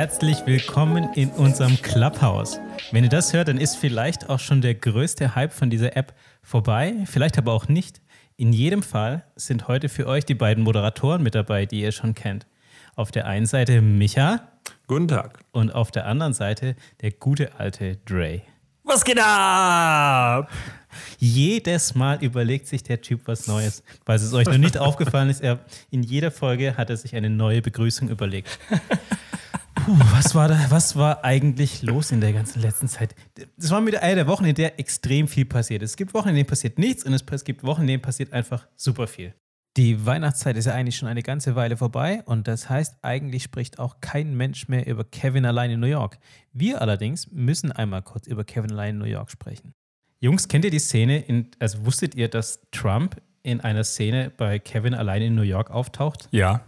Herzlich 0.00 0.46
willkommen 0.46 1.12
in 1.12 1.28
unserem 1.32 1.76
Clubhouse. 1.82 2.58
Wenn 2.90 3.04
ihr 3.04 3.10
das 3.10 3.34
hört, 3.34 3.48
dann 3.48 3.58
ist 3.58 3.76
vielleicht 3.76 4.30
auch 4.30 4.38
schon 4.38 4.62
der 4.62 4.74
größte 4.74 5.34
Hype 5.34 5.52
von 5.52 5.68
dieser 5.68 5.94
App 5.94 6.14
vorbei, 6.42 6.94
vielleicht 7.04 7.36
aber 7.36 7.52
auch 7.52 7.68
nicht. 7.68 8.00
In 8.38 8.54
jedem 8.54 8.82
Fall 8.82 9.26
sind 9.36 9.68
heute 9.68 9.90
für 9.90 10.06
euch 10.06 10.24
die 10.24 10.34
beiden 10.34 10.64
Moderatoren 10.64 11.22
mit 11.22 11.34
dabei, 11.34 11.66
die 11.66 11.82
ihr 11.82 11.92
schon 11.92 12.14
kennt. 12.14 12.46
Auf 12.96 13.10
der 13.10 13.26
einen 13.26 13.44
Seite 13.44 13.82
Micha. 13.82 14.48
Guten 14.86 15.06
Tag. 15.06 15.40
Und 15.52 15.74
auf 15.74 15.90
der 15.90 16.06
anderen 16.06 16.32
Seite 16.32 16.76
der 17.02 17.10
gute 17.10 17.56
alte 17.58 17.96
Dre. 17.96 18.40
Was 18.84 19.04
geht 19.04 19.20
ab? 19.20 20.50
Jedes 21.18 21.94
Mal 21.94 22.24
überlegt 22.24 22.68
sich 22.68 22.82
der 22.82 23.02
Typ 23.02 23.20
was 23.26 23.46
Neues. 23.46 23.82
Weil 24.06 24.16
es 24.16 24.32
euch 24.32 24.46
noch 24.46 24.56
nicht 24.56 24.78
aufgefallen 24.78 25.28
ist, 25.28 25.42
er, 25.42 25.58
in 25.90 26.02
jeder 26.02 26.30
Folge 26.30 26.78
hat 26.78 26.88
er 26.88 26.96
sich 26.96 27.14
eine 27.14 27.28
neue 27.28 27.60
Begrüßung 27.60 28.08
überlegt. 28.08 28.58
Puh, 29.74 29.96
was 30.12 30.34
war 30.34 30.48
da, 30.48 30.58
was 30.70 30.96
war 30.96 31.24
eigentlich 31.24 31.82
los 31.82 32.12
in 32.12 32.20
der 32.20 32.32
ganzen 32.32 32.60
letzten 32.60 32.88
Zeit? 32.88 33.14
Das 33.56 33.70
war 33.70 33.84
wieder 33.86 34.02
eine 34.02 34.16
der 34.16 34.26
Wochen, 34.26 34.44
in 34.44 34.54
der 34.54 34.78
extrem 34.78 35.28
viel 35.28 35.44
passiert. 35.44 35.82
Es 35.82 35.96
gibt 35.96 36.12
Wochen, 36.14 36.28
in 36.30 36.34
denen 36.34 36.46
passiert 36.46 36.78
nichts 36.78 37.04
und 37.04 37.12
es 37.12 37.44
gibt 37.44 37.64
Wochen, 37.64 37.82
in 37.82 37.86
denen 37.86 38.02
passiert 38.02 38.32
einfach 38.32 38.66
super 38.76 39.06
viel. 39.06 39.34
Die 39.76 40.04
Weihnachtszeit 40.04 40.56
ist 40.56 40.66
ja 40.66 40.74
eigentlich 40.74 40.96
schon 40.96 41.08
eine 41.08 41.22
ganze 41.22 41.54
Weile 41.54 41.76
vorbei 41.76 42.22
und 42.26 42.48
das 42.48 42.68
heißt, 42.68 42.96
eigentlich 43.02 43.44
spricht 43.44 43.78
auch 43.78 44.00
kein 44.00 44.36
Mensch 44.36 44.66
mehr 44.68 44.86
über 44.86 45.04
Kevin 45.04 45.44
allein 45.44 45.70
in 45.70 45.80
New 45.80 45.86
York. 45.86 46.18
Wir 46.52 46.82
allerdings 46.82 47.30
müssen 47.30 47.70
einmal 47.70 48.02
kurz 48.02 48.26
über 48.26 48.42
Kevin 48.42 48.72
allein 48.72 48.96
in 48.96 48.98
New 48.98 49.04
York 49.04 49.30
sprechen. 49.30 49.72
Jungs, 50.18 50.48
kennt 50.48 50.64
ihr 50.64 50.70
die 50.70 50.80
Szene, 50.80 51.20
in, 51.20 51.48
also 51.60 51.86
wusstet 51.86 52.16
ihr, 52.16 52.28
dass 52.28 52.60
Trump 52.72 53.22
in 53.42 53.60
einer 53.60 53.84
Szene 53.84 54.32
bei 54.36 54.58
Kevin 54.58 54.92
allein 54.92 55.22
in 55.22 55.34
New 55.36 55.42
York 55.42 55.70
auftaucht? 55.70 56.28
Ja. 56.32 56.62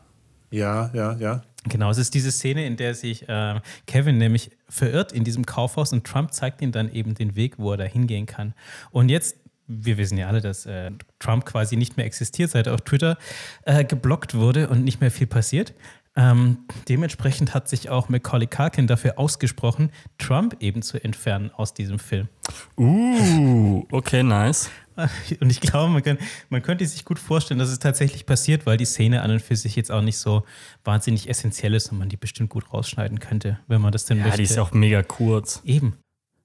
Ja, 0.50 0.90
ja, 0.94 1.16
ja. 1.16 1.42
Genau, 1.64 1.90
es 1.90 1.98
ist 1.98 2.14
diese 2.14 2.32
Szene, 2.32 2.66
in 2.66 2.76
der 2.76 2.94
sich 2.94 3.28
äh, 3.28 3.60
Kevin 3.86 4.18
nämlich 4.18 4.50
verirrt 4.68 5.12
in 5.12 5.22
diesem 5.22 5.46
Kaufhaus 5.46 5.92
und 5.92 6.04
Trump 6.04 6.32
zeigt 6.32 6.60
ihm 6.60 6.72
dann 6.72 6.92
eben 6.92 7.14
den 7.14 7.36
Weg, 7.36 7.58
wo 7.58 7.72
er 7.72 7.76
da 7.76 7.84
hingehen 7.84 8.26
kann. 8.26 8.54
Und 8.90 9.08
jetzt 9.08 9.36
wir 9.66 9.96
wissen 9.96 10.18
ja 10.18 10.28
alle, 10.28 10.40
dass 10.40 10.66
äh, 10.66 10.90
Trump 11.18 11.44
quasi 11.44 11.76
nicht 11.76 11.96
mehr 11.96 12.06
existiert, 12.06 12.50
seit 12.50 12.66
er 12.66 12.74
auf 12.74 12.82
Twitter 12.82 13.16
äh, 13.64 13.84
geblockt 13.84 14.34
wurde 14.34 14.68
und 14.68 14.84
nicht 14.84 15.00
mehr 15.00 15.10
viel 15.10 15.26
passiert. 15.26 15.72
Ähm, 16.14 16.58
dementsprechend 16.88 17.54
hat 17.54 17.68
sich 17.68 17.88
auch 17.88 18.10
Macaulay 18.10 18.46
Culkin 18.46 18.86
dafür 18.86 19.18
ausgesprochen, 19.18 19.90
Trump 20.18 20.56
eben 20.60 20.82
zu 20.82 21.02
entfernen 21.02 21.50
aus 21.54 21.72
diesem 21.72 21.98
Film. 21.98 22.28
Uh, 22.76 23.84
okay, 23.90 24.22
nice. 24.22 24.70
Und 25.40 25.50
ich 25.50 25.60
glaube, 25.60 25.90
man, 25.90 26.02
kann, 26.02 26.18
man 26.50 26.60
könnte 26.60 26.84
sich 26.86 27.06
gut 27.06 27.18
vorstellen, 27.18 27.58
dass 27.58 27.70
es 27.70 27.78
tatsächlich 27.78 28.26
passiert, 28.26 28.66
weil 28.66 28.76
die 28.76 28.84
Szene 28.84 29.22
an 29.22 29.30
und 29.30 29.40
für 29.40 29.56
sich 29.56 29.74
jetzt 29.74 29.90
auch 29.90 30.02
nicht 30.02 30.18
so 30.18 30.44
wahnsinnig 30.84 31.30
essentiell 31.30 31.72
ist 31.72 31.90
und 31.90 31.98
man 31.98 32.10
die 32.10 32.18
bestimmt 32.18 32.50
gut 32.50 32.74
rausschneiden 32.74 33.18
könnte, 33.18 33.58
wenn 33.68 33.80
man 33.80 33.90
das 33.90 34.04
denn 34.04 34.18
ja, 34.18 34.24
möchte. 34.24 34.42
Ja, 34.42 34.46
die 34.46 34.52
ist 34.52 34.58
auch 34.58 34.72
mega 34.72 35.02
kurz. 35.02 35.62
Eben. 35.64 35.96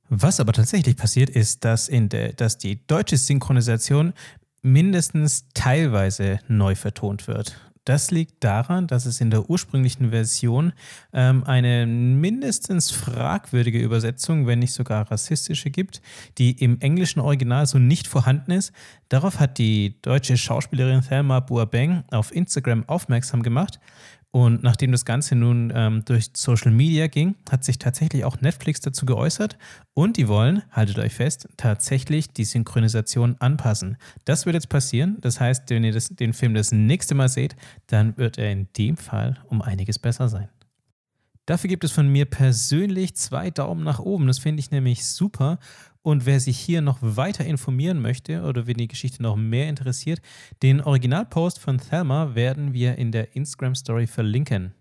Was 0.10 0.40
aber 0.40 0.54
tatsächlich 0.54 0.96
passiert 0.96 1.30
ist, 1.30 1.66
dass, 1.66 1.90
in 1.90 2.08
der, 2.08 2.32
dass 2.32 2.58
die 2.58 2.86
deutsche 2.88 3.18
Synchronisation 3.18 4.14
mindestens 4.62 5.46
teilweise 5.54 6.40
neu 6.48 6.76
vertont 6.76 7.28
wird. 7.28 7.60
Das 7.88 8.12
liegt 8.12 8.44
daran, 8.44 8.86
dass 8.86 9.06
es 9.06 9.22
in 9.22 9.30
der 9.32 9.50
ursprünglichen 9.50 10.10
Version 10.10 10.74
ähm, 11.14 11.46
eine 11.46 11.88
mindestens 11.88 12.92
fragwürdige 12.92 13.80
Übersetzung, 13.80 14.46
wenn 14.46 14.60
nicht 14.60 14.74
sogar 14.74 15.10
rassistische 15.10 15.70
gibt, 15.70 16.02
die 16.38 16.52
im 16.62 16.82
englischen 16.82 17.22
Original 17.22 17.66
so 17.66 17.80
nicht 17.80 18.08
vorhanden 18.08 18.52
ist. 18.52 18.74
Darauf 19.08 19.40
hat 19.40 19.58
die 19.58 19.96
deutsche 20.02 20.36
Schauspielerin 20.36 21.00
Thelma 21.02 21.40
Boabeng 21.40 22.04
auf 22.12 22.36
Instagram 22.36 22.84
aufmerksam 22.90 23.42
gemacht 23.42 23.80
und 24.38 24.62
nachdem 24.62 24.92
das 24.92 25.04
Ganze 25.04 25.34
nun 25.34 25.74
ähm, 25.74 26.06
durch 26.06 26.30
Social 26.36 26.72
Media 26.72 27.08
ging, 27.08 27.34
hat 27.50 27.64
sich 27.64 27.80
tatsächlich 27.80 28.24
auch 28.24 28.40
Netflix 28.40 28.82
dazu 28.82 29.08
geäußert 29.08 29.58
und 29.96 30.16
die 30.16 30.28
wollen, 30.28 30.62
haltet 30.70 31.00
euch 31.00 31.16
fest, 31.16 31.50
tatsächlich 31.58 32.30
die 32.30 32.44
Synchronisation 32.44 33.38
anpassen. 33.40 33.98
Das 34.26 34.46
wird 34.46 34.54
jetzt 34.54 34.70
passieren. 34.70 35.18
Das 35.22 35.40
heißt, 35.40 35.72
wenn 35.72 35.84
ihr 35.84 35.92
das, 35.92 36.10
den 36.10 36.34
Film 36.34 36.54
das 36.54 36.72
nächste 36.72 37.16
Mal 37.16 37.30
seht, 37.30 37.56
dann 37.88 38.16
wird 38.18 38.38
er 38.38 38.52
in 38.52 38.68
dem 38.78 38.96
Fall 38.96 39.40
um 39.48 39.64
einiges 39.64 39.98
besser 39.98 40.30
sein. 40.30 40.50
Dafür 41.48 41.70
gibt 41.70 41.84
es 41.84 41.92
von 41.92 42.08
mir 42.08 42.26
persönlich 42.26 43.16
zwei 43.16 43.50
Daumen 43.50 43.84
nach 43.84 43.98
oben. 43.98 44.28
Das 44.28 44.38
finde 44.38 44.60
ich 44.60 44.70
nämlich 44.70 45.04
super. 45.08 45.58
Und 46.08 46.26
wer 46.26 46.40
sich 46.40 46.58
hier 46.58 46.80
noch 46.80 47.00
weiter 47.02 47.44
informieren 47.44 48.02
möchte 48.02 48.44
oder 48.44 48.66
wenn 48.66 48.78
die 48.78 48.88
Geschichte 48.88 49.22
noch 49.22 49.36
mehr 49.36 49.68
interessiert, 49.68 50.22
den 50.64 50.80
Originalpost 50.80 51.60
von 51.60 51.80
Thelma 51.80 52.34
werden 52.34 52.72
wir 52.72 52.98
in 52.98 53.12
der 53.12 53.36
Instagram 53.36 53.76
Story 53.76 54.08
verlinken. 54.08 54.74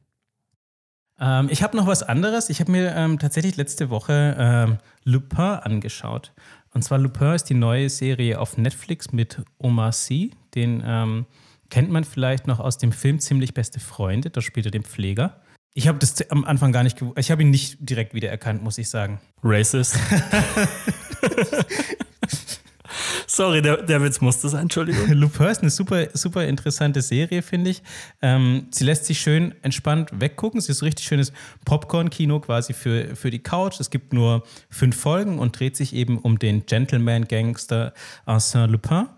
Ähm, 1.19 1.49
ich 1.51 1.65
habe 1.65 1.77
noch 1.77 1.89
was 1.89 2.05
anderes. 2.05 2.49
Ich 2.49 2.61
habe 2.61 2.71
mir 2.71 2.95
ähm, 2.95 3.19
tatsächlich 3.19 3.57
letzte 3.57 3.91
Woche 3.91 4.37
ähm, 4.39 4.79
Lupin 5.03 5.41
angeschaut. 5.41 6.33
Und 6.73 6.83
zwar 6.83 6.99
Lupin 6.99 7.33
ist 7.33 7.51
die 7.51 7.55
neue 7.55 7.91
Serie 7.91 8.39
auf 8.39 8.57
Netflix 8.57 9.11
mit 9.11 9.43
Omar 9.59 9.91
Sy. 9.91 10.31
Den 10.55 10.81
ähm, 10.87 11.27
kennt 11.71 11.91
man 11.91 12.05
vielleicht 12.05 12.47
noch 12.47 12.61
aus 12.61 12.79
dem 12.79 12.93
Film 12.93 13.19
Ziemlich 13.19 13.53
beste 13.53 13.81
Freunde. 13.81 14.31
Da 14.31 14.41
spielt 14.41 14.67
er 14.67 14.71
den 14.71 14.85
Pfleger. 14.85 15.41
Ich 15.77 15.87
habe 15.89 15.99
das 15.99 16.31
am 16.31 16.47
Anfang 16.47 16.73
gar 16.73 16.83
nicht 16.85 16.99
gewusst. 16.99 17.19
Ich 17.19 17.31
habe 17.31 17.43
ihn 17.43 17.51
nicht 17.51 17.77
direkt 17.81 18.15
wiedererkannt, 18.15 18.63
muss 18.63 18.79
ich 18.79 18.89
sagen. 18.89 19.21
Racist. 19.45 19.99
Sorry, 23.27 23.61
der, 23.61 23.83
der 23.83 24.03
Witz 24.03 24.23
musste 24.23 24.49
sein, 24.49 24.63
Entschuldigung. 24.63 25.07
Lupin 25.13 25.49
ist 25.49 25.61
eine 25.61 25.69
super, 25.69 26.07
super 26.15 26.47
interessante 26.47 27.03
Serie, 27.03 27.43
finde 27.43 27.73
ich. 27.73 27.83
Ähm, 28.23 28.69
sie 28.71 28.85
lässt 28.85 29.05
sich 29.05 29.21
schön 29.21 29.55
entspannt 29.61 30.09
weggucken. 30.19 30.63
Sie 30.63 30.73
ist 30.73 30.79
so 30.79 30.87
richtig 30.87 31.05
schönes 31.05 31.31
Popcorn-Kino 31.67 32.41
quasi 32.41 32.73
für, 32.73 33.15
für 33.15 33.31
die 33.31 33.41
Couch. 33.41 33.79
Es 33.79 33.91
gibt 33.91 34.15
nur 34.15 34.45
fünf 34.71 34.99
Folgen 34.99 35.39
und 35.39 35.61
dreht 35.61 35.77
sich 35.77 35.95
eben 35.95 36.17
um 36.17 36.39
den 36.39 36.65
Gentleman-Gangster 36.65 37.93
Arsène 38.25 38.69
Lupin. 38.69 39.09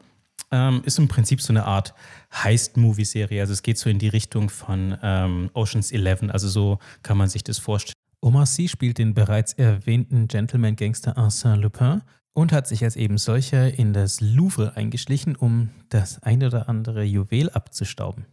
Ähm, 0.50 0.82
ist 0.84 0.98
im 0.98 1.08
Prinzip 1.08 1.42
so 1.42 1.52
eine 1.52 1.64
Art 1.64 1.94
Heist-Movie-Serie. 2.32 3.40
Also 3.40 3.52
es 3.52 3.62
geht 3.62 3.78
so 3.78 3.90
in 3.90 3.98
die 3.98 4.08
Richtung 4.08 4.48
von 4.48 4.96
ähm, 5.02 5.50
Oceans 5.52 5.92
11. 5.92 6.30
Also 6.30 6.48
so 6.48 6.78
kann 7.02 7.18
man 7.18 7.28
sich 7.28 7.44
das 7.44 7.58
vorstellen. 7.58 7.94
Omar 8.20 8.46
Sy 8.46 8.68
spielt 8.68 8.98
den 8.98 9.14
bereits 9.14 9.52
erwähnten 9.52 10.26
Gentleman-Gangster 10.26 11.16
Arsène 11.16 11.56
Lupin 11.56 12.02
und 12.32 12.52
hat 12.52 12.66
sich 12.66 12.82
als 12.84 12.96
eben 12.96 13.18
solcher 13.18 13.78
in 13.78 13.92
das 13.92 14.20
Louvre 14.20 14.76
eingeschlichen, 14.76 15.36
um 15.36 15.70
das 15.88 16.22
ein 16.22 16.42
oder 16.42 16.68
andere 16.68 17.02
Juwel 17.02 17.50
abzustauben. 17.50 18.26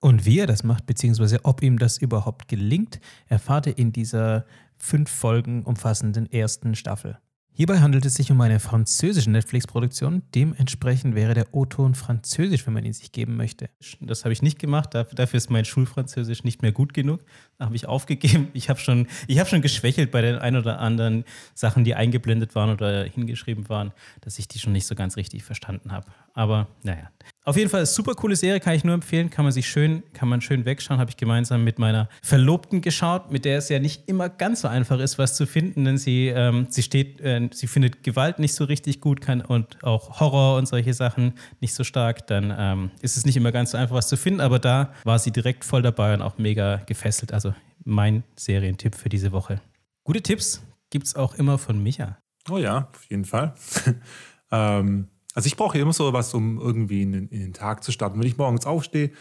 Und 0.00 0.24
wie 0.24 0.38
er 0.38 0.46
das 0.46 0.62
macht, 0.62 0.86
beziehungsweise 0.86 1.44
ob 1.44 1.62
ihm 1.62 1.78
das 1.78 1.98
überhaupt 1.98 2.48
gelingt, 2.48 3.00
erfahrt 3.26 3.66
ihr 3.66 3.78
in 3.78 3.92
dieser 3.92 4.44
fünf 4.76 5.10
Folgen 5.10 5.64
umfassenden 5.64 6.30
ersten 6.30 6.74
Staffel. 6.74 7.18
Hierbei 7.58 7.80
handelt 7.80 8.06
es 8.06 8.14
sich 8.14 8.30
um 8.30 8.40
eine 8.40 8.60
französische 8.60 9.32
Netflix-Produktion. 9.32 10.22
Dementsprechend 10.32 11.16
wäre 11.16 11.34
der 11.34 11.52
O-Ton 11.52 11.96
französisch, 11.96 12.64
wenn 12.68 12.72
man 12.72 12.84
ihn 12.84 12.92
sich 12.92 13.10
geben 13.10 13.36
möchte. 13.36 13.68
Das 14.00 14.22
habe 14.22 14.32
ich 14.32 14.42
nicht 14.42 14.60
gemacht. 14.60 14.94
Dafür 14.94 15.36
ist 15.36 15.50
mein 15.50 15.64
Schulfranzösisch 15.64 16.44
nicht 16.44 16.62
mehr 16.62 16.70
gut 16.70 16.94
genug. 16.94 17.24
Da 17.58 17.64
habe 17.64 17.74
ich 17.74 17.86
aufgegeben. 17.86 18.46
Ich 18.52 18.68
habe 18.68 18.78
schon, 18.78 19.08
hab 19.28 19.48
schon 19.48 19.60
geschwächelt 19.60 20.12
bei 20.12 20.22
den 20.22 20.36
ein 20.36 20.54
oder 20.54 20.78
anderen 20.78 21.24
Sachen, 21.52 21.82
die 21.82 21.96
eingeblendet 21.96 22.54
waren 22.54 22.70
oder 22.70 23.02
hingeschrieben 23.02 23.68
waren, 23.68 23.90
dass 24.20 24.38
ich 24.38 24.46
die 24.46 24.60
schon 24.60 24.72
nicht 24.72 24.86
so 24.86 24.94
ganz 24.94 25.16
richtig 25.16 25.42
verstanden 25.42 25.90
habe. 25.90 26.06
Aber 26.34 26.68
naja. 26.84 27.10
Auf 27.48 27.56
jeden 27.56 27.70
Fall 27.70 27.86
super 27.86 28.12
coole 28.12 28.36
Serie, 28.36 28.60
kann 28.60 28.74
ich 28.74 28.84
nur 28.84 28.92
empfehlen. 28.92 29.30
Kann 29.30 29.42
man 29.42 29.52
sich 29.52 29.66
schön, 29.66 30.02
kann 30.12 30.28
man 30.28 30.42
schön 30.42 30.66
wegschauen. 30.66 31.00
Habe 31.00 31.08
ich 31.08 31.16
gemeinsam 31.16 31.64
mit 31.64 31.78
meiner 31.78 32.10
Verlobten 32.20 32.82
geschaut, 32.82 33.32
mit 33.32 33.46
der 33.46 33.56
es 33.56 33.70
ja 33.70 33.78
nicht 33.78 34.06
immer 34.06 34.28
ganz 34.28 34.60
so 34.60 34.68
einfach 34.68 34.98
ist, 34.98 35.16
was 35.18 35.34
zu 35.34 35.46
finden, 35.46 35.86
denn 35.86 35.96
sie, 35.96 36.26
ähm, 36.26 36.66
sie 36.68 36.82
steht, 36.82 37.22
äh, 37.22 37.48
sie 37.50 37.66
findet 37.66 38.04
Gewalt 38.04 38.38
nicht 38.38 38.52
so 38.52 38.64
richtig 38.64 39.00
gut 39.00 39.22
kann 39.22 39.40
und 39.40 39.82
auch 39.82 40.20
Horror 40.20 40.58
und 40.58 40.68
solche 40.68 40.92
Sachen 40.92 41.32
nicht 41.62 41.72
so 41.72 41.84
stark. 41.84 42.26
Dann 42.26 42.54
ähm, 42.54 42.90
ist 43.00 43.16
es 43.16 43.24
nicht 43.24 43.38
immer 43.38 43.50
ganz 43.50 43.70
so 43.70 43.78
einfach, 43.78 43.94
was 43.94 44.08
zu 44.08 44.18
finden. 44.18 44.42
Aber 44.42 44.58
da 44.58 44.92
war 45.04 45.18
sie 45.18 45.30
direkt 45.30 45.64
voll 45.64 45.80
dabei 45.80 46.12
und 46.12 46.20
auch 46.20 46.36
mega 46.36 46.82
gefesselt. 46.84 47.32
Also 47.32 47.54
mein 47.82 48.24
Serientipp 48.36 48.94
für 48.94 49.08
diese 49.08 49.32
Woche. 49.32 49.62
Gute 50.04 50.20
Tipps 50.20 50.62
gibt 50.90 51.06
es 51.06 51.16
auch 51.16 51.34
immer 51.36 51.56
von 51.56 51.82
Micha. 51.82 52.18
Oh 52.50 52.58
ja, 52.58 52.90
auf 52.92 53.04
jeden 53.08 53.24
Fall. 53.24 53.54
ähm 54.52 55.08
also 55.38 55.46
ich 55.46 55.56
brauche 55.56 55.78
immer 55.78 55.92
so 55.92 56.12
was, 56.12 56.34
um 56.34 56.58
irgendwie 56.58 57.02
in 57.02 57.12
den, 57.12 57.28
in 57.28 57.38
den 57.38 57.52
Tag 57.52 57.84
zu 57.84 57.92
starten. 57.92 58.18
Wenn 58.18 58.26
ich 58.26 58.38
morgens 58.38 58.66
aufstehe, 58.66 59.12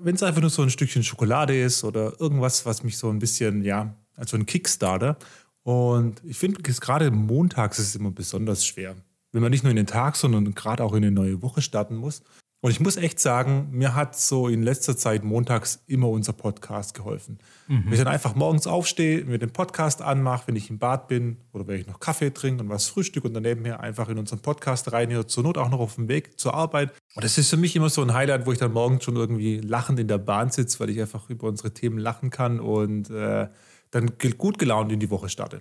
wenn 0.00 0.14
es 0.14 0.22
einfach 0.22 0.40
nur 0.40 0.48
so 0.48 0.62
ein 0.62 0.70
Stückchen 0.70 1.04
Schokolade 1.04 1.60
ist 1.60 1.84
oder 1.84 2.18
irgendwas, 2.18 2.64
was 2.64 2.82
mich 2.82 2.96
so 2.96 3.10
ein 3.10 3.18
bisschen, 3.18 3.62
ja, 3.62 3.94
also 4.16 4.38
ein 4.38 4.46
Kickstarter. 4.46 5.18
Und 5.62 6.22
ich 6.24 6.38
finde, 6.38 6.62
gerade 6.62 7.10
montags 7.10 7.78
ist 7.78 7.88
es 7.88 7.94
immer 7.94 8.10
besonders 8.10 8.64
schwer. 8.64 8.96
Wenn 9.32 9.42
man 9.42 9.50
nicht 9.50 9.64
nur 9.64 9.70
in 9.70 9.76
den 9.76 9.86
Tag, 9.86 10.16
sondern 10.16 10.54
gerade 10.54 10.82
auch 10.82 10.94
in 10.94 11.04
eine 11.04 11.12
neue 11.12 11.42
Woche 11.42 11.60
starten 11.60 11.96
muss. 11.96 12.22
Und 12.64 12.70
ich 12.70 12.80
muss 12.80 12.96
echt 12.96 13.20
sagen, 13.20 13.68
mir 13.72 13.94
hat 13.94 14.18
so 14.18 14.48
in 14.48 14.62
letzter 14.62 14.96
Zeit 14.96 15.22
montags 15.22 15.84
immer 15.86 16.08
unser 16.08 16.32
Podcast 16.32 16.94
geholfen. 16.94 17.38
Wenn 17.66 17.92
ich 17.92 17.98
dann 17.98 18.08
einfach 18.08 18.34
morgens 18.36 18.66
aufstehe, 18.66 19.22
mir 19.26 19.38
den 19.38 19.52
Podcast 19.52 20.00
anmache, 20.00 20.48
wenn 20.48 20.56
ich 20.56 20.70
im 20.70 20.78
Bad 20.78 21.06
bin 21.06 21.36
oder 21.52 21.66
wenn 21.66 21.78
ich 21.78 21.86
noch 21.86 22.00
Kaffee 22.00 22.30
trinke 22.30 22.62
und 22.62 22.70
was 22.70 22.86
frühstück 22.86 23.26
und 23.26 23.34
dann 23.34 23.42
nebenher 23.42 23.80
einfach 23.80 24.08
in 24.08 24.16
unseren 24.16 24.38
Podcast 24.38 24.94
reinhöre, 24.94 25.26
zur 25.26 25.42
Not 25.42 25.58
auch 25.58 25.68
noch 25.68 25.78
auf 25.78 25.96
dem 25.96 26.08
Weg 26.08 26.40
zur 26.40 26.54
Arbeit. 26.54 26.94
Und 27.14 27.22
das 27.22 27.36
ist 27.36 27.50
für 27.50 27.58
mich 27.58 27.76
immer 27.76 27.90
so 27.90 28.00
ein 28.00 28.14
Highlight, 28.14 28.46
wo 28.46 28.52
ich 28.52 28.58
dann 28.58 28.72
morgens 28.72 29.04
schon 29.04 29.16
irgendwie 29.16 29.58
lachend 29.58 30.00
in 30.00 30.08
der 30.08 30.16
Bahn 30.16 30.48
sitze, 30.48 30.80
weil 30.80 30.88
ich 30.88 30.98
einfach 31.02 31.28
über 31.28 31.48
unsere 31.48 31.74
Themen 31.74 31.98
lachen 31.98 32.30
kann 32.30 32.60
und 32.60 33.10
äh, 33.10 33.46
dann 33.90 34.12
gut 34.38 34.58
gelaunt 34.58 34.90
in 34.90 35.00
die 35.00 35.10
Woche 35.10 35.28
starte. 35.28 35.60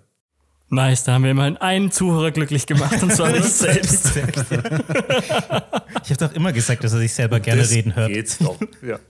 Nice, 0.74 1.04
da 1.04 1.14
haben 1.14 1.24
wir 1.24 1.32
immerhin 1.32 1.58
einen 1.58 1.92
Zuhörer 1.92 2.32
glücklich 2.32 2.66
gemacht 2.66 3.02
und 3.04 3.12
zwar 3.14 3.30
mich 3.32 3.44
selbst. 3.44 4.16
Ich 4.16 6.10
habe 6.10 6.18
doch 6.18 6.34
immer 6.34 6.52
gesagt, 6.52 6.84
dass 6.84 6.94
er 6.94 7.00
sich 7.00 7.14
selber 7.14 7.40
gerne 7.40 7.62
Das 7.62 7.70
reden 7.72 7.96
hört. 7.96 8.12
Geht's 8.12 8.38
doch. 8.40 8.58
Ja. 8.82 9.00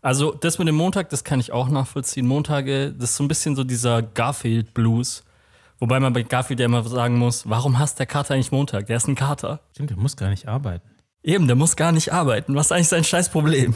Also 0.00 0.32
das 0.34 0.58
mit 0.58 0.68
dem 0.68 0.74
Montag, 0.74 1.08
das 1.08 1.24
kann 1.24 1.40
ich 1.40 1.50
auch 1.50 1.70
nachvollziehen. 1.70 2.26
Montage, 2.26 2.92
das 2.92 3.12
ist 3.12 3.16
so 3.16 3.24
ein 3.24 3.28
bisschen 3.28 3.56
so 3.56 3.64
dieser 3.64 4.02
Garfield-Blues. 4.02 5.24
Wobei 5.78 5.98
man 5.98 6.12
bei 6.12 6.22
Garfield 6.22 6.60
ja 6.60 6.66
immer 6.66 6.86
sagen 6.86 7.16
muss, 7.16 7.48
warum 7.48 7.78
hasst 7.78 7.98
der 7.98 8.04
Kater 8.04 8.34
eigentlich 8.34 8.52
Montag? 8.52 8.84
Der 8.86 8.98
ist 8.98 9.08
ein 9.08 9.14
Kater. 9.14 9.60
Stimmt, 9.72 9.92
du 9.92 9.96
musst 9.96 10.18
gar 10.18 10.28
nicht 10.28 10.46
arbeiten. 10.46 10.86
Eben, 11.22 11.46
der 11.46 11.56
muss 11.56 11.74
gar 11.74 11.90
nicht 11.90 12.12
arbeiten. 12.12 12.54
Was 12.54 12.66
ist 12.66 12.72
eigentlich 12.72 12.88
sein 12.88 13.04
scheiß 13.04 13.30
Problem? 13.30 13.74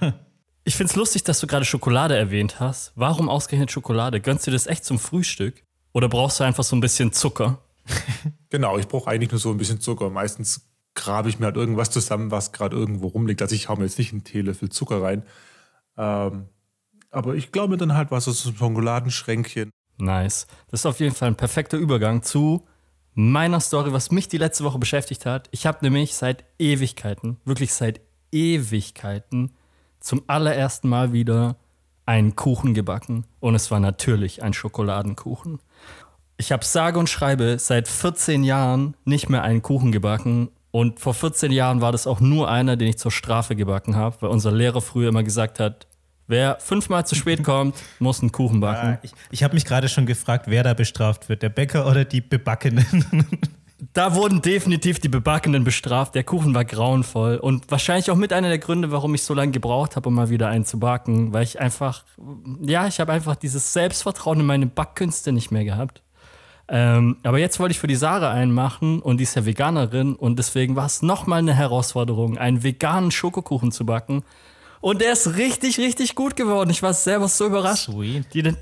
ich 0.66 0.74
find's 0.74 0.96
lustig, 0.96 1.22
dass 1.22 1.38
du 1.38 1.46
gerade 1.46 1.64
Schokolade 1.64 2.16
erwähnt 2.16 2.58
hast. 2.58 2.92
Warum 2.96 3.28
ausgerechnet 3.28 3.70
Schokolade? 3.70 4.20
Gönnst 4.20 4.48
du 4.48 4.50
das 4.50 4.66
echt 4.66 4.84
zum 4.84 4.98
Frühstück? 4.98 5.62
Oder 5.92 6.08
brauchst 6.08 6.40
du 6.40 6.44
einfach 6.44 6.64
so 6.64 6.74
ein 6.74 6.80
bisschen 6.80 7.12
Zucker? 7.12 7.62
Genau, 8.48 8.78
ich 8.78 8.86
brauche 8.86 9.10
eigentlich 9.10 9.32
nur 9.32 9.40
so 9.40 9.50
ein 9.50 9.58
bisschen 9.58 9.80
Zucker. 9.80 10.08
Meistens 10.08 10.68
grabe 10.94 11.28
ich 11.28 11.40
mir 11.40 11.46
halt 11.46 11.56
irgendwas 11.56 11.90
zusammen, 11.90 12.30
was 12.30 12.52
gerade 12.52 12.76
irgendwo 12.76 13.08
rumliegt. 13.08 13.42
Also 13.42 13.54
ich 13.54 13.68
hau 13.68 13.76
mir 13.76 13.84
jetzt 13.84 13.98
nicht 13.98 14.12
einen 14.12 14.24
Teelöffel 14.24 14.68
Zucker 14.70 15.02
rein. 15.02 15.24
Ähm, 15.96 16.48
aber 17.10 17.34
ich 17.34 17.50
glaube 17.50 17.72
mir 17.72 17.76
dann 17.76 17.94
halt 17.94 18.12
was 18.12 18.28
aus 18.28 18.46
einem 18.46 18.56
Schokoladenschränkchen. 18.56 19.70
Nice. 19.98 20.46
Das 20.70 20.80
ist 20.80 20.86
auf 20.86 21.00
jeden 21.00 21.14
Fall 21.14 21.28
ein 21.28 21.36
perfekter 21.36 21.76
Übergang 21.76 22.22
zu 22.22 22.66
meiner 23.14 23.60
Story, 23.60 23.92
was 23.92 24.10
mich 24.10 24.28
die 24.28 24.38
letzte 24.38 24.64
Woche 24.64 24.78
beschäftigt 24.78 25.26
hat. 25.26 25.48
Ich 25.50 25.66
habe 25.66 25.78
nämlich 25.82 26.14
seit 26.14 26.44
Ewigkeiten, 26.58 27.38
wirklich 27.44 27.74
seit 27.74 28.00
Ewigkeiten, 28.30 29.54
zum 30.06 30.22
allerersten 30.28 30.88
Mal 30.88 31.12
wieder 31.12 31.56
einen 32.06 32.36
Kuchen 32.36 32.74
gebacken. 32.74 33.24
Und 33.40 33.56
es 33.56 33.72
war 33.72 33.80
natürlich 33.80 34.40
ein 34.40 34.52
Schokoladenkuchen. 34.52 35.58
Ich 36.36 36.52
habe 36.52 36.64
sage 36.64 37.00
und 37.00 37.08
schreibe 37.08 37.58
seit 37.58 37.88
14 37.88 38.44
Jahren 38.44 38.94
nicht 39.04 39.28
mehr 39.28 39.42
einen 39.42 39.62
Kuchen 39.62 39.90
gebacken. 39.90 40.50
Und 40.70 41.00
vor 41.00 41.12
14 41.12 41.50
Jahren 41.50 41.80
war 41.80 41.90
das 41.90 42.06
auch 42.06 42.20
nur 42.20 42.48
einer, 42.48 42.76
den 42.76 42.86
ich 42.86 42.98
zur 42.98 43.10
Strafe 43.10 43.56
gebacken 43.56 43.96
habe, 43.96 44.16
weil 44.20 44.30
unser 44.30 44.52
Lehrer 44.52 44.80
früher 44.80 45.08
immer 45.08 45.24
gesagt 45.24 45.58
hat, 45.58 45.88
wer 46.28 46.58
fünfmal 46.60 47.04
zu 47.04 47.16
spät 47.16 47.42
kommt, 47.42 47.74
muss 47.98 48.20
einen 48.20 48.30
Kuchen 48.30 48.60
backen. 48.60 48.86
Ah, 48.86 48.98
ich 49.02 49.10
ich 49.32 49.42
habe 49.42 49.54
mich 49.54 49.64
gerade 49.64 49.88
schon 49.88 50.06
gefragt, 50.06 50.44
wer 50.46 50.62
da 50.62 50.74
bestraft 50.74 51.28
wird, 51.28 51.42
der 51.42 51.48
Bäcker 51.48 51.84
oder 51.84 52.04
die 52.04 52.20
Bebackenen. 52.20 53.26
Da 53.92 54.14
wurden 54.14 54.40
definitiv 54.40 55.00
die 55.00 55.08
Bebackenen 55.08 55.62
bestraft. 55.62 56.14
Der 56.14 56.24
Kuchen 56.24 56.54
war 56.54 56.64
grauenvoll 56.64 57.36
und 57.36 57.70
wahrscheinlich 57.70 58.10
auch 58.10 58.16
mit 58.16 58.32
einer 58.32 58.48
der 58.48 58.58
Gründe, 58.58 58.90
warum 58.90 59.14
ich 59.14 59.22
so 59.22 59.34
lange 59.34 59.52
gebraucht 59.52 59.96
habe, 59.96 60.08
um 60.08 60.14
mal 60.14 60.30
wieder 60.30 60.48
einen 60.48 60.64
zu 60.64 60.78
backen, 60.78 61.34
weil 61.34 61.42
ich 61.42 61.60
einfach, 61.60 62.04
ja, 62.62 62.86
ich 62.86 63.00
habe 63.00 63.12
einfach 63.12 63.36
dieses 63.36 63.74
Selbstvertrauen 63.74 64.40
in 64.40 64.46
meine 64.46 64.66
Backkünste 64.66 65.30
nicht 65.30 65.50
mehr 65.50 65.64
gehabt. 65.64 66.02
Ähm, 66.68 67.18
aber 67.22 67.38
jetzt 67.38 67.60
wollte 67.60 67.72
ich 67.72 67.78
für 67.78 67.86
die 67.86 67.96
Sarah 67.96 68.32
einen 68.32 68.52
machen 68.52 69.00
und 69.00 69.18
die 69.18 69.24
ist 69.24 69.36
ja 69.36 69.44
Veganerin 69.44 70.16
und 70.16 70.38
deswegen 70.38 70.74
war 70.74 70.86
es 70.86 71.02
nochmal 71.02 71.40
eine 71.40 71.54
Herausforderung, 71.54 72.38
einen 72.38 72.62
veganen 72.62 73.10
Schokokuchen 73.10 73.72
zu 73.72 73.84
backen. 73.84 74.24
Und 74.80 75.00
der 75.00 75.12
ist 75.12 75.36
richtig, 75.36 75.78
richtig 75.78 76.14
gut 76.14 76.34
geworden. 76.34 76.70
Ich 76.70 76.82
war 76.82 76.94
selber 76.94 77.28
so 77.28 77.46
überrascht. 77.46 77.90
Sweet. 77.90 78.32
Die, 78.34 78.54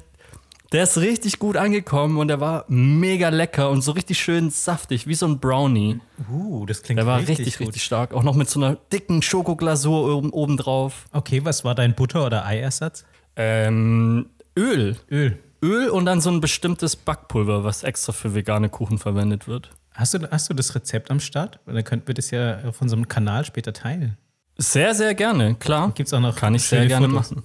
der 0.75 0.83
ist 0.83 0.99
richtig 0.99 1.39
gut 1.39 1.57
angekommen 1.57 2.19
und 2.19 2.27
der 2.27 2.41
war 2.41 2.65
mega 2.67 3.29
lecker 3.29 3.71
und 3.71 3.83
so 3.83 3.93
richtig 3.93 4.19
schön 4.19 4.51
saftig, 4.51 5.07
wie 5.07 5.15
so 5.15 5.25
ein 5.27 5.39
Brownie. 5.39 6.01
Uh, 6.29 6.67
das 6.67 6.83
klingt 6.83 6.99
Der 6.99 7.07
war 7.07 7.19
richtig, 7.19 7.39
richtig, 7.39 7.61
richtig 7.61 7.85
stark. 7.85 8.13
Auch 8.13 8.25
noch 8.25 8.35
mit 8.35 8.51
so 8.51 8.59
einer 8.59 8.75
dicken 8.93 9.23
Schokoglasur 9.23 10.17
oben, 10.17 10.31
oben 10.31 10.57
drauf. 10.57 11.07
Okay, 11.13 11.45
was 11.45 11.65
war 11.65 11.77
dein 11.77 11.95
Butter- 11.95 12.27
oder 12.27 12.45
Eiersatz? 12.45 13.05
Ähm, 13.37 14.31
Öl. 14.59 14.97
Öl. 15.11 15.39
Öl 15.63 15.89
und 15.91 16.07
dann 16.07 16.21
so 16.21 16.31
ein 16.31 16.41
bestimmtes 16.41 16.97
Backpulver, 16.97 17.63
was 17.63 17.85
extra 17.85 18.13
für 18.13 18.35
vegane 18.35 18.69
Kuchen 18.69 18.99
verwendet 18.99 19.47
wird. 19.47 19.71
Hast 19.93 20.15
du, 20.15 20.29
hast 20.29 20.51
du 20.51 20.55
das 20.55 20.75
Rezept 20.75 21.09
am 21.13 21.21
Start? 21.21 21.61
Dann 21.67 21.85
könnten 21.85 22.09
wir 22.09 22.15
das 22.15 22.33
ja 22.33 22.65
auf 22.65 22.83
unserem 22.83 23.07
Kanal 23.07 23.45
später 23.45 23.73
teilen. 23.73 24.19
Sehr, 24.59 24.93
sehr 24.95 25.15
gerne, 25.15 25.55
klar. 25.55 25.93
Gibt 25.95 26.09
es 26.09 26.13
auch 26.13 26.21
noch 26.21 26.35
Kann 26.35 26.57
ich 26.57 26.65
sehr 26.65 26.87
gerne 26.87 27.09
Fotos? 27.09 27.31
machen. 27.31 27.45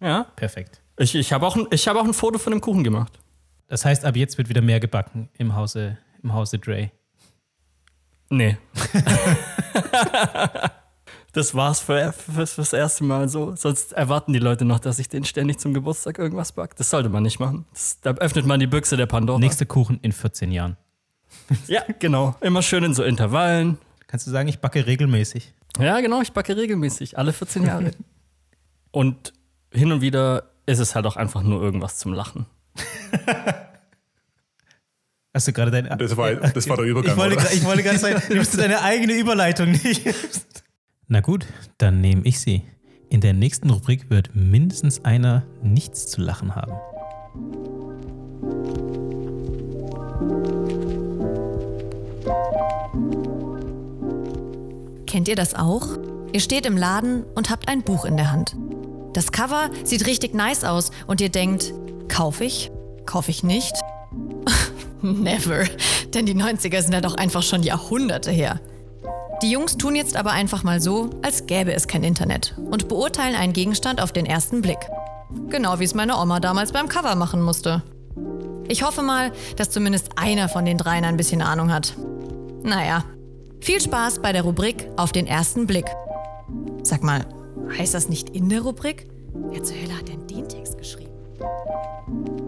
Ja, 0.00 0.26
Perfekt. 0.36 0.80
Ich, 0.98 1.14
ich 1.14 1.32
habe 1.32 1.46
auch, 1.46 1.56
ein- 1.56 1.66
ich 1.70 1.86
hab 1.88 1.96
auch 1.96 2.04
ein 2.04 2.14
Foto 2.14 2.38
von 2.38 2.52
dem 2.52 2.60
Kuchen 2.60 2.84
gemacht. 2.84 3.12
Das 3.68 3.84
heißt, 3.84 4.04
ab 4.04 4.16
jetzt 4.16 4.38
wird 4.38 4.48
wieder 4.48 4.60
mehr 4.60 4.80
gebacken 4.80 5.28
im 5.38 5.54
Hause, 5.56 5.98
im 6.22 6.32
Hause 6.32 6.58
Dre. 6.58 6.90
Nee. 8.30 8.56
das 11.32 11.54
war's 11.54 11.80
für, 11.80 12.12
für, 12.12 12.46
fürs 12.46 12.72
erste 12.72 13.04
Mal 13.04 13.28
so. 13.28 13.54
Sonst 13.56 13.92
erwarten 13.92 14.32
die 14.32 14.38
Leute 14.38 14.64
noch, 14.64 14.78
dass 14.78 14.98
ich 14.98 15.08
denen 15.08 15.24
ständig 15.24 15.58
zum 15.58 15.74
Geburtstag 15.74 16.18
irgendwas 16.18 16.52
back. 16.52 16.76
Das 16.76 16.90
sollte 16.90 17.08
man 17.08 17.22
nicht 17.22 17.40
machen. 17.40 17.64
Das, 17.72 18.00
da 18.00 18.12
öffnet 18.14 18.46
man 18.46 18.60
die 18.60 18.66
Büchse 18.66 18.96
der 18.96 19.06
Pandora. 19.06 19.38
Nächster 19.38 19.66
Kuchen 19.66 19.98
in 20.02 20.12
14 20.12 20.50
Jahren. 20.52 20.76
Ja, 21.66 21.82
genau. 21.98 22.36
Immer 22.40 22.62
schön 22.62 22.84
in 22.84 22.94
so 22.94 23.02
Intervallen. 23.02 23.76
Kannst 24.06 24.26
du 24.26 24.30
sagen, 24.30 24.48
ich 24.48 24.60
backe 24.60 24.86
regelmäßig? 24.86 25.52
Ja, 25.78 26.00
genau. 26.00 26.22
Ich 26.22 26.32
backe 26.32 26.56
regelmäßig. 26.56 27.18
Alle 27.18 27.32
14 27.32 27.64
Jahre. 27.64 27.90
Und 28.92 29.32
hin 29.72 29.90
und 29.90 30.00
wieder 30.00 30.52
ist 30.66 30.78
es 30.78 30.94
halt 30.94 31.06
auch 31.06 31.16
einfach 31.16 31.42
nur 31.42 31.62
irgendwas 31.62 31.98
zum 31.98 32.12
Lachen. 32.12 32.46
Hast 35.34 35.48
du 35.48 35.52
gerade 35.52 35.70
deine. 35.72 35.96
Das 35.96 36.16
war, 36.16 36.32
das 36.34 36.68
war 36.68 36.76
der 36.76 36.86
Übergang. 36.86 37.12
Ich 37.12 37.16
wollte, 37.16 37.36
oder? 37.36 37.52
ich 37.52 37.64
wollte 37.64 37.82
gerade 37.82 37.98
sagen, 37.98 38.22
nimmst 38.28 38.54
du 38.54 38.58
deine 38.58 38.82
eigene 38.82 39.14
Überleitung 39.14 39.72
nicht? 39.72 40.02
Na 41.08 41.20
gut, 41.20 41.46
dann 41.78 42.00
nehme 42.00 42.22
ich 42.24 42.38
sie. 42.38 42.62
In 43.10 43.20
der 43.20 43.32
nächsten 43.32 43.68
Rubrik 43.70 44.10
wird 44.10 44.34
mindestens 44.34 45.04
einer 45.04 45.44
nichts 45.62 46.06
zu 46.06 46.20
lachen 46.20 46.54
haben. 46.54 46.72
Kennt 55.06 55.28
ihr 55.28 55.36
das 55.36 55.54
auch? 55.54 55.98
Ihr 56.32 56.40
steht 56.40 56.66
im 56.66 56.76
Laden 56.76 57.24
und 57.34 57.50
habt 57.50 57.68
ein 57.68 57.82
Buch 57.82 58.04
in 58.04 58.16
der 58.16 58.32
Hand. 58.32 58.56
Das 59.14 59.30
Cover 59.30 59.70
sieht 59.84 60.06
richtig 60.06 60.34
nice 60.34 60.64
aus 60.64 60.90
und 61.06 61.20
ihr 61.20 61.30
denkt, 61.30 61.72
kauf 62.08 62.40
ich? 62.40 62.70
Kauf 63.06 63.28
ich 63.28 63.42
nicht? 63.42 63.72
Never, 65.02 65.64
denn 66.12 66.26
die 66.26 66.34
90er 66.34 66.82
sind 66.82 66.92
ja 66.92 67.00
doch 67.00 67.14
einfach 67.14 67.42
schon 67.42 67.62
Jahrhunderte 67.62 68.30
her. 68.30 68.60
Die 69.42 69.50
Jungs 69.50 69.76
tun 69.76 69.94
jetzt 69.94 70.16
aber 70.16 70.32
einfach 70.32 70.62
mal 70.62 70.80
so, 70.80 71.10
als 71.22 71.46
gäbe 71.46 71.72
es 71.72 71.86
kein 71.86 72.02
Internet 72.02 72.56
und 72.58 72.88
beurteilen 72.88 73.36
einen 73.36 73.52
Gegenstand 73.52 74.00
auf 74.00 74.12
den 74.12 74.26
ersten 74.26 74.62
Blick. 74.62 74.78
Genau 75.48 75.78
wie 75.78 75.84
es 75.84 75.94
meine 75.94 76.18
Oma 76.18 76.40
damals 76.40 76.72
beim 76.72 76.88
Cover 76.88 77.14
machen 77.14 77.42
musste. 77.42 77.82
Ich 78.66 78.82
hoffe 78.82 79.02
mal, 79.02 79.30
dass 79.56 79.70
zumindest 79.70 80.12
einer 80.16 80.48
von 80.48 80.64
den 80.64 80.78
dreien 80.78 81.04
ein 81.04 81.16
bisschen 81.16 81.42
Ahnung 81.42 81.72
hat. 81.72 81.94
Naja, 82.62 83.04
viel 83.60 83.80
Spaß 83.80 84.22
bei 84.22 84.32
der 84.32 84.42
Rubrik 84.42 84.88
auf 84.96 85.12
den 85.12 85.26
ersten 85.26 85.66
Blick. 85.66 85.86
Sag 86.82 87.02
mal, 87.02 87.26
heißt 87.70 87.94
das 87.94 88.08
nicht 88.08 88.30
in 88.30 88.48
der 88.48 88.62
Rubrik? 88.62 89.06
Wer 89.50 89.62
zur 89.62 89.76
Hölle 89.76 89.98
hat 89.98 90.08
denn 90.08 90.26
den 90.26 90.48
Text 90.48 90.78
geschrieben? 90.78 91.12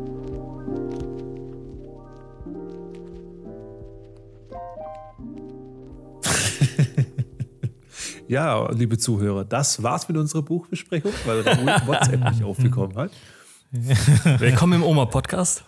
Ja, 8.28 8.68
liebe 8.72 8.98
Zuhörer, 8.98 9.44
das 9.44 9.84
war's 9.84 10.08
mit 10.08 10.16
unserer 10.16 10.42
Buchbesprechung, 10.42 11.12
weil 11.26 11.42
Raoul 11.42 11.66
WhatsApp 11.86 12.28
nicht 12.28 12.42
aufgekommen 12.42 12.96
hat. 12.96 13.12
Willkommen 14.40 14.80
im 14.80 14.82
Oma-Podcast. 14.82 15.64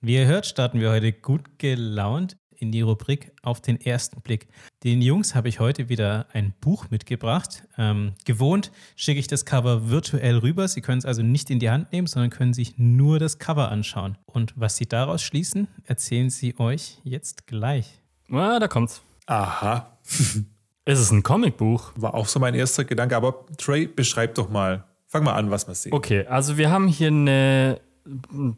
Wie 0.00 0.14
ihr 0.14 0.26
hört, 0.26 0.46
starten 0.46 0.80
wir 0.80 0.90
heute 0.90 1.12
gut 1.12 1.58
gelaunt 1.58 2.38
in 2.60 2.70
die 2.72 2.82
Rubrik 2.82 3.32
auf 3.42 3.60
den 3.60 3.80
ersten 3.80 4.20
Blick. 4.20 4.48
Den 4.84 5.02
Jungs 5.02 5.34
habe 5.34 5.48
ich 5.48 5.60
heute 5.60 5.88
wieder 5.88 6.26
ein 6.32 6.52
Buch 6.60 6.90
mitgebracht. 6.90 7.64
Ähm, 7.78 8.12
gewohnt 8.24 8.70
schicke 8.96 9.18
ich 9.18 9.26
das 9.26 9.44
Cover 9.44 9.88
virtuell 9.88 10.38
rüber. 10.38 10.68
Sie 10.68 10.80
können 10.80 10.98
es 10.98 11.04
also 11.04 11.22
nicht 11.22 11.50
in 11.50 11.58
die 11.58 11.70
Hand 11.70 11.92
nehmen, 11.92 12.06
sondern 12.06 12.30
können 12.30 12.52
sich 12.52 12.78
nur 12.78 13.18
das 13.18 13.38
Cover 13.38 13.70
anschauen. 13.70 14.18
Und 14.26 14.52
was 14.56 14.76
sie 14.76 14.86
daraus 14.86 15.22
schließen, 15.22 15.68
erzählen 15.84 16.30
sie 16.30 16.58
euch 16.58 16.98
jetzt 17.02 17.46
gleich. 17.46 18.00
Ah, 18.30 18.58
da 18.58 18.68
kommt's. 18.68 19.02
Aha, 19.26 19.98
Ist 20.84 20.98
es 20.98 21.10
ein 21.10 21.22
Comicbuch? 21.22 21.92
war 21.96 22.14
auch 22.14 22.26
so 22.26 22.40
mein 22.40 22.54
erster 22.54 22.84
Gedanke. 22.84 23.16
Aber 23.16 23.46
Trey, 23.58 23.86
beschreib 23.86 24.34
doch 24.34 24.48
mal. 24.48 24.84
Fang 25.06 25.24
mal 25.24 25.34
an, 25.34 25.50
was 25.50 25.66
wir 25.68 25.74
sehen. 25.74 25.92
Okay, 25.92 26.26
also 26.26 26.56
wir 26.56 26.70
haben 26.70 26.88
hier 26.88 27.08
eine 27.08 27.80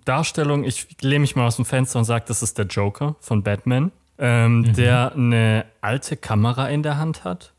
Darstellung. 0.05 0.65
Ich 0.65 0.89
lehne 1.01 1.21
mich 1.21 1.37
mal 1.37 1.47
aus 1.47 1.57
dem 1.57 1.65
Fenster 1.65 1.99
und 1.99 2.05
sage, 2.05 2.25
das 2.29 2.43
ist 2.43 2.59
der 2.59 2.67
Joker 2.67 3.17
von 3.21 3.43
Batman. 3.43 3.93
ähm, 4.19 4.73
der 4.75 5.13
eine 5.15 5.65
alte 5.81 6.17
Kamera 6.17 6.69
in 6.69 6.83
der 6.83 6.97
Hand 6.99 7.25
hat. 7.25 7.53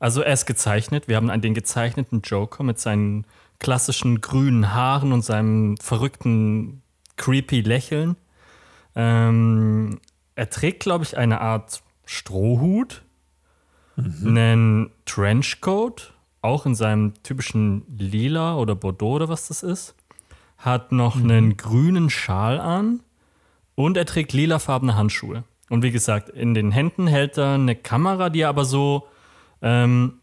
Also 0.00 0.20
er 0.22 0.32
ist 0.32 0.46
gezeichnet. 0.46 1.06
Wir 1.06 1.16
haben 1.16 1.30
einen, 1.30 1.42
den 1.42 1.54
gezeichneten 1.54 2.22
Joker 2.22 2.64
mit 2.64 2.80
seinen 2.80 3.24
klassischen 3.60 4.20
grünen 4.20 4.74
Haaren 4.74 5.12
und 5.12 5.22
seinem 5.24 5.76
verrückten, 5.76 6.82
creepy 7.16 7.60
Lächeln. 7.60 8.16
Ähm, 8.96 10.00
er 10.34 10.50
trägt, 10.50 10.80
glaube 10.80 11.04
ich, 11.04 11.16
eine 11.16 11.40
Art 11.40 11.82
Strohhut, 12.04 13.02
einen 13.96 14.90
Trenchcoat, 15.04 16.14
auch 16.40 16.66
in 16.66 16.74
seinem 16.74 17.14
typischen 17.22 17.84
Lila 17.96 18.56
oder 18.56 18.74
Bordeaux 18.74 19.14
oder 19.14 19.28
was 19.28 19.46
das 19.46 19.62
ist. 19.62 19.94
Hat 20.62 20.92
noch 20.92 21.16
einen 21.16 21.56
grünen 21.56 22.08
Schal 22.08 22.58
an 22.58 23.02
und 23.74 23.96
er 23.96 24.06
trägt 24.06 24.32
lilafarbene 24.32 24.96
Handschuhe. 24.96 25.44
Und 25.68 25.82
wie 25.82 25.90
gesagt, 25.90 26.28
in 26.30 26.54
den 26.54 26.70
Händen 26.70 27.06
hält 27.06 27.36
er 27.36 27.54
eine 27.54 27.76
Kamera, 27.76 28.30
die 28.30 28.40
er 28.40 28.48
aber 28.48 28.64
so, 28.64 29.06
ähm, 29.60 30.20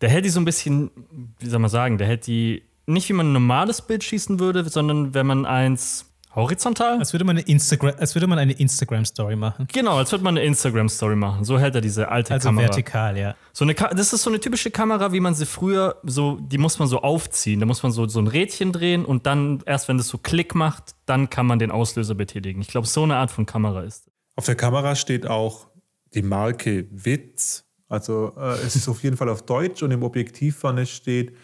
der 0.00 0.08
hält 0.08 0.24
die 0.24 0.30
so 0.30 0.40
ein 0.40 0.44
bisschen, 0.44 0.90
wie 1.38 1.48
soll 1.48 1.60
man 1.60 1.70
sagen, 1.70 1.98
der 1.98 2.06
hält 2.06 2.26
die 2.26 2.62
nicht 2.86 3.08
wie 3.08 3.14
man 3.14 3.28
ein 3.28 3.32
normales 3.32 3.82
Bild 3.82 4.04
schießen 4.04 4.38
würde, 4.38 4.68
sondern 4.68 5.14
wenn 5.14 5.26
man 5.26 5.46
eins 5.46 6.13
horizontal. 6.34 6.98
Als 6.98 7.12
würde 7.12 7.24
man 7.24 7.36
eine 7.38 7.46
Instagram, 7.46 7.94
als 7.98 8.14
würde 8.14 8.26
man 8.26 8.38
eine 8.38 8.52
Instagram-Story 8.52 9.36
machen. 9.36 9.66
Genau, 9.72 9.96
als 9.98 10.10
würde 10.12 10.24
man 10.24 10.36
eine 10.36 10.46
Instagram-Story 10.46 11.16
machen. 11.16 11.44
So 11.44 11.58
hält 11.58 11.74
er 11.74 11.80
diese 11.80 12.08
alte 12.08 12.32
Also 12.34 12.48
Kamera. 12.48 12.66
vertikal, 12.68 13.16
ja. 13.16 13.34
So 13.52 13.64
eine, 13.64 13.74
Ka- 13.74 13.94
das 13.94 14.12
ist 14.12 14.22
so 14.22 14.30
eine 14.30 14.40
typische 14.40 14.70
Kamera, 14.70 15.12
wie 15.12 15.20
man 15.20 15.34
sie 15.34 15.46
früher 15.46 15.96
so, 16.02 16.38
die 16.40 16.58
muss 16.58 16.78
man 16.78 16.88
so 16.88 17.00
aufziehen. 17.02 17.60
Da 17.60 17.66
muss 17.66 17.82
man 17.82 17.92
so, 17.92 18.06
so 18.08 18.18
ein 18.20 18.26
Rädchen 18.26 18.72
drehen 18.72 19.04
und 19.04 19.26
dann, 19.26 19.62
erst 19.66 19.88
wenn 19.88 19.96
das 19.98 20.08
so 20.08 20.18
Klick 20.18 20.54
macht, 20.54 20.94
dann 21.06 21.30
kann 21.30 21.46
man 21.46 21.58
den 21.58 21.70
Auslöser 21.70 22.14
betätigen. 22.14 22.60
Ich 22.60 22.68
glaube, 22.68 22.86
so 22.86 23.02
eine 23.04 23.16
Art 23.16 23.30
von 23.30 23.46
Kamera 23.46 23.82
ist. 23.82 24.10
Auf 24.36 24.46
der 24.46 24.56
Kamera 24.56 24.96
steht 24.96 25.26
auch 25.26 25.68
die 26.14 26.22
Marke 26.22 26.86
Witz. 26.90 27.64
Also 27.88 28.32
äh, 28.36 28.54
es 28.66 28.74
ist 28.76 28.88
auf 28.88 29.02
jeden 29.04 29.16
Fall 29.16 29.28
auf 29.28 29.42
Deutsch 29.46 29.82
und 29.82 29.90
im 29.90 30.02
Objektiv 30.02 30.56
vorne 30.56 30.86
steht 30.86 31.36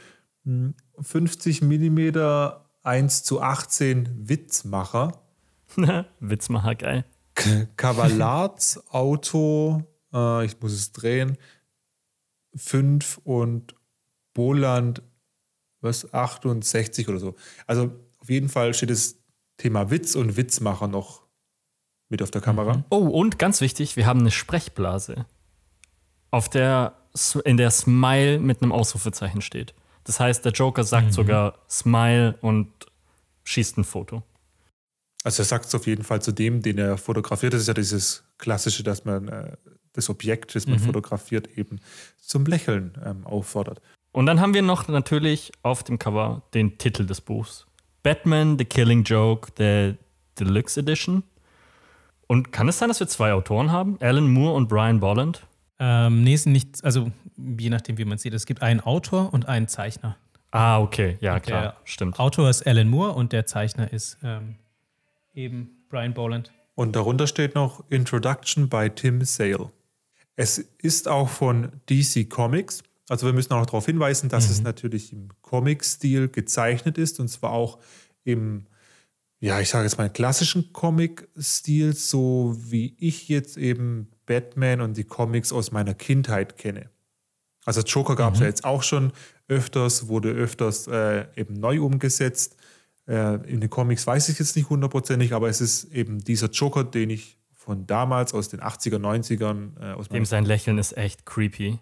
hm, 0.44 0.74
50 1.00 1.62
mm 1.62 2.10
1 2.82 3.22
zu 3.24 3.40
18 3.40 4.28
Witzmacher. 4.28 5.22
Witzmacher, 6.20 6.74
geil. 6.74 7.04
Cavallard 7.76 8.80
Auto, 8.90 9.82
äh, 10.12 10.44
ich 10.44 10.60
muss 10.60 10.72
es 10.72 10.92
drehen, 10.92 11.38
5 12.54 13.20
und 13.24 13.74
Boland, 14.34 15.02
was, 15.80 16.12
68 16.12 17.08
oder 17.08 17.18
so. 17.18 17.34
Also 17.66 17.92
auf 18.18 18.28
jeden 18.28 18.48
Fall 18.48 18.74
steht 18.74 18.90
das 18.90 19.16
Thema 19.56 19.90
Witz 19.90 20.14
und 20.14 20.36
Witzmacher 20.36 20.88
noch 20.88 21.22
mit 22.08 22.22
auf 22.22 22.30
der 22.30 22.40
Kamera. 22.40 22.84
Oh, 22.90 23.06
und 23.06 23.38
ganz 23.38 23.60
wichtig, 23.60 23.96
wir 23.96 24.06
haben 24.06 24.20
eine 24.20 24.30
Sprechblase, 24.30 25.26
auf 26.30 26.48
der, 26.48 26.96
in 27.44 27.56
der 27.56 27.70
Smile 27.70 28.38
mit 28.38 28.62
einem 28.62 28.72
Ausrufezeichen 28.72 29.40
steht. 29.40 29.74
Das 30.04 30.20
heißt, 30.20 30.44
der 30.44 30.52
Joker 30.52 30.84
sagt 30.84 31.12
sogar 31.12 31.54
Smile 31.68 32.36
und 32.40 32.68
schießt 33.44 33.78
ein 33.78 33.84
Foto. 33.84 34.22
Also 35.22 35.42
er 35.42 35.46
sagt 35.46 35.66
es 35.66 35.74
auf 35.74 35.86
jeden 35.86 36.02
Fall 36.02 36.22
zu 36.22 36.32
dem, 36.32 36.62
den 36.62 36.78
er 36.78 36.96
fotografiert. 36.96 37.52
Das 37.52 37.60
ist 37.60 37.68
ja 37.68 37.74
dieses 37.74 38.24
Klassische, 38.38 38.82
dass 38.82 39.04
man 39.04 39.28
äh, 39.28 39.56
das 39.92 40.08
Objekt, 40.08 40.54
das 40.54 40.66
man 40.66 40.78
fotografiert, 40.78 41.58
eben 41.58 41.80
zum 42.18 42.46
Lächeln 42.46 42.96
ähm, 43.04 43.26
auffordert. 43.26 43.80
Und 44.12 44.26
dann 44.26 44.40
haben 44.40 44.54
wir 44.54 44.62
noch 44.62 44.88
natürlich 44.88 45.52
auf 45.62 45.84
dem 45.84 45.98
Cover 45.98 46.42
den 46.54 46.78
Titel 46.78 47.06
des 47.06 47.20
Buchs. 47.20 47.66
Batman, 48.02 48.58
The 48.58 48.64
Killing 48.64 49.04
Joke, 49.04 49.52
der 49.52 49.96
Deluxe 50.38 50.80
Edition. 50.80 51.22
Und 52.26 52.52
kann 52.52 52.68
es 52.68 52.78
sein, 52.78 52.88
dass 52.88 53.00
wir 53.00 53.08
zwei 53.08 53.32
Autoren 53.32 53.72
haben? 53.72 53.98
Alan 54.00 54.28
Moore 54.28 54.54
und 54.54 54.68
Brian 54.68 55.00
Bolland? 55.00 55.46
Ähm, 55.80 56.22
nee, 56.22 56.36
sind 56.36 56.52
nicht, 56.52 56.84
also 56.84 57.10
je 57.36 57.70
nachdem, 57.70 57.96
wie 57.98 58.04
man 58.04 58.18
sieht. 58.18 58.34
Es 58.34 58.46
gibt 58.46 58.62
einen 58.62 58.80
Autor 58.80 59.32
und 59.32 59.48
einen 59.48 59.66
Zeichner. 59.66 60.16
Ah, 60.50 60.78
okay, 60.80 61.16
ja, 61.20 61.40
klar, 61.40 61.62
Der 61.62 61.76
stimmt. 61.84 62.18
Autor 62.18 62.50
ist 62.50 62.66
Alan 62.66 62.88
Moore 62.88 63.12
und 63.12 63.32
der 63.32 63.46
Zeichner 63.46 63.92
ist 63.92 64.18
ähm, 64.22 64.56
eben 65.34 65.70
Brian 65.88 66.12
Boland. 66.12 66.52
Und 66.74 66.96
darunter 66.96 67.26
steht 67.26 67.54
noch 67.54 67.84
Introduction 67.88 68.68
by 68.68 68.90
Tim 68.90 69.22
Sale. 69.24 69.70
Es 70.36 70.58
ist 70.58 71.08
auch 71.08 71.28
von 71.28 71.72
DC 71.88 72.28
Comics. 72.28 72.82
Also 73.08 73.26
wir 73.26 73.32
müssen 73.32 73.52
auch 73.52 73.66
darauf 73.66 73.86
hinweisen, 73.86 74.28
dass 74.28 74.50
es 74.50 74.62
natürlich 74.62 75.12
im 75.12 75.28
Comic-Stil 75.42 76.28
gezeichnet 76.28 76.98
ist 76.98 77.20
und 77.20 77.28
zwar 77.28 77.52
auch 77.52 77.78
im, 78.24 78.66
ja, 79.40 79.58
ich 79.58 79.70
sage 79.70 79.84
jetzt 79.84 79.96
mal 79.96 80.10
klassischen 80.10 80.72
Comic-Stil, 80.72 81.94
so 81.94 82.54
wie 82.58 82.94
ich 82.98 83.28
jetzt 83.28 83.56
eben 83.56 84.10
Batman 84.26 84.82
und 84.82 84.96
die 84.98 85.04
Comics 85.04 85.50
aus 85.52 85.72
meiner 85.72 85.94
Kindheit 85.94 86.58
kenne. 86.58 86.90
Also 87.64 87.80
Joker 87.80 88.16
gab 88.16 88.34
es 88.34 88.40
ja 88.40 88.46
jetzt 88.46 88.64
auch 88.64 88.82
schon 88.82 89.12
öfters, 89.48 90.08
wurde 90.08 90.30
öfters 90.30 90.86
äh, 90.88 91.26
eben 91.36 91.54
neu 91.54 91.80
umgesetzt. 91.82 92.56
Äh, 93.08 93.36
in 93.50 93.60
den 93.60 93.70
Comics 93.70 94.06
weiß 94.06 94.28
ich 94.28 94.38
jetzt 94.38 94.56
nicht 94.56 94.68
hundertprozentig, 94.68 95.32
aber 95.32 95.48
es 95.48 95.60
ist 95.60 95.84
eben 95.84 96.22
dieser 96.22 96.50
Joker, 96.50 96.84
den 96.84 97.10
ich 97.10 97.38
von 97.54 97.86
damals 97.86 98.34
aus 98.34 98.48
den 98.48 98.60
80er, 98.60 98.96
90ern 98.96 99.80
äh, 99.80 99.92
aus 99.94 100.08
Dem 100.08 100.24
sein 100.26 100.44
Lächeln 100.44 100.78
ist 100.78 100.96
echt 100.96 101.24
creepy. 101.24 101.78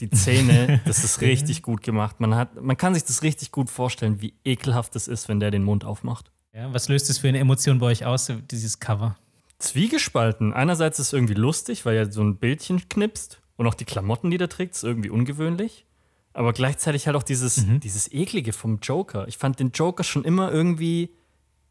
Die 0.00 0.10
Zähne, 0.10 0.80
das 0.86 1.04
ist 1.04 1.20
richtig 1.20 1.62
gut 1.62 1.82
gemacht. 1.82 2.20
Man, 2.20 2.34
hat, 2.34 2.62
man 2.62 2.76
kann 2.76 2.94
sich 2.94 3.04
das 3.04 3.22
richtig 3.22 3.52
gut 3.52 3.68
vorstellen, 3.68 4.22
wie 4.22 4.34
ekelhaft 4.44 4.96
es 4.96 5.06
ist, 5.06 5.28
wenn 5.28 5.40
der 5.40 5.50
den 5.50 5.64
Mund 5.64 5.84
aufmacht. 5.84 6.30
Ja, 6.52 6.72
was 6.72 6.88
löst 6.88 7.10
es 7.10 7.18
für 7.18 7.28
eine 7.28 7.38
Emotion 7.38 7.78
bei 7.78 7.86
euch 7.86 8.04
aus, 8.04 8.32
dieses 8.50 8.80
Cover? 8.80 9.16
Zwiegespalten. 9.58 10.52
Einerseits 10.52 10.98
ist 10.98 11.08
es 11.08 11.12
irgendwie 11.12 11.34
lustig, 11.34 11.84
weil 11.84 11.96
er 11.96 12.12
so 12.12 12.22
ein 12.22 12.36
Bildchen 12.36 12.88
knipst 12.88 13.40
und 13.56 13.66
auch 13.66 13.74
die 13.74 13.84
Klamotten, 13.84 14.30
die 14.30 14.38
er 14.38 14.48
trägt, 14.48 14.74
ist 14.74 14.84
irgendwie 14.84 15.10
ungewöhnlich. 15.10 15.84
Aber 16.32 16.52
gleichzeitig 16.52 17.06
halt 17.06 17.16
auch 17.16 17.22
dieses, 17.22 17.66
dieses 17.82 18.12
Eklige 18.12 18.52
vom 18.52 18.78
Joker. 18.80 19.26
Ich 19.26 19.38
fand 19.38 19.58
den 19.58 19.72
Joker 19.72 20.04
schon 20.04 20.24
immer 20.24 20.52
irgendwie, 20.52 21.10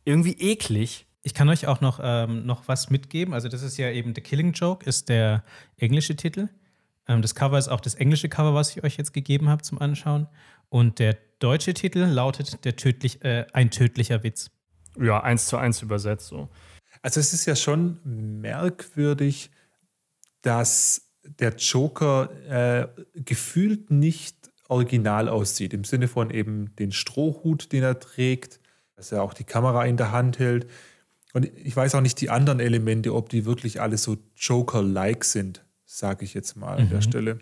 irgendwie 0.03 0.33
eklig. 0.33 1.07
Ich 1.23 1.33
kann 1.33 1.47
euch 1.49 1.67
auch 1.67 1.79
noch, 1.79 1.99
ähm, 2.03 2.45
noch 2.45 2.67
was 2.67 2.89
mitgeben. 2.89 3.33
Also, 3.33 3.47
das 3.47 3.61
ist 3.61 3.77
ja 3.77 3.89
eben 3.89 4.13
The 4.13 4.21
Killing 4.21 4.51
Joke, 4.51 4.85
ist 4.85 5.09
der 5.09 5.43
englische 5.77 6.15
Titel. 6.15 6.49
Ähm, 7.07 7.21
das 7.21 7.35
Cover 7.35 7.57
ist 7.57 7.69
auch 7.69 7.79
das 7.79 7.95
englische 7.95 8.27
Cover, 8.27 8.53
was 8.53 8.75
ich 8.75 8.83
euch 8.83 8.97
jetzt 8.97 9.13
gegeben 9.13 9.47
habe 9.47 9.61
zum 9.63 9.79
Anschauen. 9.79 10.27
Und 10.69 10.99
der 10.99 11.17
deutsche 11.39 11.73
Titel 11.73 11.99
lautet 11.99 12.65
der 12.65 12.75
tödlich, 12.75 13.23
äh, 13.23 13.45
Ein 13.53 13.71
tödlicher 13.71 14.23
Witz. 14.23 14.51
Ja, 14.99 15.21
eins 15.21 15.47
zu 15.47 15.57
eins 15.57 15.81
übersetzt 15.81 16.27
so. 16.27 16.49
Also 17.01 17.19
es 17.19 17.33
ist 17.33 17.45
ja 17.45 17.55
schon 17.55 17.99
merkwürdig, 18.03 19.51
dass 20.41 21.01
der 21.23 21.55
Joker 21.55 22.29
äh, 22.49 22.87
gefühlt 23.13 23.91
nicht 23.91 24.35
original 24.69 25.29
aussieht, 25.29 25.73
im 25.73 25.83
Sinne 25.83 26.07
von 26.07 26.29
eben 26.29 26.75
den 26.77 26.91
Strohhut, 26.91 27.71
den 27.71 27.83
er 27.83 27.99
trägt, 27.99 28.59
dass 28.95 29.11
er 29.11 29.23
auch 29.23 29.33
die 29.33 29.43
Kamera 29.43 29.85
in 29.85 29.97
der 29.97 30.11
Hand 30.11 30.39
hält. 30.39 30.67
Und 31.33 31.45
ich 31.45 31.75
weiß 31.75 31.95
auch 31.95 32.01
nicht 32.01 32.19
die 32.21 32.29
anderen 32.29 32.59
Elemente, 32.59 33.13
ob 33.13 33.29
die 33.29 33.45
wirklich 33.45 33.81
alle 33.81 33.97
so 33.97 34.17
Joker-like 34.35 35.23
sind, 35.23 35.63
sage 35.85 36.25
ich 36.25 36.33
jetzt 36.33 36.55
mal 36.55 36.77
an 36.77 36.89
der 36.89 37.01
Stelle. 37.01 37.39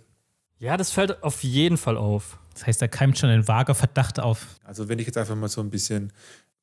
Ja, 0.58 0.78
das 0.78 0.92
fällt 0.92 1.24
auf 1.24 1.44
jeden 1.44 1.78
Fall 1.78 1.98
auf. 1.98 2.38
Das 2.54 2.66
heißt, 2.66 2.82
da 2.82 2.88
keimt 2.88 3.18
schon 3.18 3.30
ein 3.30 3.48
vager 3.48 3.76
Verdacht 3.76 4.20
auf. 4.20 4.48
Also 4.64 4.88
wenn 4.88 5.00
ich 5.00 5.06
jetzt 5.06 5.18
einfach 5.18 5.36
mal 5.36 5.50
so 5.50 5.62
ein 5.62 5.70
bisschen 5.70 6.14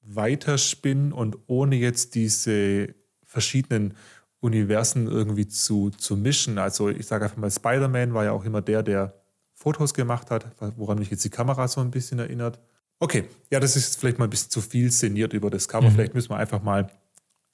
weiterspinne 0.03 1.15
und 1.15 1.39
ohne 1.47 1.77
jetzt 1.77 2.15
diese 2.15 2.95
verschiedenen 3.25 3.95
Universen 4.41 5.07
irgendwie 5.07 5.47
zu, 5.47 5.91
zu 5.91 6.17
mischen. 6.17 6.59
Also 6.59 6.89
ich 6.89 7.07
sage 7.07 7.25
einfach 7.25 7.37
mal, 7.37 7.51
Spider-Man 7.51 8.13
war 8.13 8.25
ja 8.25 8.33
auch 8.33 8.45
immer 8.45 8.61
der, 8.61 8.83
der 8.83 9.15
Fotos 9.55 9.95
gemacht 9.95 10.31
hat, 10.31 10.47
woran 10.77 10.99
mich 10.99 11.11
jetzt 11.11 11.25
die 11.25 11.31
Kamera 11.31 11.69
so 11.69 11.81
ein 11.81 11.91
bisschen 11.91 12.19
erinnert. 12.19 12.61
Okay, 12.99 13.25
ja, 13.51 13.61
das 13.61 13.77
ist 13.77 13.85
jetzt 13.85 14.01
vielleicht 14.01 14.19
mal 14.19 14.25
ein 14.25 14.31
bisschen 14.31 14.51
zu 14.51 14.61
viel 14.61 14.91
szeniert 14.91 15.33
über 15.33 15.51
das 15.51 15.69
Cover. 15.69 15.91
Vielleicht 15.91 16.15
müssen 16.15 16.31
wir 16.31 16.37
einfach 16.37 16.63
mal 16.63 16.91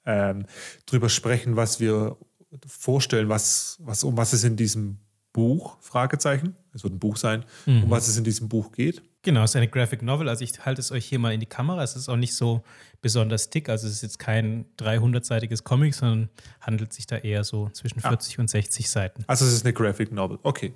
ähm, 0.05 0.45
drüber 0.85 1.09
sprechen, 1.09 1.55
was 1.55 1.79
wir 1.79 2.17
vorstellen, 2.65 3.29
was, 3.29 3.77
was, 3.81 4.03
um 4.03 4.17
was 4.17 4.33
es 4.33 4.43
in 4.43 4.55
diesem 4.55 4.97
Buch, 5.33 5.77
Fragezeichen, 5.81 6.55
es 6.73 6.83
wird 6.83 6.93
ein 6.93 6.99
Buch 6.99 7.17
sein, 7.17 7.45
um 7.83 7.89
was 7.89 8.07
es 8.07 8.17
in 8.17 8.23
diesem 8.23 8.49
Buch 8.49 8.71
geht. 8.71 9.03
Genau, 9.21 9.43
es 9.43 9.51
ist 9.51 9.55
eine 9.57 9.67
Graphic 9.67 10.01
Novel. 10.01 10.29
Also 10.29 10.43
ich 10.45 10.65
halte 10.65 10.79
es 10.79 10.91
euch 10.91 11.05
hier 11.05 11.19
mal 11.19 11.33
in 11.33 11.41
die 11.41 11.45
Kamera. 11.45 11.83
Es 11.83 11.95
ist 11.95 12.07
auch 12.07 12.15
nicht 12.15 12.33
so 12.33 12.63
besonders 13.01 13.49
dick. 13.49 13.67
Also 13.67 13.87
es 13.87 13.93
ist 13.93 14.01
jetzt 14.01 14.19
kein 14.19 14.65
300-seitiges 14.77 15.63
Comic, 15.63 15.93
sondern 15.93 16.29
handelt 16.61 16.93
sich 16.93 17.05
da 17.05 17.17
eher 17.17 17.43
so 17.43 17.69
zwischen 17.69 17.99
40 17.99 18.39
und 18.39 18.49
60 18.49 18.89
Seiten. 18.89 19.23
Also 19.27 19.45
es 19.45 19.53
ist 19.53 19.65
eine 19.65 19.73
Graphic 19.73 20.11
Novel. 20.13 20.39
Okay. 20.43 20.73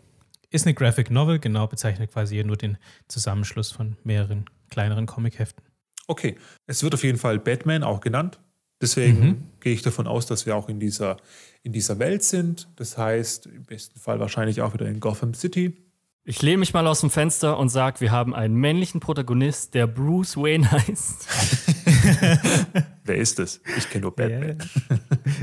Ist 0.49 0.65
eine 0.65 0.73
Graphic 0.73 1.09
Novel, 1.09 1.39
genau, 1.39 1.67
bezeichnet 1.67 2.11
quasi 2.11 2.35
hier 2.35 2.43
nur 2.43 2.57
den 2.57 2.77
Zusammenschluss 3.07 3.71
von 3.71 3.95
mehreren 4.03 4.45
kleineren 4.69 5.05
Comicheften. 5.05 5.63
Okay. 6.07 6.37
Es 6.67 6.83
wird 6.83 6.93
auf 6.93 7.03
jeden 7.03 7.17
Fall 7.17 7.39
Batman 7.39 7.83
auch 7.83 8.01
genannt. 8.01 8.39
Deswegen 8.81 9.49
gehe 9.61 9.73
ich 9.73 9.81
davon 9.81 10.07
aus, 10.07 10.25
dass 10.25 10.45
wir 10.45 10.57
auch 10.57 10.67
in 10.67 10.77
dieser, 10.77 11.15
in 11.61 11.71
dieser 11.71 11.99
Welt 11.99 12.21
sind. 12.21 12.67
Das 12.75 12.97
heißt, 12.97 13.45
im 13.45 13.63
besten 13.63 13.97
Fall 13.97 14.19
wahrscheinlich 14.19 14.61
auch 14.61 14.73
wieder 14.73 14.87
in 14.87 14.99
Gotham 14.99 15.33
City. 15.33 15.77
Ich 16.25 16.41
lehne 16.41 16.59
mich 16.59 16.73
mal 16.73 16.87
aus 16.87 17.01
dem 17.01 17.09
Fenster 17.09 17.59
und 17.59 17.67
sage, 17.67 17.99
wir 17.99 18.11
haben 18.11 18.33
einen 18.33 18.55
männlichen 18.55 19.01
Protagonist, 19.01 19.73
der 19.73 19.87
Bruce 19.87 20.37
Wayne 20.37 20.71
heißt. 20.71 21.27
Wer 23.03 23.17
ist 23.17 23.39
das? 23.39 23.59
Ich 23.77 23.89
kenne 23.89 24.03
nur 24.03 24.15
Batman. 24.15 24.57
Ja, 24.89 24.97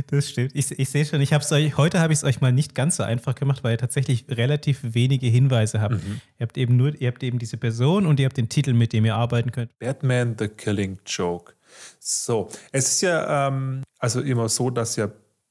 das 0.06 0.30
stimmt. 0.30 0.52
Ich, 0.54 0.70
ich 0.70 0.88
sehe 0.88 1.04
schon, 1.04 1.20
ich 1.20 1.34
hab's 1.34 1.52
euch, 1.52 1.76
heute 1.76 2.00
habe 2.00 2.14
ich 2.14 2.20
es 2.20 2.24
euch 2.24 2.40
mal 2.40 2.50
nicht 2.50 2.74
ganz 2.74 2.96
so 2.96 3.02
einfach 3.02 3.34
gemacht, 3.34 3.62
weil 3.62 3.74
ihr 3.74 3.78
tatsächlich 3.78 4.24
relativ 4.30 4.78
wenige 4.82 5.26
Hinweise 5.26 5.82
habt. 5.82 6.02
Mhm. 6.02 6.22
Ihr 6.38 6.46
habt 6.46 6.56
eben 6.56 6.78
nur, 6.78 6.98
ihr 6.98 7.08
habt 7.08 7.22
eben 7.22 7.38
diese 7.38 7.58
Person 7.58 8.06
und 8.06 8.18
ihr 8.18 8.24
habt 8.24 8.38
den 8.38 8.48
Titel, 8.48 8.72
mit 8.72 8.94
dem 8.94 9.04
ihr 9.04 9.16
arbeiten 9.16 9.52
könnt. 9.52 9.78
Batman 9.80 10.34
the 10.38 10.48
Killing 10.48 10.98
Joke. 11.04 11.52
So, 11.98 12.48
es 12.72 12.88
ist 12.88 13.02
ja 13.02 13.48
ähm, 13.48 13.82
also 13.98 14.22
immer 14.22 14.48
so, 14.48 14.70
dass 14.70 14.96
ja 14.96 15.10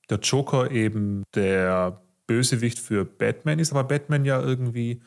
der 0.10 0.18
Joker 0.18 0.72
eben 0.72 1.22
der 1.36 2.02
Bösewicht 2.26 2.80
für 2.80 3.06
Batman 3.06 3.60
ist, 3.60 3.72
aber 3.72 3.84
Batman 3.84 4.26
ja 4.26 4.42
irgendwie 4.42 5.02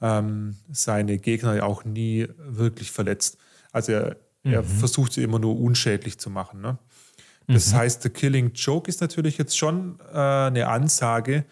ähm, 0.00 0.56
seine 0.70 1.18
Gegner 1.18 1.54
ja 1.54 1.62
auch 1.64 1.84
nie 1.84 2.28
wirklich 2.38 2.90
verletzt. 2.92 3.38
Also 3.72 3.92
er, 3.92 4.16
mhm. 4.42 4.52
er 4.52 4.64
versucht 4.64 5.12
sie 5.12 5.22
immer 5.22 5.38
nur 5.38 5.58
unschädlich 5.58 6.18
zu 6.18 6.30
machen. 6.30 6.60
Ne? 6.60 6.78
Das 7.46 7.72
mhm. 7.72 7.76
heißt, 7.76 8.02
The 8.02 8.10
Killing 8.10 8.52
Joke 8.54 8.88
ist 8.88 9.00
natürlich 9.00 9.38
jetzt 9.38 9.56
schon 9.56 9.98
äh, 10.12 10.16
eine 10.16 10.68
Ansage, 10.68 11.44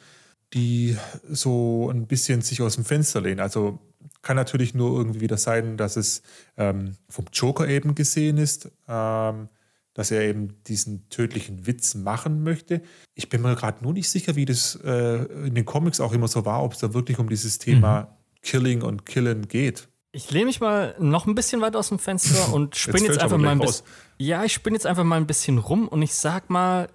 die 0.53 0.97
so 1.29 1.91
ein 1.91 2.07
bisschen 2.07 2.43
sich 2.43 2.63
aus 2.63 2.77
dem 2.77 2.85
Fenster 2.85 3.21
lehnt. 3.21 3.41
Also 3.41 3.81
kann 4.23 4.37
natürlich 4.37 4.75
nur 4.75 4.97
irgendwie 4.97 5.21
wieder 5.21 5.37
sein, 5.37 5.77
dass 5.77 5.97
es 5.97 6.23
ähm, 6.57 6.97
vom 7.09 7.27
Joker 7.33 7.69
eben 7.69 7.95
gesehen 7.95 8.39
ist, 8.39 8.71
ähm, 8.89 9.49
dass 9.93 10.11
er 10.11 10.23
eben 10.23 10.63
diesen 10.65 11.09
tödlichen 11.09 11.67
Witz 11.67 11.95
machen 11.95 12.43
möchte. 12.43 12.83
Ich 13.15 13.29
bin 13.29 13.43
mir 13.43 13.55
gerade 13.55 13.85
nur 13.85 13.93
nicht 13.93 14.09
sicher, 14.09 14.35
wie 14.35 14.45
das 14.45 14.79
äh, 14.83 15.25
in 15.47 15.55
den 15.55 15.65
Comics 15.65 16.01
auch 16.01 16.13
immer 16.13 16.27
so 16.27 16.45
war, 16.45 16.65
ob 16.65 16.73
es 16.73 16.81
da 16.81 16.95
wirklich 16.95 17.19
um 17.19 17.29
dieses 17.29 17.59
Thema 17.59 18.01
mhm. 18.01 18.07
Killing 18.45 18.83
und 18.83 19.05
Killen 19.05 19.49
geht. 19.49 19.89
Ich 20.13 20.31
lehne 20.31 20.47
mich 20.47 20.61
mal 20.61 20.95
noch 21.01 21.27
ein 21.27 21.35
bisschen 21.35 21.61
weiter 21.61 21.81
aus 21.81 21.89
dem 21.89 21.99
Fenster 21.99 22.53
und 22.53 22.77
spinne 22.77 22.99
jetzt, 22.99 23.09
jetzt 23.09 23.19
einfach 23.19 23.39
mal 23.39 23.51
ein 23.51 23.59
bisschen. 23.59 23.85
Ja, 24.19 24.45
ich 24.45 24.53
spinne 24.53 24.77
jetzt 24.77 24.87
einfach 24.87 25.03
mal 25.03 25.17
ein 25.17 25.27
bisschen 25.27 25.59
rum 25.59 25.89
und 25.89 26.03
ich 26.03 26.15
sag 26.15 26.51
mal, 26.51 26.89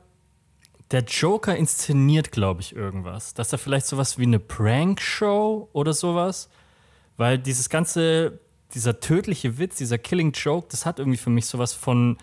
der 0.91 1.03
Joker 1.03 1.55
inszeniert, 1.55 2.31
glaube 2.31 2.61
ich, 2.61 2.75
irgendwas. 2.75 3.33
Dass 3.33 3.51
er 3.51 3.57
vielleicht 3.57 3.87
sowas 3.87 4.17
wie 4.17 4.23
eine 4.23 4.39
Prank-Show 4.39 5.69
oder 5.73 5.91
sowas. 5.91 6.49
Weil 7.17 7.37
dieses 7.37 7.69
ganze, 7.69 8.39
dieser 8.73 9.01
tödliche 9.01 9.57
Witz, 9.57 9.75
dieser 9.75 9.97
Killing 9.97 10.31
Joke, 10.31 10.67
das 10.71 10.85
hat 10.85 10.99
irgendwie 10.99 11.17
für 11.17 11.29
mich 11.29 11.47
sowas 11.47 11.73
von. 11.73 12.17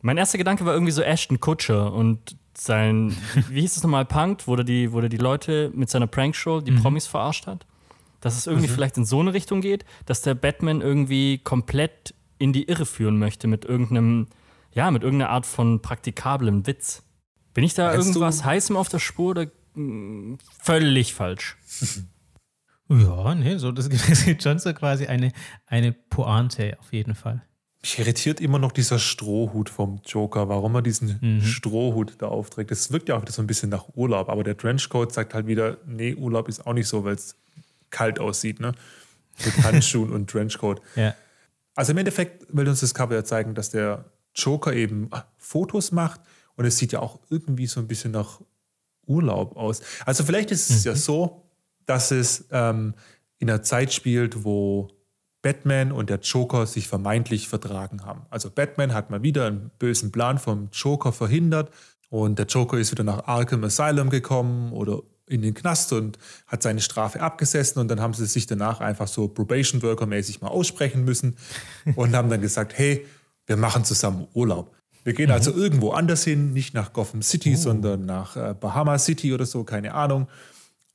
Mein 0.00 0.16
erster 0.16 0.38
Gedanke 0.38 0.64
war 0.64 0.74
irgendwie 0.74 0.92
so 0.92 1.02
Ashton 1.02 1.40
Kutcher 1.40 1.92
und 1.92 2.36
sein, 2.56 3.14
wie 3.50 3.60
hieß 3.60 3.76
es 3.76 3.82
nochmal, 3.82 4.06
Punked, 4.06 4.46
wo 4.46 4.54
er 4.56 4.64
die, 4.64 4.92
wo 4.92 5.00
er 5.00 5.08
die 5.08 5.18
Leute 5.18 5.70
mit 5.74 5.90
seiner 5.90 6.06
Prankshow, 6.06 6.60
die 6.60 6.70
mhm. 6.70 6.82
Promis 6.82 7.06
verarscht 7.06 7.46
hat 7.46 7.66
dass 8.24 8.38
es 8.38 8.46
irgendwie 8.46 8.68
mhm. 8.68 8.72
vielleicht 8.72 8.96
in 8.96 9.04
so 9.04 9.20
eine 9.20 9.34
Richtung 9.34 9.60
geht, 9.60 9.84
dass 10.06 10.22
der 10.22 10.34
Batman 10.34 10.80
irgendwie 10.80 11.38
komplett 11.38 12.14
in 12.38 12.54
die 12.54 12.64
Irre 12.64 12.86
führen 12.86 13.18
möchte 13.18 13.48
mit 13.48 13.66
irgendeinem, 13.66 14.28
ja, 14.72 14.90
mit 14.90 15.02
irgendeiner 15.02 15.30
Art 15.30 15.44
von 15.44 15.82
praktikablem 15.82 16.66
Witz. 16.66 17.02
Bin 17.52 17.64
ich 17.64 17.74
da 17.74 17.88
Meinst 17.88 18.08
irgendwas 18.08 18.38
du? 18.38 18.44
heißem 18.44 18.76
auf 18.78 18.88
der 18.88 18.98
Spur 18.98 19.32
oder 19.32 19.44
mh, 19.44 19.50
hm, 19.74 20.38
völlig 20.58 21.12
falsch? 21.12 21.58
ja, 22.88 23.34
nee, 23.34 23.58
so, 23.58 23.72
das 23.72 23.90
gibt 24.24 24.42
schon 24.42 24.58
so 24.58 24.72
quasi 24.72 25.04
eine, 25.04 25.30
eine 25.66 25.92
Pointe 25.92 26.78
auf 26.80 26.94
jeden 26.94 27.14
Fall. 27.14 27.42
Mich 27.82 27.98
irritiert 27.98 28.40
immer 28.40 28.58
noch 28.58 28.72
dieser 28.72 28.98
Strohhut 28.98 29.68
vom 29.68 30.00
Joker, 30.06 30.48
warum 30.48 30.76
er 30.76 30.80
diesen 30.80 31.18
mhm. 31.20 31.42
Strohhut 31.42 32.14
da 32.22 32.28
aufträgt. 32.28 32.70
Das 32.70 32.90
wirkt 32.90 33.10
ja 33.10 33.18
auch 33.18 33.20
wieder 33.20 33.32
so 33.32 33.42
ein 33.42 33.46
bisschen 33.46 33.68
nach 33.68 33.94
Urlaub, 33.94 34.30
aber 34.30 34.44
der 34.44 34.56
Trenchcoat 34.56 35.12
sagt 35.12 35.34
halt 35.34 35.46
wieder, 35.46 35.76
nee, 35.84 36.14
Urlaub 36.14 36.48
ist 36.48 36.66
auch 36.66 36.72
nicht 36.72 36.88
so, 36.88 37.04
weil 37.04 37.16
es 37.16 37.43
kalt 37.94 38.18
aussieht, 38.18 38.60
ne? 38.60 38.72
Mit 39.44 39.64
Handschuhen 39.64 40.12
und 40.12 40.28
Trenchcoat. 40.28 40.80
Ja. 40.96 41.14
Also 41.76 41.90
im 41.90 41.98
Endeffekt 41.98 42.46
will 42.56 42.68
uns 42.68 42.80
das 42.80 42.94
Cover 42.94 43.14
ja 43.14 43.24
zeigen, 43.24 43.54
dass 43.54 43.70
der 43.70 44.04
Joker 44.34 44.72
eben 44.72 45.08
ah, 45.10 45.24
Fotos 45.38 45.90
macht 45.90 46.20
und 46.56 46.66
es 46.66 46.78
sieht 46.78 46.92
ja 46.92 47.00
auch 47.00 47.18
irgendwie 47.30 47.66
so 47.66 47.80
ein 47.80 47.88
bisschen 47.88 48.12
nach 48.12 48.40
Urlaub 49.06 49.56
aus. 49.56 49.82
Also 50.06 50.22
vielleicht 50.22 50.50
ist 50.52 50.70
es 50.70 50.84
mhm. 50.84 50.90
ja 50.92 50.96
so, 50.96 51.42
dass 51.86 52.12
es 52.12 52.46
ähm, 52.52 52.94
in 53.38 53.50
einer 53.50 53.62
Zeit 53.62 53.92
spielt, 53.92 54.44
wo 54.44 54.88
Batman 55.42 55.92
und 55.92 56.10
der 56.10 56.20
Joker 56.20 56.66
sich 56.66 56.88
vermeintlich 56.88 57.48
vertragen 57.48 58.04
haben. 58.04 58.22
Also 58.30 58.50
Batman 58.50 58.94
hat 58.94 59.10
mal 59.10 59.22
wieder 59.22 59.46
einen 59.46 59.70
bösen 59.78 60.10
Plan 60.10 60.38
vom 60.38 60.68
Joker 60.72 61.12
verhindert 61.12 61.70
und 62.08 62.38
der 62.38 62.46
Joker 62.46 62.78
ist 62.78 62.92
wieder 62.92 63.04
nach 63.04 63.26
Arkham 63.26 63.64
Asylum 63.64 64.08
gekommen 64.10 64.72
oder 64.72 65.02
in 65.26 65.42
den 65.42 65.54
Knast 65.54 65.92
und 65.92 66.18
hat 66.46 66.62
seine 66.62 66.80
Strafe 66.80 67.20
abgesessen 67.20 67.80
und 67.80 67.88
dann 67.88 68.00
haben 68.00 68.14
sie 68.14 68.26
sich 68.26 68.46
danach 68.46 68.80
einfach 68.80 69.08
so 69.08 69.28
Probation 69.28 69.82
Worker 69.82 70.06
mäßig 70.06 70.40
mal 70.40 70.48
aussprechen 70.48 71.04
müssen 71.04 71.36
und 71.96 72.14
haben 72.14 72.28
dann 72.28 72.40
gesagt, 72.40 72.76
hey, 72.76 73.06
wir 73.46 73.56
machen 73.56 73.84
zusammen 73.84 74.26
Urlaub. 74.34 74.74
Wir 75.04 75.12
gehen 75.12 75.30
also 75.30 75.50
mhm. 75.50 75.56
also 75.56 75.64
irgendwo 75.64 75.90
anders 75.90 76.24
hin, 76.24 76.52
nicht 76.52 76.74
nach 76.74 76.92
Gotham 76.92 77.22
City, 77.22 77.54
oh. 77.54 77.58
sondern 77.58 78.06
nach 78.06 78.36
äh, 78.36 78.54
Bahama 78.58 78.98
City 78.98 79.32
oder 79.34 79.46
so, 79.46 79.64
keine 79.64 79.94
Ahnung. 79.94 80.28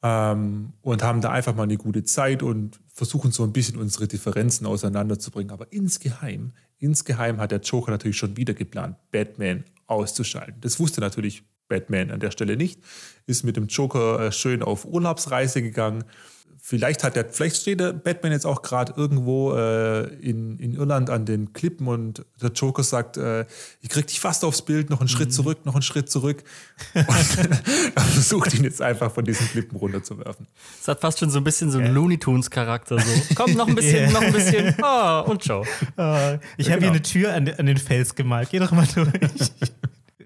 Ähm, 0.02 0.74
und 0.82 1.04
haben 1.04 1.22
da 1.22 1.32
einfach 1.32 1.56
mal 1.56 1.64
eine 1.64 1.78
gute 1.78 2.04
Zeit 2.04 2.42
und 2.42 2.80
versuchen 2.88 3.32
so 3.32 3.44
ein 3.44 3.52
bisschen 3.52 3.78
unsere 3.78 4.08
Differenzen 4.08 4.66
auseinanderzubringen. 4.66 5.52
Aber 5.52 5.72
insgeheim, 5.72 6.54
insgeheim 6.80 7.40
hat 7.40 7.52
der 7.52 7.60
Joker 7.60 7.92
natürlich 7.92 8.18
schon 8.18 8.36
wieder 8.38 8.54
geplant, 8.54 8.96
Batman 9.12 9.64
auszuschalten. 9.88 10.56
Das 10.62 10.80
wusste 10.80 11.02
natürlich 11.02 11.44
Batman 11.70 12.12
an 12.12 12.20
der 12.20 12.32
Stelle 12.32 12.58
nicht, 12.58 12.82
ist 13.26 13.44
mit 13.44 13.56
dem 13.56 13.68
Joker 13.68 14.20
äh, 14.20 14.32
schön 14.34 14.62
auf 14.62 14.86
Urlaubsreise 14.86 15.62
gegangen. 15.62 16.04
Vielleicht 16.62 17.04
hat 17.06 17.16
der, 17.16 17.26
vielleicht 17.30 17.56
steht 17.56 17.80
der 17.80 17.94
Batman 17.94 18.34
jetzt 18.34 18.46
auch 18.46 18.62
gerade 18.62 18.94
irgendwo 18.96 19.54
äh, 19.54 20.04
in, 20.16 20.60
in 20.60 20.74
Irland 20.74 21.10
an 21.10 21.26
den 21.26 21.54
Klippen 21.54 21.88
und 21.88 22.26
der 22.42 22.52
Joker 22.52 22.84
sagt, 22.84 23.16
äh, 23.16 23.46
ich 23.82 23.90
krieg 23.90 24.08
dich 24.08 24.20
fast 24.20 24.44
aufs 24.44 24.62
Bild, 24.62 24.90
noch 24.90 25.00
einen 25.00 25.06
mhm. 25.06 25.14
Schritt 25.14 25.34
zurück, 25.34 25.66
noch 25.66 25.74
einen 25.74 25.84
Schritt 25.84 26.12
zurück. 26.12 26.44
Und 26.94 27.08
er 27.96 28.02
versucht 28.04 28.54
ihn 28.54 28.66
jetzt 28.66 28.82
einfach 28.82 29.12
von 29.12 29.24
diesen 29.24 29.48
Klippen 29.48 29.78
runterzuwerfen. 29.78 30.48
Es 30.80 30.88
hat 30.88 31.00
fast 31.00 31.20
schon 31.20 31.30
so 31.30 31.40
ein 31.40 31.44
bisschen 31.44 31.72
so 31.72 31.80
einen. 31.80 31.94
Looney 31.94 32.18
Tunes 32.18 32.50
Charakter. 32.50 33.00
So. 33.00 33.36
Komm, 33.36 33.54
noch 33.54 33.68
ein 33.68 33.76
bisschen, 33.76 33.96
yeah. 34.00 34.12
noch 34.12 34.22
ein 34.22 34.34
bisschen. 34.34 34.76
Oh, 34.84 35.32
und 35.32 35.42
ciao. 35.42 35.62
Oh, 35.62 35.64
ich 35.66 35.98
ja, 35.98 36.04
habe 36.04 36.40
genau. 36.58 36.80
hier 36.80 36.90
eine 36.90 37.02
Tür 37.02 37.34
an, 37.34 37.50
an 37.58 37.66
den 37.66 37.78
Fels 37.78 38.14
gemalt. 38.14 38.50
Geh 38.52 38.60
doch 38.60 38.72
mal 38.72 38.88
durch. 38.94 39.10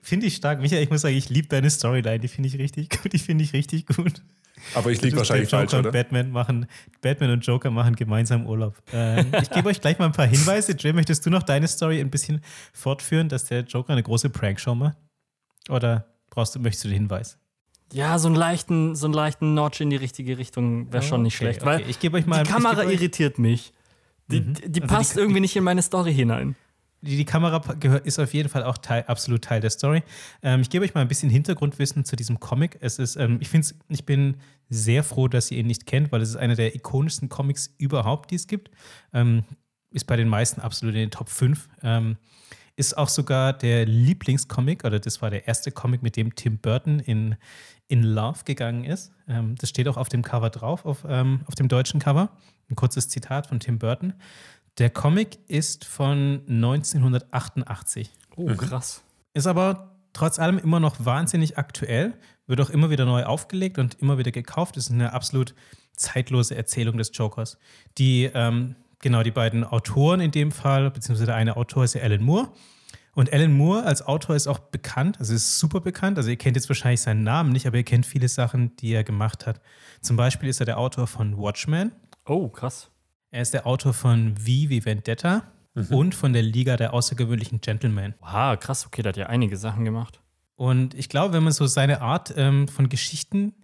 Finde 0.04 0.28
ich 0.28 0.36
stark. 0.36 0.60
Michael, 0.60 0.84
ich 0.84 0.90
muss 0.90 1.02
sagen, 1.02 1.16
ich 1.16 1.30
liebe 1.30 1.48
deine 1.48 1.70
Storyline. 1.70 2.20
Die 2.20 2.28
finde 2.28 2.50
ich 2.50 2.58
richtig 2.60 2.90
gut. 2.90 3.14
Die 3.14 3.18
finde 3.18 3.44
ich 3.44 3.54
richtig 3.54 3.88
gut. 3.88 4.22
Aber 4.76 4.92
ich 4.92 5.02
liege 5.02 5.18
wahrscheinlich 5.18 5.50
Joker 5.50 5.70
falsch, 5.70 5.74
oder? 5.74 5.90
Und 5.90 5.94
Batman, 5.94 6.32
machen, 6.32 6.68
Batman 7.02 7.32
und 7.32 7.46
Joker 7.46 7.72
machen 7.72 7.96
gemeinsam 7.96 8.46
Urlaub. 8.46 8.76
Ähm, 8.92 9.32
ich 9.42 9.50
gebe 9.50 9.70
euch 9.70 9.82
gleich 9.82 9.98
mal 10.00 10.06
ein 10.06 10.12
paar 10.12 10.28
Hinweise. 10.28 10.76
Jay, 10.78 10.94
möchtest 10.94 11.26
du 11.26 11.30
noch 11.30 11.44
deine 11.44 11.68
Story 11.68 12.00
ein 12.00 12.10
bisschen 12.10 12.42
fortführen, 12.74 13.30
dass 13.30 13.46
der 13.46 13.62
Joker 13.62 13.94
eine 13.94 14.04
große 14.04 14.30
Prankshow 14.30 14.76
macht? 14.76 14.98
Oder 15.70 16.06
brauchst 16.30 16.56
du, 16.56 16.60
möchtest 16.60 16.86
du 16.86 16.90
den 16.90 17.00
Hinweis? 17.00 17.38
Ja, 17.92 18.20
so 18.20 18.28
einen 18.28 18.36
leichten, 18.36 18.96
so 18.96 19.06
einen 19.06 19.14
leichten 19.14 19.54
Notch 19.54 19.82
in 19.82 19.90
die 19.90 19.96
richtige 19.96 20.38
Richtung 20.38 20.92
wäre 20.92 21.04
schon 21.04 21.22
nicht 21.24 21.36
schlecht. 21.36 21.62
Okay. 21.62 21.70
Weil 21.70 21.90
ich 21.90 22.00
gebe 22.00 22.18
euch 22.18 22.26
mal. 22.26 22.44
Die 22.44 22.50
Kamera 22.50 22.84
irritiert 22.84 23.40
mich. 23.40 23.74
Die, 24.28 24.42
mhm. 24.42 24.54
die 24.66 24.82
also 24.82 24.94
passt 24.94 25.16
die, 25.16 25.20
irgendwie 25.20 25.42
nicht 25.42 25.56
in 25.56 25.64
meine 25.64 25.82
Story 25.82 26.14
hinein 26.14 26.56
die, 27.04 27.18
die 27.18 27.26
Kamera 27.26 27.60
gehört, 27.80 28.06
ist 28.06 28.20
auf 28.20 28.34
jeden 28.34 28.50
Fall 28.50 28.64
auch 28.64 28.78
Teil, 28.78 29.04
absolut 29.08 29.44
Teil 29.44 29.62
der 29.62 29.70
Story. 29.70 30.04
Ähm, 30.42 30.62
ich 30.62 30.70
gebe 30.70 30.86
euch 30.86 30.94
mal 30.94 31.02
ein 31.02 31.08
bisschen 31.08 31.30
Hintergrundwissen 31.30 32.06
zu 32.06 32.16
diesem 32.16 32.40
Comic. 32.40 32.78
Es 32.82 33.00
ist, 33.00 33.16
ähm, 33.18 33.38
ich 33.42 33.50
finde 33.50 33.68
ich 33.90 34.06
bin 34.06 34.38
sehr 34.70 35.04
froh, 35.04 35.28
dass 35.28 35.52
ihr 35.52 35.60
ihn 35.60 35.68
nicht 35.68 35.86
kennt, 35.86 36.12
weil 36.12 36.22
es 36.22 36.30
ist 36.30 36.38
einer 36.38 36.56
der 36.56 36.76
ikonischsten 36.76 37.30
Comics 37.30 37.74
überhaupt, 37.78 38.32
die 38.32 38.36
es 38.36 38.48
gibt. 38.48 38.72
Ähm, 39.14 39.44
ist 39.92 40.06
bei 40.06 40.16
den 40.16 40.28
meisten 40.28 40.62
absolut 40.62 40.96
in 40.96 41.02
den 41.02 41.12
Top 41.12 41.30
5. 41.30 41.70
Ähm, 41.84 42.18
ist 42.76 42.98
auch 42.98 43.10
sogar 43.10 43.54
der 43.54 43.86
Lieblingscomic, 43.86 44.84
oder 44.84 45.00
das 45.00 45.22
war 45.22 45.30
der 45.30 45.48
erste 45.48 45.72
Comic, 45.72 46.02
mit 46.02 46.16
dem 46.16 46.34
Tim 46.34 46.58
Burton 46.58 47.00
in, 47.00 47.36
in 47.88 48.02
Love 48.02 48.40
gegangen 48.46 48.84
ist. 48.86 49.12
Ähm, 49.28 49.56
das 49.60 49.70
steht 49.70 49.88
auch 49.88 49.98
auf 49.98 50.10
dem 50.10 50.24
Cover 50.24 50.50
drauf, 50.50 50.86
auf, 50.86 51.06
ähm, 51.08 51.42
auf 51.46 51.56
dem 51.56 51.68
deutschen 51.68 52.00
Cover. 52.00 52.30
Ein 52.70 52.76
kurzes 52.76 53.10
Zitat 53.10 53.48
von 53.48 53.60
Tim 53.60 53.78
Burton. 53.78 54.14
Der 54.80 54.90
Comic 54.90 55.38
ist 55.48 55.86
von 55.86 56.42
1988. 56.48 58.12
Oh, 58.36 58.50
mhm. 58.50 58.58
krass. 58.58 59.04
Ist 59.34 59.46
aber 59.46 59.94
trotz 60.14 60.40
allem 60.40 60.58
immer 60.58 60.80
noch 60.80 61.06
wahnsinnig 61.06 61.58
aktuell, 61.58 62.14
wird 62.48 62.60
auch 62.62 62.70
immer 62.70 62.90
wieder 62.90 63.06
neu 63.06 63.24
aufgelegt 63.24 63.78
und 63.78 63.96
immer 64.02 64.18
wieder 64.18 64.32
gekauft. 64.32 64.78
Ist 64.78 64.92
eine 64.92 65.14
absolut 65.14 65.54
zeitlose 65.96 66.56
Erzählung 66.56 66.98
des 66.98 67.12
Jokers. 67.14 67.58
Die, 67.98 68.30
ähm, 68.34 68.76
genau, 69.00 69.22
die 69.22 69.32
beiden 69.32 69.64
Autoren 69.64 70.20
in 70.20 70.32
dem 70.32 70.52
Fall, 70.52 70.90
beziehungsweise 70.90 71.28
der 71.28 71.36
eine 71.36 71.56
Autor 71.56 71.84
ist 71.84 71.94
ja 71.94 72.02
Alan 72.02 72.24
Moore. 72.24 72.50
Und 73.16 73.32
Alan 73.32 73.54
Moore 73.54 73.84
als 73.84 74.02
Autor 74.02 74.36
ist 74.36 74.48
auch 74.48 74.58
bekannt, 74.58 75.20
also 75.20 75.36
ist 75.36 75.60
super 75.60 75.82
bekannt. 75.82 76.18
Also 76.18 76.32
ihr 76.32 76.38
kennt 76.38 76.56
jetzt 76.56 76.68
wahrscheinlich 76.68 77.02
seinen 77.02 77.24
Namen 77.24 77.52
nicht, 77.52 77.68
aber 77.68 77.78
ihr 77.78 77.84
kennt 77.84 78.08
viele 78.08 78.28
Sachen, 78.28 78.76
die 78.78 78.92
er 78.92 79.04
gemacht 79.04 79.46
hat. 79.46 79.62
Zum 80.02 80.18
Beispiel 80.18 80.50
ist 80.50 80.60
er 80.60 80.66
der 80.66 80.80
Autor 80.80 81.06
von 81.06 81.38
Watchmen. 81.38 81.92
Oh, 82.26 82.50
krass. 82.50 82.90
Er 83.34 83.42
ist 83.42 83.56
der 83.56 83.66
Autor 83.66 83.96
von 83.96 84.38
V 84.38 84.46
wie 84.46 84.86
Vendetta 84.86 85.42
mhm. 85.74 85.88
und 85.88 86.14
von 86.14 86.34
der 86.34 86.44
Liga 86.44 86.78
der 86.78 86.94
außergewöhnlichen 86.94 87.62
Gentlemen. 87.62 88.14
Wow, 88.20 88.60
krass, 88.60 88.86
okay, 88.86 89.02
der 89.02 89.10
hat 89.10 89.18
ja 89.18 89.26
einige 89.26 89.58
Sachen 89.58 89.86
gemacht. 89.86 90.22
Und 90.56 90.94
ich 90.94 91.10
glaube, 91.10 91.34
wenn 91.34 91.42
man 91.42 91.52
so 91.52 91.66
seine 91.66 92.02
Art 92.02 92.32
ähm, 92.38 92.68
von 92.68 92.90
Geschichten 92.90 93.56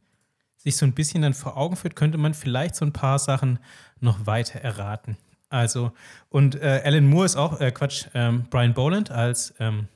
sich 0.58 0.76
so 0.76 0.88
ein 0.88 0.94
bisschen 0.94 1.22
dann 1.22 1.36
vor 1.36 1.56
Augen 1.56 1.76
führt, 1.76 1.96
könnte 1.96 2.18
man 2.18 2.34
vielleicht 2.34 2.74
so 2.74 2.84
ein 2.84 2.94
paar 2.94 3.20
Sachen 3.20 3.60
noch 4.00 4.26
weiter 4.26 4.60
erraten. 4.60 5.18
Also, 5.50 5.92
und 6.30 6.56
äh, 6.56 6.82
Alan 6.84 7.08
Moore 7.08 7.28
ist 7.28 7.36
auch, 7.36 7.62
äh, 7.62 7.72
Quatsch, 7.72 8.08
ähm, 8.16 8.46
Brian 8.50 8.74
Boland 8.74 9.12
als 9.12 9.54
ähm, 9.60 9.88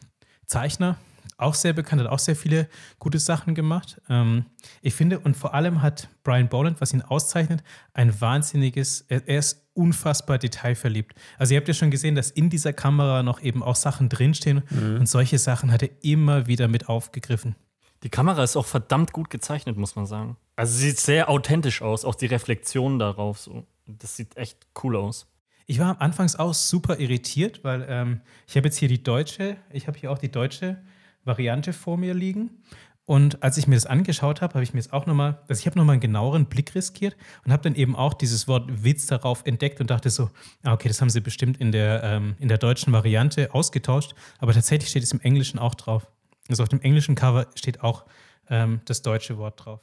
Zeichner, 0.46 0.98
auch 1.38 1.56
sehr 1.56 1.74
bekannt, 1.74 2.02
hat 2.02 2.10
auch 2.10 2.20
sehr 2.20 2.36
viele 2.36 2.70
gute 3.00 3.18
Sachen 3.18 3.56
gemacht. 3.56 4.00
Ähm, 4.08 4.46
ich 4.84 4.94
finde, 4.94 5.20
und 5.20 5.36
vor 5.36 5.56
allem 5.56 5.82
hat 5.82 6.10
Brian 6.24 6.48
Boland, 6.48 6.80
was 6.80 6.94
ihn 6.94 7.02
auszeichnet, 7.02 7.64
ein 7.94 8.22
wahnsinniges, 8.22 9.02
er, 9.10 9.28
er, 9.28 9.40
ist 9.40 9.63
unfassbar 9.74 10.38
detailverliebt. 10.38 11.14
Also 11.38 11.54
ihr 11.54 11.60
habt 11.60 11.68
ja 11.68 11.74
schon 11.74 11.92
gesehen, 11.92 12.16
dass 12.16 12.32
in 12.32 12.50
dieser 12.50 12.74
Kamera 12.74 13.24
noch 13.24 13.42
eben 13.42 13.64
auch 13.64 13.76
Sachen 13.76 14.10
drinstehen 14.10 14.64
mhm. 14.70 14.98
und 15.00 15.10
solche 15.10 15.40
Sachen 15.40 15.72
hat 15.72 15.84
er 15.84 15.90
immer 16.02 16.48
wieder 16.48 16.68
mit 16.68 16.90
aufgegriffen. 16.90 17.56
Die 18.04 18.10
Kamera 18.10 18.44
ist 18.44 18.58
auch 18.58 18.66
verdammt 18.66 19.14
gut 19.14 19.30
gezeichnet, 19.30 19.78
muss 19.78 19.96
man 19.96 20.06
sagen. 20.06 20.38
Also 20.56 20.78
sie 20.78 20.90
sieht 20.90 21.00
sehr 21.00 21.30
authentisch 21.30 21.82
aus, 21.82 22.04
auch 22.04 22.16
die 22.16 22.26
Reflexion 22.26 23.00
darauf. 23.00 23.40
So. 23.40 23.66
Das 23.86 24.16
sieht 24.18 24.36
echt 24.38 24.60
cool 24.84 24.98
aus. 24.98 25.28
Ich 25.66 25.80
war 25.80 26.02
anfangs 26.02 26.36
auch 26.36 26.54
super 26.54 27.00
irritiert, 27.00 27.64
weil 27.64 27.86
ähm, 27.88 28.22
ich 28.48 28.58
habe 28.58 28.68
jetzt 28.68 28.78
hier 28.78 28.90
die 28.90 29.02
deutsche, 29.02 29.56
ich 29.72 29.88
habe 29.88 29.98
hier 29.98 30.12
auch 30.12 30.18
die 30.18 30.32
deutsche 30.32 30.78
Variante 31.24 31.72
vor 31.72 31.98
mir 31.98 32.14
liegen. 32.14 32.62
Und 33.06 33.44
als 33.44 33.58
ich 33.58 33.68
mir 33.68 33.76
das 33.76 33.86
angeschaut 33.86 34.42
habe, 34.42 34.54
habe 34.54 34.64
ich 34.64 34.74
mir 34.74 34.80
jetzt 34.80 34.94
auch 34.94 35.06
nochmal, 35.06 35.42
also 35.50 35.60
ich 35.60 35.66
habe 35.66 35.78
nochmal 35.78 35.94
einen 35.94 36.02
genaueren 36.02 36.46
Blick 36.46 36.74
riskiert 36.74 37.18
und 37.44 37.52
habe 37.52 37.62
dann 37.62 37.76
eben 37.76 37.98
auch 37.98 38.14
dieses 38.14 38.48
Wort 38.48 38.84
Witz 38.84 39.08
darauf 39.08 39.46
entdeckt 39.46 39.82
und 39.82 39.90
dachte 39.90 40.10
so, 40.10 40.30
ah, 40.64 40.74
okay, 40.74 40.88
das 40.88 41.02
haben 41.02 41.10
sie 41.10 41.20
bestimmt 41.20 41.58
in 41.58 41.74
der, 41.74 42.02
ähm, 42.04 42.36
in 42.40 42.48
der 42.48 42.58
deutschen 42.58 42.94
Variante 42.94 43.54
ausgetauscht, 43.54 44.16
aber 44.40 44.54
tatsächlich 44.54 44.90
steht 44.90 45.04
es 45.04 45.12
im 45.12 45.20
Englischen 45.20 45.60
auch 45.60 45.76
drauf. 45.76 46.08
Also 46.48 46.64
auf 46.64 46.70
dem 46.70 46.82
englischen 46.82 47.16
Cover 47.16 47.48
steht 47.56 47.82
auch 47.82 48.06
ähm, 48.50 48.80
das 48.86 49.02
deutsche 49.02 49.38
Wort 49.38 49.66
drauf. 49.66 49.82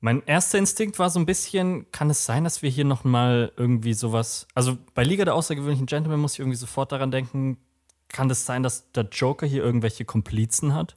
Mein 0.00 0.22
erster 0.26 0.58
Instinkt 0.58 0.98
war 0.98 1.10
so 1.10 1.18
ein 1.18 1.26
bisschen, 1.26 1.90
kann 1.92 2.10
es 2.10 2.24
sein, 2.24 2.44
dass 2.44 2.62
wir 2.62 2.70
hier 2.70 2.84
nochmal 2.84 3.52
irgendwie 3.56 3.94
sowas, 3.94 4.46
also 4.54 4.78
bei 4.94 5.04
Liga 5.04 5.24
der 5.24 5.34
außergewöhnlichen 5.34 5.86
Gentlemen 5.86 6.20
muss 6.20 6.34
ich 6.34 6.40
irgendwie 6.40 6.56
sofort 6.56 6.90
daran 6.90 7.10
denken, 7.10 7.58
kann 8.08 8.30
es 8.30 8.46
sein, 8.46 8.62
dass 8.62 8.90
der 8.92 9.04
Joker 9.04 9.46
hier 9.46 9.62
irgendwelche 9.62 10.04
Komplizen 10.04 10.74
hat? 10.74 10.96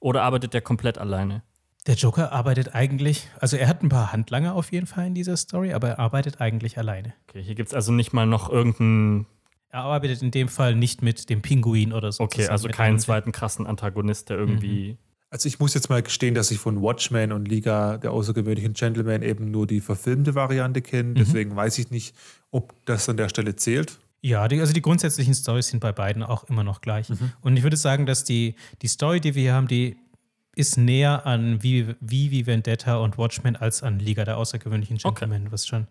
Oder 0.00 0.22
arbeitet 0.22 0.54
der 0.54 0.62
komplett 0.62 0.98
alleine? 0.98 1.42
Der 1.86 1.94
Joker 1.94 2.32
arbeitet 2.32 2.74
eigentlich, 2.74 3.28
also 3.38 3.56
er 3.56 3.68
hat 3.68 3.82
ein 3.82 3.88
paar 3.88 4.12
Handlanger 4.12 4.54
auf 4.54 4.70
jeden 4.72 4.86
Fall 4.86 5.06
in 5.06 5.14
dieser 5.14 5.36
Story, 5.36 5.72
aber 5.72 5.88
er 5.90 5.98
arbeitet 5.98 6.40
eigentlich 6.40 6.76
alleine. 6.76 7.14
Okay, 7.28 7.42
hier 7.42 7.54
gibt 7.54 7.70
es 7.70 7.74
also 7.74 7.92
nicht 7.92 8.12
mal 8.12 8.26
noch 8.26 8.50
irgendeinen. 8.50 9.26
Er 9.70 9.80
arbeitet 9.80 10.20
in 10.20 10.30
dem 10.30 10.48
Fall 10.48 10.74
nicht 10.74 11.00
mit 11.00 11.30
dem 11.30 11.42
Pinguin 11.42 11.92
oder 11.92 12.12
so. 12.12 12.24
Okay, 12.24 12.48
also 12.48 12.68
keinen 12.68 12.98
zweiten 12.98 13.32
krassen 13.32 13.66
Antagonist, 13.66 14.28
der 14.28 14.36
irgendwie. 14.36 14.92
Mhm. 14.92 14.98
Also 15.30 15.46
ich 15.46 15.60
muss 15.60 15.74
jetzt 15.74 15.88
mal 15.88 16.02
gestehen, 16.02 16.34
dass 16.34 16.50
ich 16.50 16.58
von 16.58 16.82
Watchmen 16.82 17.30
und 17.30 17.46
Liga 17.46 17.96
der 17.98 18.10
außergewöhnlichen 18.10 18.74
Gentlemen 18.74 19.22
eben 19.22 19.50
nur 19.50 19.66
die 19.66 19.80
verfilmte 19.80 20.34
Variante 20.34 20.82
kenne. 20.82 21.10
Mhm. 21.10 21.14
Deswegen 21.14 21.54
weiß 21.54 21.78
ich 21.78 21.90
nicht, 21.90 22.16
ob 22.50 22.74
das 22.84 23.08
an 23.08 23.16
der 23.16 23.28
Stelle 23.28 23.54
zählt. 23.54 24.00
Ja, 24.22 24.48
die, 24.48 24.60
also 24.60 24.72
die 24.72 24.82
grundsätzlichen 24.82 25.34
Storys 25.34 25.68
sind 25.68 25.80
bei 25.80 25.92
beiden 25.92 26.22
auch 26.22 26.44
immer 26.44 26.62
noch 26.62 26.80
gleich. 26.80 27.08
Mhm. 27.08 27.32
Und 27.40 27.56
ich 27.56 27.62
würde 27.62 27.76
sagen, 27.76 28.06
dass 28.06 28.24
die, 28.24 28.54
die 28.82 28.88
Story, 28.88 29.20
die 29.20 29.34
wir 29.34 29.42
hier 29.42 29.54
haben, 29.54 29.68
die 29.68 29.96
ist 30.54 30.76
näher 30.76 31.26
an 31.26 31.62
wie, 31.62 31.94
wie, 32.00 32.46
Vendetta 32.46 32.98
und 32.98 33.16
Watchmen 33.16 33.56
als 33.56 33.82
an 33.82 33.98
Liga 33.98 34.24
der 34.24 34.36
außergewöhnlichen 34.36 34.98
Gentlemen, 34.98 35.42
okay. 35.42 35.52
was 35.52 35.66
schon 35.66 35.86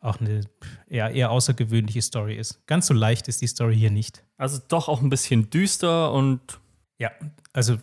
auch 0.00 0.20
eine 0.20 0.42
eher, 0.88 1.10
eher 1.10 1.30
außergewöhnliche 1.30 2.02
Story 2.02 2.36
ist. 2.36 2.64
Ganz 2.66 2.86
so 2.86 2.94
leicht 2.94 3.28
ist 3.28 3.40
die 3.42 3.46
Story 3.46 3.76
hier 3.76 3.90
nicht. 3.90 4.22
Also 4.36 4.60
doch 4.68 4.88
auch 4.88 5.02
ein 5.02 5.10
bisschen 5.10 5.50
düster 5.50 6.12
und. 6.12 6.40
Ja, 6.98 7.10
also 7.52 7.76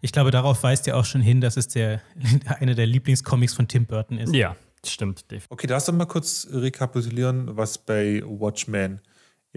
ich 0.00 0.12
glaube, 0.12 0.30
darauf 0.30 0.62
weist 0.62 0.86
ja 0.86 0.94
auch 0.94 1.04
schon 1.04 1.22
hin, 1.22 1.40
dass 1.40 1.56
es 1.56 1.68
der, 1.68 2.02
einer 2.60 2.74
der 2.74 2.86
Lieblingscomics 2.86 3.54
von 3.54 3.68
Tim 3.68 3.86
Burton 3.86 4.18
ist. 4.18 4.34
Ja, 4.34 4.56
stimmt. 4.84 5.24
Okay, 5.48 5.66
darfst 5.66 5.88
du 5.88 5.92
mal 5.92 6.06
kurz 6.06 6.48
rekapitulieren, 6.50 7.56
was 7.56 7.78
bei 7.78 8.22
Watchmen 8.26 9.00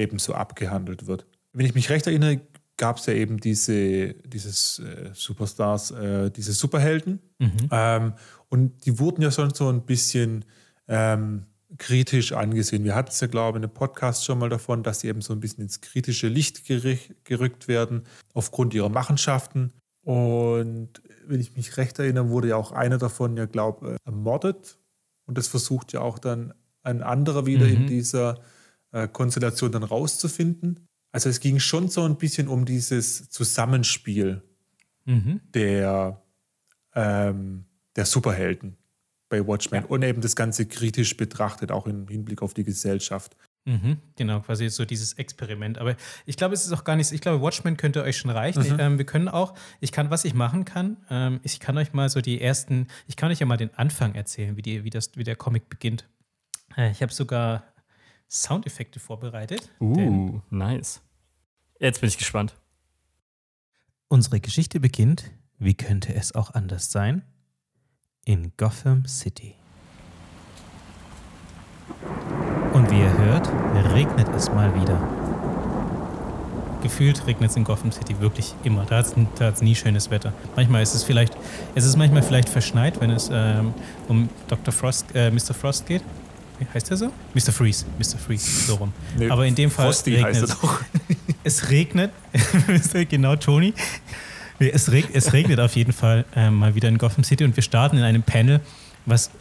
eben 0.01 0.19
so 0.19 0.33
abgehandelt 0.33 1.07
wird. 1.07 1.25
Wenn 1.53 1.65
ich 1.65 1.75
mich 1.75 1.89
recht 1.89 2.07
erinnere, 2.07 2.41
gab 2.77 2.97
es 2.97 3.05
ja 3.05 3.13
eben 3.13 3.37
diese 3.39 4.13
dieses 4.13 4.79
äh, 4.79 5.11
Superstars, 5.13 5.91
äh, 5.91 6.31
diese 6.31 6.53
Superhelden. 6.53 7.19
Mhm. 7.39 7.69
Ähm, 7.71 8.13
und 8.49 8.85
die 8.85 8.99
wurden 8.99 9.21
ja 9.21 9.31
schon 9.31 9.53
so 9.53 9.69
ein 9.69 9.85
bisschen 9.85 10.45
ähm, 10.87 11.43
kritisch 11.77 12.33
angesehen. 12.33 12.83
Wir 12.83 12.95
hatten 12.95 13.09
es 13.09 13.19
ja, 13.19 13.27
glaube 13.27 13.57
ich, 13.57 13.61
in 13.61 13.65
einem 13.65 13.73
Podcast 13.73 14.25
schon 14.25 14.39
mal 14.39 14.49
davon, 14.49 14.83
dass 14.83 15.01
sie 15.01 15.07
eben 15.07 15.21
so 15.21 15.33
ein 15.33 15.39
bisschen 15.39 15.63
ins 15.63 15.81
kritische 15.81 16.27
Licht 16.27 16.63
gerückt 16.65 17.67
werden 17.67 18.03
aufgrund 18.33 18.73
ihrer 18.73 18.89
Machenschaften. 18.89 19.71
Und 20.03 21.01
wenn 21.27 21.39
ich 21.39 21.55
mich 21.55 21.77
recht 21.77 21.99
erinnere, 21.99 22.29
wurde 22.29 22.49
ja 22.49 22.55
auch 22.55 22.71
einer 22.71 22.97
davon 22.97 23.37
ja, 23.37 23.45
glaube 23.45 23.93
ich, 23.93 24.05
ermordet. 24.05 24.77
Und 25.25 25.37
das 25.37 25.47
versucht 25.47 25.93
ja 25.93 26.01
auch 26.01 26.19
dann 26.19 26.53
ein 26.83 27.03
anderer 27.03 27.45
wieder 27.45 27.65
mhm. 27.65 27.73
in 27.73 27.87
dieser 27.87 28.41
äh, 28.91 29.07
Konstellation 29.07 29.71
dann 29.71 29.83
rauszufinden. 29.83 30.87
Also 31.11 31.29
es 31.29 31.39
ging 31.39 31.59
schon 31.59 31.89
so 31.89 32.03
ein 32.03 32.17
bisschen 32.17 32.47
um 32.47 32.65
dieses 32.65 33.29
Zusammenspiel 33.29 34.41
mhm. 35.05 35.41
der, 35.53 36.21
ähm, 36.95 37.65
der 37.95 38.05
Superhelden 38.05 38.77
bei 39.29 39.45
Watchmen 39.45 39.83
ja. 39.83 39.89
und 39.89 40.03
eben 40.03 40.21
das 40.21 40.35
Ganze 40.35 40.67
kritisch 40.67 41.17
betrachtet, 41.17 41.71
auch 41.71 41.87
im 41.87 42.07
Hinblick 42.07 42.41
auf 42.41 42.53
die 42.53 42.63
Gesellschaft. 42.63 43.35
Mhm, 43.65 43.97
genau, 44.15 44.39
quasi 44.39 44.69
so 44.69 44.85
dieses 44.85 45.13
Experiment. 45.13 45.77
Aber 45.77 45.95
ich 46.25 46.35
glaube, 46.35 46.55
es 46.55 46.65
ist 46.65 46.71
auch 46.71 46.83
gar 46.83 46.95
nicht, 46.95 47.11
ich 47.11 47.21
glaube, 47.21 47.41
Watchmen 47.41 47.77
könnte 47.77 48.01
euch 48.01 48.17
schon 48.17 48.31
reichen. 48.31 48.63
Mhm. 48.63 48.73
Ich, 48.73 48.79
ähm, 48.79 48.97
wir 48.97 49.05
können 49.05 49.27
auch, 49.27 49.53
ich 49.79 49.91
kann, 49.91 50.09
was 50.09 50.25
ich 50.25 50.33
machen 50.33 50.65
kann, 50.65 50.97
ähm, 51.09 51.39
ich 51.43 51.59
kann 51.59 51.77
euch 51.77 51.93
mal 51.93 52.09
so 52.09 52.21
die 52.21 52.41
ersten, 52.41 52.87
ich 53.07 53.15
kann 53.15 53.31
euch 53.31 53.39
ja 53.39 53.45
mal 53.45 53.57
den 53.57 53.73
Anfang 53.75 54.15
erzählen, 54.15 54.57
wie, 54.57 54.63
die, 54.63 54.83
wie, 54.83 54.89
das, 54.89 55.11
wie 55.15 55.23
der 55.23 55.35
Comic 55.35 55.69
beginnt. 55.69 56.07
Äh, 56.75 56.91
ich 56.91 57.03
habe 57.03 57.13
sogar 57.13 57.70
Soundeffekte 58.31 59.01
vorbereitet. 59.01 59.69
Uh, 59.81 60.39
nice. 60.49 61.01
Jetzt 61.79 61.99
bin 61.99 62.07
ich 62.07 62.17
gespannt. 62.17 62.55
Unsere 64.07 64.39
Geschichte 64.39 64.79
beginnt, 64.79 65.31
wie 65.59 65.73
könnte 65.73 66.15
es 66.15 66.33
auch 66.33 66.53
anders 66.53 66.91
sein, 66.91 67.23
in 68.23 68.53
Gotham 68.55 69.05
City. 69.05 69.55
Und 72.71 72.89
wie 72.89 72.99
ihr 72.99 73.17
hört, 73.17 73.49
regnet 73.93 74.29
es 74.29 74.49
mal 74.49 74.73
wieder. 74.81 74.97
Gefühlt 76.81 77.27
regnet 77.27 77.49
es 77.49 77.57
in 77.57 77.65
Gotham 77.65 77.91
City 77.91 78.17
wirklich 78.21 78.55
immer. 78.63 78.85
Da 78.85 79.03
hat 79.03 79.17
es 79.41 79.61
nie 79.61 79.75
schönes 79.75 80.09
Wetter. 80.09 80.31
Manchmal 80.55 80.83
ist 80.83 80.95
es 80.95 81.03
vielleicht, 81.03 81.35
es 81.75 81.83
ist 81.83 81.97
manchmal 81.97 82.23
vielleicht 82.23 82.47
verschneit, 82.47 83.01
wenn 83.01 83.11
es 83.11 83.29
ähm, 83.31 83.73
um 84.07 84.29
Dr. 84.47 84.73
Frost, 84.73 85.13
äh, 85.13 85.29
Mr. 85.29 85.53
Frost 85.53 85.85
geht 85.85 86.01
heißt 86.73 86.89
der 86.89 86.97
so? 86.97 87.11
Mr. 87.33 87.51
Freeze. 87.51 87.85
Mr. 87.97 88.17
Freeze, 88.17 88.67
so 88.67 88.75
rum. 88.75 88.93
Nee, 89.17 89.29
Aber 89.29 89.45
in 89.45 89.55
dem 89.55 89.71
Fall 89.71 89.85
Frosty 89.85 90.15
regnet 90.15 90.43
es. 90.43 90.57
es 91.43 91.69
regnet, 91.69 92.11
genau, 93.09 93.35
Toni. 93.35 93.73
Es, 94.59 94.91
reg, 94.91 95.07
es 95.13 95.33
regnet 95.33 95.59
auf 95.59 95.75
jeden 95.75 95.93
Fall 95.93 96.25
äh, 96.35 96.51
mal 96.51 96.75
wieder 96.75 96.87
in 96.87 96.99
Gotham 96.99 97.23
City 97.23 97.43
und 97.43 97.55
wir 97.55 97.63
starten 97.63 97.97
in 97.97 98.03
einem 98.03 98.21
Panel, 98.21 98.59
was 99.05 99.31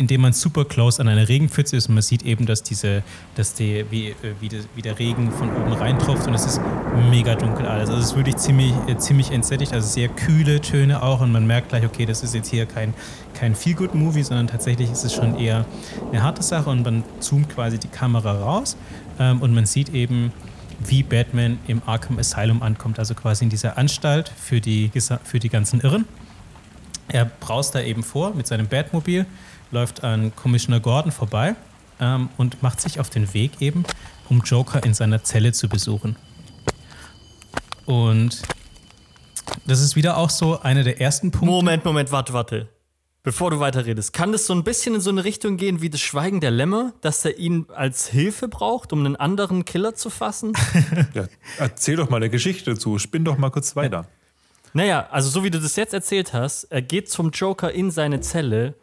indem 0.00 0.22
man 0.22 0.32
super 0.32 0.64
close 0.64 1.00
an 1.00 1.08
einer 1.08 1.28
Regenpfütze 1.28 1.76
ist 1.76 1.88
und 1.88 1.94
man 1.94 2.02
sieht 2.02 2.24
eben, 2.24 2.46
dass 2.46 2.62
diese, 2.62 3.02
dass 3.34 3.52
die, 3.52 3.84
wie, 3.90 4.08
äh, 4.08 4.14
wie, 4.40 4.48
de, 4.48 4.62
wie 4.74 4.80
der 4.80 4.98
Regen 4.98 5.30
von 5.30 5.54
oben 5.54 5.74
reintropft 5.74 6.26
und 6.26 6.34
es 6.34 6.46
ist 6.46 6.60
mega 7.10 7.34
dunkel 7.34 7.66
alles. 7.66 7.90
Also 7.90 8.00
es 8.00 8.06
ist 8.06 8.16
wirklich 8.16 8.38
ziemlich, 8.38 8.72
äh, 8.88 8.96
ziemlich 8.96 9.30
entsättigt, 9.30 9.74
also 9.74 9.86
sehr 9.86 10.08
kühle 10.08 10.62
Töne 10.62 11.02
auch 11.02 11.20
und 11.20 11.30
man 11.30 11.46
merkt 11.46 11.68
gleich, 11.68 11.84
okay, 11.84 12.06
das 12.06 12.22
ist 12.22 12.34
jetzt 12.34 12.48
hier 12.48 12.64
kein, 12.64 12.94
kein 13.34 13.54
Feel-Good-Movie, 13.54 14.22
sondern 14.22 14.46
tatsächlich 14.46 14.90
ist 14.90 15.04
es 15.04 15.14
schon 15.14 15.38
eher 15.38 15.66
eine 16.10 16.22
harte 16.22 16.42
Sache 16.42 16.70
und 16.70 16.82
man 16.82 17.04
zoomt 17.20 17.50
quasi 17.50 17.78
die 17.78 17.88
Kamera 17.88 18.32
raus 18.32 18.78
ähm, 19.18 19.42
und 19.42 19.54
man 19.54 19.66
sieht 19.66 19.90
eben, 19.90 20.32
wie 20.82 21.02
Batman 21.02 21.58
im 21.66 21.82
Arkham 21.84 22.18
Asylum 22.18 22.62
ankommt, 22.62 22.98
also 22.98 23.14
quasi 23.14 23.44
in 23.44 23.50
dieser 23.50 23.76
Anstalt 23.76 24.32
für 24.34 24.62
die, 24.62 24.90
für 25.24 25.38
die 25.38 25.50
ganzen 25.50 25.80
Irren. 25.80 26.06
Er 27.08 27.26
braust 27.26 27.74
da 27.74 27.82
eben 27.82 28.02
vor 28.02 28.34
mit 28.34 28.46
seinem 28.46 28.66
Batmobil 28.66 29.26
läuft 29.70 30.04
an 30.04 30.34
Commissioner 30.34 30.80
Gordon 30.80 31.12
vorbei 31.12 31.54
ähm, 32.00 32.28
und 32.36 32.62
macht 32.62 32.80
sich 32.80 33.00
auf 33.00 33.10
den 33.10 33.32
Weg 33.34 33.60
eben, 33.60 33.84
um 34.28 34.40
Joker 34.40 34.82
in 34.84 34.94
seiner 34.94 35.22
Zelle 35.22 35.52
zu 35.52 35.68
besuchen. 35.68 36.16
Und 37.86 38.42
das 39.66 39.80
ist 39.80 39.96
wieder 39.96 40.16
auch 40.16 40.30
so 40.30 40.60
einer 40.60 40.84
der 40.84 41.00
ersten 41.00 41.30
Punkte. 41.30 41.50
Moment, 41.50 41.84
Moment, 41.84 42.12
warte, 42.12 42.32
warte. 42.32 42.68
Bevor 43.22 43.50
du 43.50 43.60
weiterredest, 43.60 44.14
kann 44.14 44.32
das 44.32 44.46
so 44.46 44.54
ein 44.54 44.64
bisschen 44.64 44.94
in 44.94 45.02
so 45.02 45.10
eine 45.10 45.24
Richtung 45.24 45.58
gehen 45.58 45.82
wie 45.82 45.90
das 45.90 46.00
Schweigen 46.00 46.40
der 46.40 46.50
Lämmer, 46.50 46.94
dass 47.02 47.22
er 47.22 47.36
ihn 47.36 47.66
als 47.68 48.08
Hilfe 48.08 48.48
braucht, 48.48 48.94
um 48.94 49.04
einen 49.04 49.16
anderen 49.16 49.66
Killer 49.66 49.94
zu 49.94 50.08
fassen? 50.08 50.54
ja, 51.14 51.26
erzähl 51.58 51.96
doch 51.96 52.08
mal 52.08 52.16
eine 52.16 52.30
Geschichte 52.30 52.72
dazu, 52.72 52.98
spinn 52.98 53.24
doch 53.26 53.36
mal 53.36 53.50
kurz 53.50 53.76
weiter. 53.76 54.06
Naja, 54.72 55.06
also 55.10 55.28
so 55.28 55.44
wie 55.44 55.50
du 55.50 55.60
das 55.60 55.76
jetzt 55.76 55.92
erzählt 55.92 56.32
hast, 56.32 56.64
er 56.64 56.80
geht 56.80 57.10
zum 57.10 57.30
Joker 57.30 57.72
in 57.72 57.90
seine 57.90 58.20
Zelle 58.20 58.74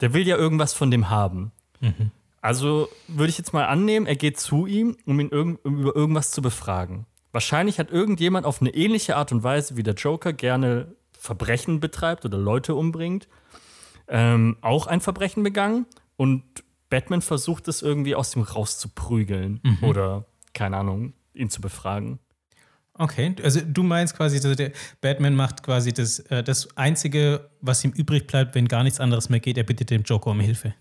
der 0.00 0.12
will 0.12 0.26
ja 0.26 0.36
irgendwas 0.36 0.72
von 0.72 0.90
dem 0.90 1.10
haben. 1.10 1.52
Mhm. 1.80 2.10
Also 2.40 2.88
würde 3.08 3.30
ich 3.30 3.38
jetzt 3.38 3.52
mal 3.52 3.66
annehmen, 3.66 4.06
er 4.06 4.16
geht 4.16 4.38
zu 4.38 4.66
ihm, 4.66 4.96
um 5.06 5.18
ihn 5.20 5.30
irg 5.30 5.58
um 5.64 5.80
über 5.80 5.94
irgendwas 5.94 6.30
zu 6.30 6.40
befragen. 6.40 7.06
Wahrscheinlich 7.32 7.78
hat 7.78 7.90
irgendjemand 7.90 8.46
auf 8.46 8.60
eine 8.60 8.74
ähnliche 8.74 9.16
Art 9.16 9.32
und 9.32 9.42
Weise, 9.42 9.76
wie 9.76 9.82
der 9.82 9.94
Joker 9.94 10.32
gerne 10.32 10.94
Verbrechen 11.18 11.80
betreibt 11.80 12.24
oder 12.24 12.38
Leute 12.38 12.74
umbringt, 12.74 13.28
ähm, 14.06 14.56
auch 14.60 14.86
ein 14.86 15.00
Verbrechen 15.00 15.42
begangen 15.42 15.86
und 16.16 16.42
Batman 16.90 17.20
versucht 17.20 17.68
es 17.68 17.82
irgendwie 17.82 18.14
aus 18.14 18.34
ihm 18.34 18.42
rauszuprügeln 18.42 19.60
mhm. 19.62 19.78
oder, 19.82 20.24
keine 20.54 20.78
Ahnung, 20.78 21.12
ihn 21.34 21.50
zu 21.50 21.60
befragen. 21.60 22.18
Okay, 22.98 23.34
also 23.42 23.60
du 23.60 23.84
meinst 23.84 24.16
quasi, 24.16 24.36
also 24.36 24.54
der 24.54 24.72
Batman 25.00 25.34
macht 25.34 25.62
quasi 25.62 25.92
das, 25.92 26.18
äh, 26.30 26.42
das 26.42 26.76
Einzige, 26.76 27.48
was 27.60 27.84
ihm 27.84 27.92
übrig 27.92 28.26
bleibt, 28.26 28.56
wenn 28.56 28.66
gar 28.66 28.82
nichts 28.82 28.98
anderes 28.98 29.28
mehr 29.28 29.40
geht, 29.40 29.56
er 29.56 29.64
bittet 29.64 29.90
dem 29.90 30.02
Joker 30.02 30.30
um 30.30 30.40
Hilfe. 30.40 30.74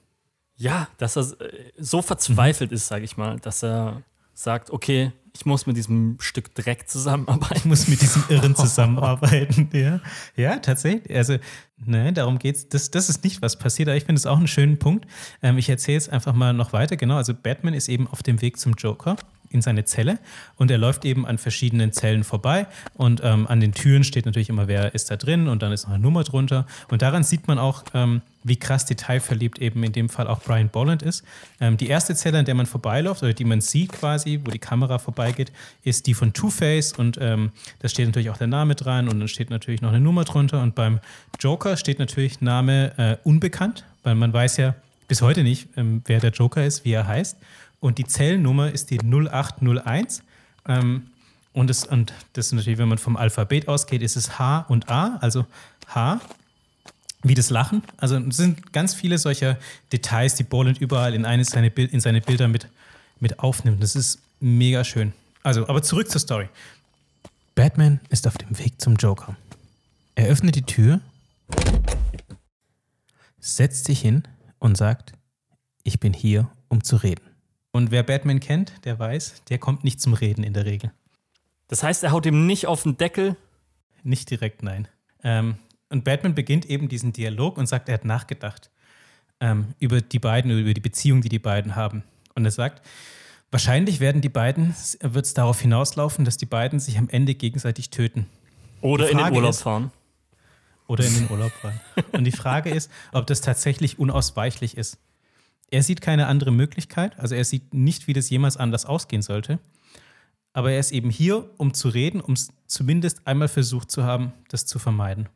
Ja, 0.56 0.88
dass 0.98 1.16
er 1.16 1.40
äh, 1.40 1.72
so 1.78 2.02
verzweifelt 2.02 2.72
ist, 2.72 2.88
sage 2.88 3.06
ich 3.06 3.18
mal, 3.18 3.40
dass 3.40 3.64
er 3.64 4.02
sagt, 4.34 4.72
okay, 4.72 5.12
ich 5.36 5.46
muss 5.46 5.68
mit 5.68 5.78
diesem 5.78 6.18
Stück 6.20 6.56
Dreck 6.56 6.90
zusammenarbeiten. 6.90 7.58
Ich 7.58 7.66
muss 7.66 7.88
mit 7.88 8.02
diesem 8.02 8.24
Irren 8.30 8.56
zusammenarbeiten. 8.56 9.70
ja. 9.72 10.00
ja, 10.36 10.58
tatsächlich. 10.58 11.16
Also, 11.16 11.38
ne, 11.78 12.12
darum 12.12 12.40
geht's. 12.40 12.68
Das, 12.70 12.90
das 12.90 13.10
ist 13.10 13.24
nicht, 13.24 13.44
was 13.44 13.60
passiert, 13.60 13.90
aber 13.90 13.98
ich 13.98 14.06
finde 14.06 14.20
es 14.20 14.26
auch 14.26 14.38
einen 14.38 14.48
schönen 14.48 14.80
Punkt. 14.80 15.06
Ähm, 15.44 15.60
ich 15.60 15.70
erzähle 15.70 15.94
jetzt 15.96 16.10
einfach 16.10 16.34
mal 16.34 16.54
noch 16.54 16.74
weiter. 16.74 16.98
Genau, 16.98 17.18
also 17.18 17.36
Batman 17.36 17.76
ist 17.76 17.88
eben 17.88 18.08
auf 18.08 18.24
dem 18.24 18.42
Weg 18.42 18.58
zum 18.58 18.74
Joker 18.74 19.18
in 19.50 19.62
seine 19.62 19.86
Zelle 19.86 20.20
und 20.56 20.72
er 20.72 20.78
läuft 20.78 21.06
eben 21.06 21.26
an 21.26 21.38
verschiedenen 21.38 21.92
Zellen 21.92 22.24
vorbei 22.24 22.68
und 22.96 23.22
ähm, 23.24 23.48
an 23.48 23.60
den 23.60 23.74
Türen 23.74 24.04
steht 24.04 24.26
natürlich 24.26 24.50
immer, 24.50 24.68
wer 24.68 24.94
ist 24.94 25.12
da 25.12 25.16
drin 25.16 25.48
und 25.48 25.62
dann 25.62 25.72
ist 25.72 25.86
noch 25.86 25.94
eine 25.94 26.04
Nummer 26.04 26.24
drunter 26.24 26.66
und 26.90 27.02
daran 27.02 27.24
sieht 27.24 27.48
man 27.48 27.60
auch, 27.60 27.84
ähm, 27.94 28.22
wie 28.44 28.56
krass 28.56 28.86
detailverliebt 28.86 29.60
eben 29.60 29.84
in 29.84 29.92
dem 29.92 30.10
Fall 30.10 30.28
auch 30.28 30.42
Brian 30.42 30.70
Bolland 30.70 31.04
ist. 31.04 31.24
Ähm, 31.60 31.78
die 31.78 31.88
erste 31.88 32.16
Zelle, 32.16 32.40
an 32.40 32.46
der 32.46 32.56
man 32.56 32.66
vorbeiläuft 32.66 33.24
oder 33.24 33.34
die 33.34 33.44
man 33.44 33.62
sieht 33.62 33.92
quasi, 33.92 34.40
wo 34.44 34.52
die 34.52 34.60
Kamera 34.60 35.00
vorbeigeht, 35.00 35.52
ist 35.84 36.08
die 36.08 36.14
von 36.14 36.34
Two-Face 36.34 36.94
und 36.94 37.18
ähm, 37.22 37.52
da 37.80 37.90
steht 37.90 38.08
natürlich 38.08 38.30
auch 38.30 38.38
der 38.38 38.48
Name 38.48 38.76
dran 38.76 39.10
und 39.10 39.20
dann 39.20 39.28
steht 39.28 39.50
natürlich 39.50 39.82
noch 39.82 39.90
eine 39.90 40.00
Nummer 40.00 40.24
drunter 40.24 40.62
und 40.62 40.76
beim 40.76 41.00
Joker 41.40 41.78
steht 41.78 42.00
natürlich 42.00 42.42
Name 42.42 42.98
äh, 42.98 43.18
unbekannt, 43.28 43.86
weil 44.04 44.16
man 44.16 44.32
weiß 44.32 44.58
ja 44.58 44.76
bis 45.08 45.22
heute 45.22 45.44
nicht, 45.44 45.70
ähm, 45.78 46.02
wer 46.06 46.20
der 46.20 46.32
Joker 46.32 46.66
ist, 46.66 46.86
wie 46.86 46.92
er 46.92 47.08
heißt 47.08 47.38
und 47.80 47.98
die 47.98 48.06
Zellnummer 48.06 48.72
ist 48.72 48.90
die 48.90 49.00
0801. 49.00 50.24
Ähm, 50.68 51.08
und, 51.54 51.70
das, 51.70 51.86
und 51.86 52.14
das 52.34 52.48
ist 52.48 52.54
natürlich, 52.54 52.78
wenn 52.78 52.90
man 52.90 52.98
vom 52.98 53.18
Alphabet 53.18 53.68
ausgeht, 53.68 54.02
ist 54.02 54.16
es 54.16 54.38
H 54.38 54.66
und 54.70 54.90
A, 54.90 55.18
also 55.18 55.46
H 55.88 56.20
wie 57.24 57.34
das 57.34 57.50
Lachen. 57.50 57.82
Also 57.98 58.18
es 58.18 58.38
sind 58.38 58.74
ganz 58.74 58.94
viele 58.94 59.18
solcher 59.18 59.58
Details, 59.92 60.36
die 60.36 60.44
Boland 60.44 60.80
überall 60.80 61.14
in, 61.14 61.26
eines 61.26 61.50
seine 61.50 61.68
in 61.68 62.00
seine 62.00 62.22
Bilder 62.22 62.48
mit, 62.48 62.68
mit 63.20 63.40
aufnimmt. 63.40 63.82
Das 63.82 63.96
ist 63.96 64.20
mega 64.40 64.84
schön. 64.84 65.14
Also, 65.44 65.68
aber 65.68 65.82
zurück 65.82 66.10
zur 66.10 66.22
Story. 66.22 66.48
Batman 67.56 68.00
ist 68.10 68.28
auf 68.28 68.38
dem 68.38 68.58
Weg 68.60 68.80
zum 68.80 68.96
Joker. 68.96 69.36
Er 70.16 70.28
öffnet 70.28 70.56
die 70.56 70.64
Tür, 70.64 71.00
setzt 73.40 73.86
sich 73.86 74.02
hin 74.02 74.24
und 74.60 74.78
sagt, 74.78 75.14
ich 75.84 76.00
bin 76.00 76.14
hier, 76.14 76.50
um 76.68 76.84
zu 76.84 76.98
reden. 76.98 77.27
Und 77.78 77.92
wer 77.92 78.02
Batman 78.02 78.40
kennt, 78.40 78.74
der 78.86 78.98
weiß, 78.98 79.44
der 79.50 79.60
kommt 79.60 79.84
nicht 79.84 80.02
zum 80.02 80.16
Reden 80.16 80.44
in 80.44 80.54
der 80.54 80.66
Regel. 80.66 80.92
Das 81.68 81.84
heißt, 81.84 82.04
er 82.04 82.12
haut 82.12 82.26
ihm 82.26 82.48
nicht 82.48 82.66
auf 82.66 82.82
den 82.82 82.98
Deckel? 82.98 83.36
Nicht 84.02 84.32
direkt, 84.32 84.64
nein. 84.64 84.88
Ähm, 85.24 85.58
und 85.92 86.04
Batman 86.04 86.34
beginnt 86.34 86.66
eben 86.66 86.90
diesen 86.90 87.14
Dialog 87.14 87.56
und 87.56 87.68
sagt, 87.68 87.88
er 87.88 87.94
hat 87.94 88.04
nachgedacht 88.04 88.72
ähm, 89.40 89.76
über 89.78 90.02
die 90.02 90.18
beiden, 90.18 90.50
über 90.50 90.74
die 90.74 90.82
Beziehung, 90.82 91.22
die 91.22 91.30
die 91.30 91.38
beiden 91.38 91.76
haben. 91.76 92.04
Und 92.34 92.46
er 92.46 92.52
sagt, 92.52 92.84
wahrscheinlich 93.52 94.00
werden 94.00 94.24
die 94.24 94.30
beiden, 94.30 94.76
wird 95.00 95.28
es 95.28 95.36
darauf 95.36 95.62
hinauslaufen, 95.62 96.26
dass 96.26 96.38
die 96.38 96.48
beiden 96.48 96.80
sich 96.80 96.98
am 96.98 97.10
Ende 97.10 97.36
gegenseitig 97.36 97.92
töten. 97.92 98.26
Oder 98.82 99.08
in 99.08 99.20
den 99.20 99.32
Urlaub 99.32 99.52
ist, 99.52 99.62
fahren. 99.62 99.92
Oder 100.88 101.06
in 101.06 101.14
den 101.14 101.30
Urlaub 101.30 101.52
fahren. 101.52 101.80
und 102.12 102.24
die 102.24 102.32
Frage 102.32 102.72
ist, 102.72 102.90
ob 103.12 103.28
das 103.28 103.42
tatsächlich 103.42 104.00
unausweichlich 104.00 104.78
ist. 104.78 104.98
Er 105.70 105.84
sieht 105.84 106.02
keine 106.02 106.28
andere 106.28 106.52
Möglichkeit, 106.52 107.20
also 107.20 107.36
er 107.36 107.44
sieht 107.44 107.74
nicht, 107.74 108.08
wie 108.08 108.14
das 108.14 108.30
jemals 108.30 108.58
anders 108.58 108.86
ausgehen 108.86 109.22
sollte. 109.22 109.60
Aber 110.54 110.72
er 110.72 110.80
ist 110.80 110.92
eben 110.92 111.10
hier, 111.10 111.50
um 111.58 111.74
zu 111.74 111.90
reden, 111.90 112.22
um 112.22 112.34
es 112.34 112.50
zumindest 112.66 113.28
einmal 113.28 113.48
versucht 113.48 113.92
zu 113.92 114.04
haben, 114.04 114.34
das 114.50 114.66
zu 114.66 114.80
vermeiden. 114.80 115.30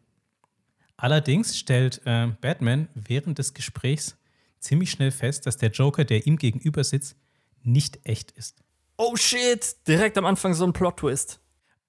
Allerdings 0.97 1.57
stellt 1.57 2.01
äh, 2.05 2.27
Batman 2.41 2.87
während 2.95 3.39
des 3.39 3.53
Gesprächs 3.53 4.15
ziemlich 4.59 4.91
schnell 4.91 5.11
fest, 5.11 5.45
dass 5.45 5.57
der 5.57 5.71
Joker, 5.71 6.05
der 6.05 6.25
ihm 6.25 6.37
gegenüber 6.37 6.83
sitzt, 6.83 7.15
nicht 7.63 7.99
echt 8.03 8.31
ist. 8.31 8.63
Oh 8.97 9.15
shit, 9.15 9.75
direkt 9.87 10.17
am 10.17 10.25
Anfang 10.25 10.53
so 10.53 10.63
ein 10.63 10.73
Plot-Twist. 10.73 11.39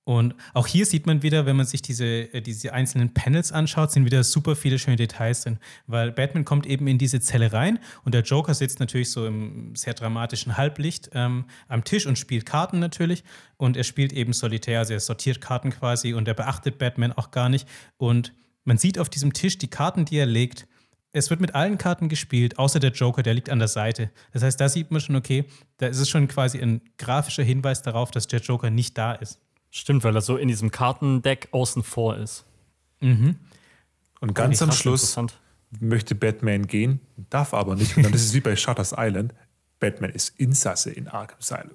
Und 0.05 0.35
auch 0.53 0.67
hier 0.67 0.85
sieht 0.85 1.07
man 1.07 1.23
wieder, 1.23 1.47
wenn 1.47 1.55
man 1.55 1.67
sich 1.67 1.81
diese, 1.81 2.05
äh, 2.05 2.41
diese 2.41 2.73
einzelnen 2.73 3.15
Panels 3.15 3.53
anschaut, 3.53 3.93
sind 3.93 4.05
wieder 4.05 4.25
super 4.25 4.57
viele 4.57 4.79
schöne 4.81 4.97
Details 4.97 5.43
drin. 5.43 5.59
Weil 5.87 6.11
Batman 6.11 6.45
kommt 6.45 6.67
eben 6.67 6.89
in 6.89 6.99
diese 6.99 7.21
Zelle 7.21 7.53
rein 7.53 7.79
und 8.05 8.13
der 8.13 8.23
Joker 8.23 8.55
sitzt 8.55 8.81
natürlich 8.81 9.11
so 9.11 9.27
im 9.27 9.77
sehr 9.77 9.95
dramatischen 9.95 10.57
Halblicht 10.57 11.11
ähm, 11.13 11.45
am 11.69 11.85
Tisch 11.85 12.07
und 12.07 12.19
spielt 12.19 12.47
Karten 12.47 12.81
natürlich. 12.81 13.23
Und 13.57 13.77
er 13.77 13.85
spielt 13.85 14.13
eben 14.13 14.33
solitär, 14.33 14.81
also 14.81 14.93
er 14.93 15.01
sortiert 15.01 15.41
Karten 15.41 15.71
quasi 15.71 16.15
und 16.15 16.27
er 16.27 16.35
beachtet 16.35 16.79
Batman 16.79 17.13
auch 17.13 17.31
gar 17.31 17.49
nicht. 17.49 17.69
Und 17.97 18.33
man 18.65 18.79
sieht 18.79 18.99
auf 18.99 19.09
diesem 19.09 19.33
Tisch 19.33 19.57
die 19.59 19.71
Karten, 19.71 20.05
die 20.05 20.17
er 20.17 20.27
legt. 20.27 20.67
Es 21.13 21.31
wird 21.31 21.41
mit 21.41 21.55
allen 21.55 21.79
Karten 21.79 22.09
gespielt, 22.09 22.59
außer 22.59 22.81
der 22.81 22.91
Joker, 22.91 23.23
der 23.23 23.35
liegt 23.35 23.51
an 23.51 23.61
der 23.61 23.69
Seite. 23.69 24.11
Das 24.33 24.43
heißt, 24.43 24.61
da 24.61 24.69
sieht 24.69 24.91
man 24.91 25.01
schon, 25.01 25.15
okay, 25.15 25.45
da 25.77 25.87
ist 25.87 25.99
es 25.99 26.09
schon 26.09 26.27
quasi 26.27 26.59
ein 26.59 26.81
grafischer 26.97 27.45
Hinweis 27.45 27.83
darauf, 27.83 28.11
dass 28.11 28.27
der 28.27 28.41
Joker 28.41 28.71
nicht 28.71 28.99
da 28.99 29.13
ist. 29.13 29.39
Stimmt, 29.75 30.05
weil 30.05 30.15
er 30.15 30.21
so 30.21 30.37
in 30.37 30.49
diesem 30.49 30.71
Kartendeck 30.71 31.49
außen 31.51 31.83
vor 31.83 32.19
ist. 32.19 32.45
Mhm. 33.01 33.37
Und 34.21 34.35
ganz 34.35 34.61
am 34.61 34.71
Schluss 34.71 35.17
möchte 35.81 36.15
Batman 36.15 36.67
gehen, 36.67 37.01
darf 37.31 37.55
aber 37.55 37.75
nicht. 37.75 37.97
Und 37.97 38.03
dann 38.03 38.13
ist 38.13 38.27
es 38.27 38.35
wie 38.35 38.41
bei 38.41 38.55
Shutters 38.55 38.95
Island. 38.97 39.35
Batman 39.81 40.11
ist 40.11 40.39
Insasse 40.39 40.91
in 40.91 41.09
Arkham 41.09 41.39
Asylum. 41.39 41.75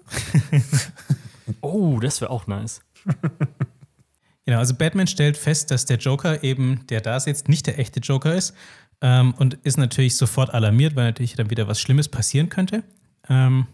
oh, 1.61 1.99
das 1.99 2.21
wäre 2.21 2.31
auch 2.31 2.47
nice. 2.47 2.81
Genau, 4.45 4.59
also 4.59 4.75
Batman 4.75 5.07
stellt 5.07 5.35
fest, 5.35 5.71
dass 5.71 5.83
der 5.83 5.97
Joker 5.97 6.41
eben, 6.41 6.87
der 6.87 7.01
da 7.01 7.19
sitzt, 7.19 7.49
nicht 7.49 7.67
der 7.67 7.79
echte 7.79 7.99
Joker 7.99 8.33
ist 8.33 8.55
ähm, 9.01 9.33
und 9.33 9.55
ist 9.65 9.77
natürlich 9.77 10.15
sofort 10.15 10.53
alarmiert, 10.53 10.95
weil 10.95 11.03
natürlich 11.03 11.35
dann 11.35 11.49
wieder 11.49 11.67
was 11.67 11.81
Schlimmes 11.81 12.07
passieren 12.07 12.47
könnte. 12.47 12.83
Ähm, 13.27 13.67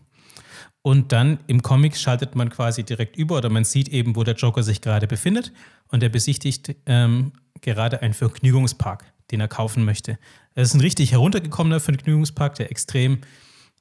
und 0.83 1.13
dann 1.13 1.39
im 1.47 1.61
Comic 1.61 1.95
schaltet 1.95 2.35
man 2.35 2.49
quasi 2.49 2.83
direkt 2.83 3.15
über 3.15 3.37
oder 3.37 3.49
man 3.49 3.63
sieht 3.63 3.87
eben, 3.87 4.17
wo 4.17 4.23
der 4.23 4.35
Joker 4.35 4.63
sich 4.63 4.81
gerade 4.81 5.07
befindet. 5.07 5.53
Und 5.87 6.03
er 6.03 6.09
besichtigt 6.09 6.75
ähm, 6.85 7.31
gerade 7.61 8.01
einen 8.01 8.13
Vergnügungspark, 8.13 9.05
den 9.31 9.39
er 9.39 9.47
kaufen 9.47 9.85
möchte. 9.85 10.19
Es 10.55 10.69
ist 10.69 10.73
ein 10.73 10.81
richtig 10.81 11.13
heruntergekommener 11.13 11.79
Vergnügungspark, 11.79 12.55
der 12.55 12.69
extrem 12.69 13.19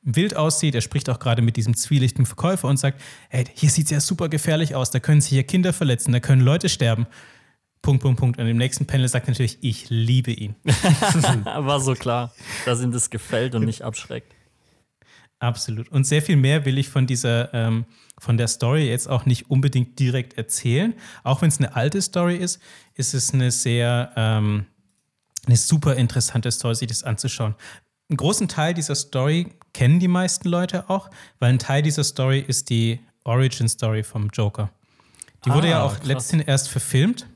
wild 0.03 0.37
aussieht. 0.37 0.77
Er 0.77 0.81
spricht 0.81 1.11
auch 1.11 1.19
gerade 1.19 1.43
mit 1.43 1.57
diesem 1.57 1.75
zwielichtigen 1.75 2.25
Verkäufer 2.25 2.69
und 2.69 2.77
sagt: 2.77 3.01
Hey, 3.31 3.47
hier 3.53 3.71
sieht 3.71 3.87
es 3.87 3.91
ja 3.91 4.01
super 4.01 4.29
gefährlich 4.29 4.77
aus. 4.77 4.93
Da 4.93 5.01
können 5.01 5.21
sich 5.21 5.31
hier 5.31 5.43
Kinder 5.43 5.73
verletzen, 5.73 6.13
da 6.13 6.21
können 6.21 6.43
Leute 6.43 6.69
sterben. 6.69 7.07
Punkt, 7.83 8.03
Punkt, 8.03 8.21
Punkt. 8.21 8.39
Und 8.39 8.47
im 8.47 8.59
nächsten 8.59 8.87
Panel 8.87 9.09
sagt 9.09 9.27
natürlich: 9.27 9.59
Ich 9.63 9.91
liebe 9.91 10.31
ihn. 10.31 10.55
War 11.45 11.81
so 11.81 11.95
klar, 11.95 12.33
dass 12.65 12.81
ihm 12.81 12.93
das 12.93 13.11
gefällt 13.11 13.57
und 13.57 13.65
nicht 13.65 13.83
abschreckt. 13.83 14.33
Absolut. 15.43 15.89
Und 15.89 16.05
sehr 16.05 16.23
viel 16.23 16.37
mehr 16.37 16.65
will 16.65 16.79
ich 16.79 16.89
von 16.89 17.05
dieser, 17.05 17.53
ähm, 17.53 17.85
von 18.17 18.37
der 18.37 18.47
Story 18.47 18.89
jetzt 18.89 19.09
auch 19.09 19.27
nicht 19.27 19.51
unbedingt 19.51 19.99
direkt 19.99 20.39
erzählen. 20.39 20.95
Auch 21.25 21.43
wenn 21.43 21.49
es 21.49 21.59
eine 21.59 21.75
alte 21.75 22.01
Story 22.01 22.37
ist, 22.37 22.61
ist 22.95 23.13
es 23.13 23.35
eine 23.35 23.51
sehr, 23.51 24.13
ähm, 24.15 24.67
eine 25.45 25.57
super 25.57 25.97
interessante 25.97 26.49
Story, 26.53 26.77
sich 26.77 26.87
das 26.87 27.03
anzuschauen. 27.03 27.57
Einen 28.09 28.19
großen 28.19 28.47
Teil 28.47 28.73
dieser 28.73 28.95
Story 28.95 29.49
kennen 29.73 29.99
die 29.99 30.07
meisten 30.07 30.49
Leute 30.49 30.89
auch, 30.89 31.11
weil 31.41 31.51
ein 31.51 31.59
Teil 31.59 31.83
dieser 31.83 32.05
Story 32.05 32.39
ist 32.39 32.71
die 32.71 33.01
Origin 33.25 33.69
Story 33.69 34.05
vom 34.05 34.29
Joker. 34.29 34.71
Die 35.45 35.51
wurde 35.51 35.67
ah, 35.67 35.71
ja 35.71 35.83
auch 35.83 35.97
krass. 35.97 36.07
letztendlich 36.07 36.49
erst 36.49 36.69
verfilmt. 36.69 37.27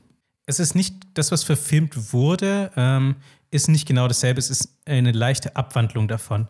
Es 0.45 0.61
ist 0.61 0.75
nicht 0.75 0.95
das, 1.13 1.33
was 1.33 1.43
verfilmt 1.43 2.13
wurde, 2.13 2.71
ähm, 2.77 3.17
ist 3.51 3.67
nicht 3.67 3.85
genau 3.85 4.07
dasselbe. 4.07 4.39
Es 4.39 4.49
ist 4.49 4.77
eine 4.85 5.11
leichte 5.11 5.57
Abwandlung 5.57 6.07
davon. 6.07 6.47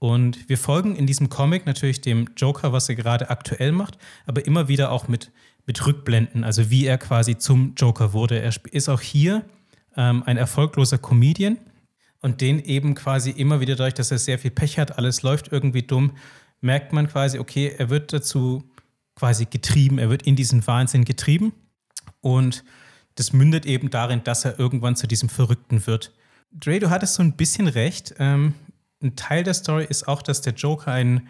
Und 0.00 0.48
wir 0.48 0.56
folgen 0.56 0.96
in 0.96 1.06
diesem 1.06 1.28
Comic 1.28 1.66
natürlich 1.66 2.00
dem 2.00 2.30
Joker, 2.34 2.72
was 2.72 2.88
er 2.88 2.94
gerade 2.94 3.28
aktuell 3.28 3.70
macht, 3.70 3.98
aber 4.24 4.46
immer 4.46 4.66
wieder 4.66 4.90
auch 4.92 5.08
mit, 5.08 5.30
mit 5.66 5.86
Rückblenden, 5.86 6.42
also 6.42 6.70
wie 6.70 6.86
er 6.86 6.96
quasi 6.96 7.36
zum 7.36 7.74
Joker 7.76 8.14
wurde. 8.14 8.40
Er 8.40 8.50
ist 8.72 8.88
auch 8.88 9.02
hier 9.02 9.44
ähm, 9.96 10.22
ein 10.24 10.38
erfolgloser 10.38 10.96
Comedian 10.96 11.58
und 12.22 12.40
den 12.40 12.64
eben 12.64 12.94
quasi 12.94 13.30
immer 13.30 13.60
wieder 13.60 13.76
dadurch, 13.76 13.92
dass 13.92 14.10
er 14.10 14.18
sehr 14.18 14.38
viel 14.38 14.50
Pech 14.50 14.78
hat, 14.78 14.96
alles 14.96 15.20
läuft 15.20 15.52
irgendwie 15.52 15.82
dumm, 15.82 16.16
merkt 16.62 16.94
man 16.94 17.06
quasi, 17.06 17.38
okay, 17.38 17.74
er 17.76 17.90
wird 17.90 18.14
dazu 18.14 18.64
quasi 19.16 19.44
getrieben, 19.44 19.98
er 19.98 20.08
wird 20.08 20.22
in 20.22 20.34
diesen 20.34 20.66
Wahnsinn 20.66 21.04
getrieben 21.04 21.52
und 22.22 22.64
das 23.16 23.34
mündet 23.34 23.66
eben 23.66 23.90
darin, 23.90 24.24
dass 24.24 24.46
er 24.46 24.58
irgendwann 24.58 24.96
zu 24.96 25.06
diesem 25.06 25.28
Verrückten 25.28 25.86
wird. 25.86 26.14
Dre, 26.52 26.78
du 26.78 26.88
hattest 26.88 27.16
so 27.16 27.22
ein 27.22 27.36
bisschen 27.36 27.68
recht. 27.68 28.14
Ähm, 28.18 28.54
ein 29.02 29.16
Teil 29.16 29.44
der 29.44 29.54
Story 29.54 29.86
ist 29.88 30.08
auch, 30.08 30.22
dass 30.22 30.40
der 30.40 30.54
Joker 30.54 30.92
einen 30.92 31.28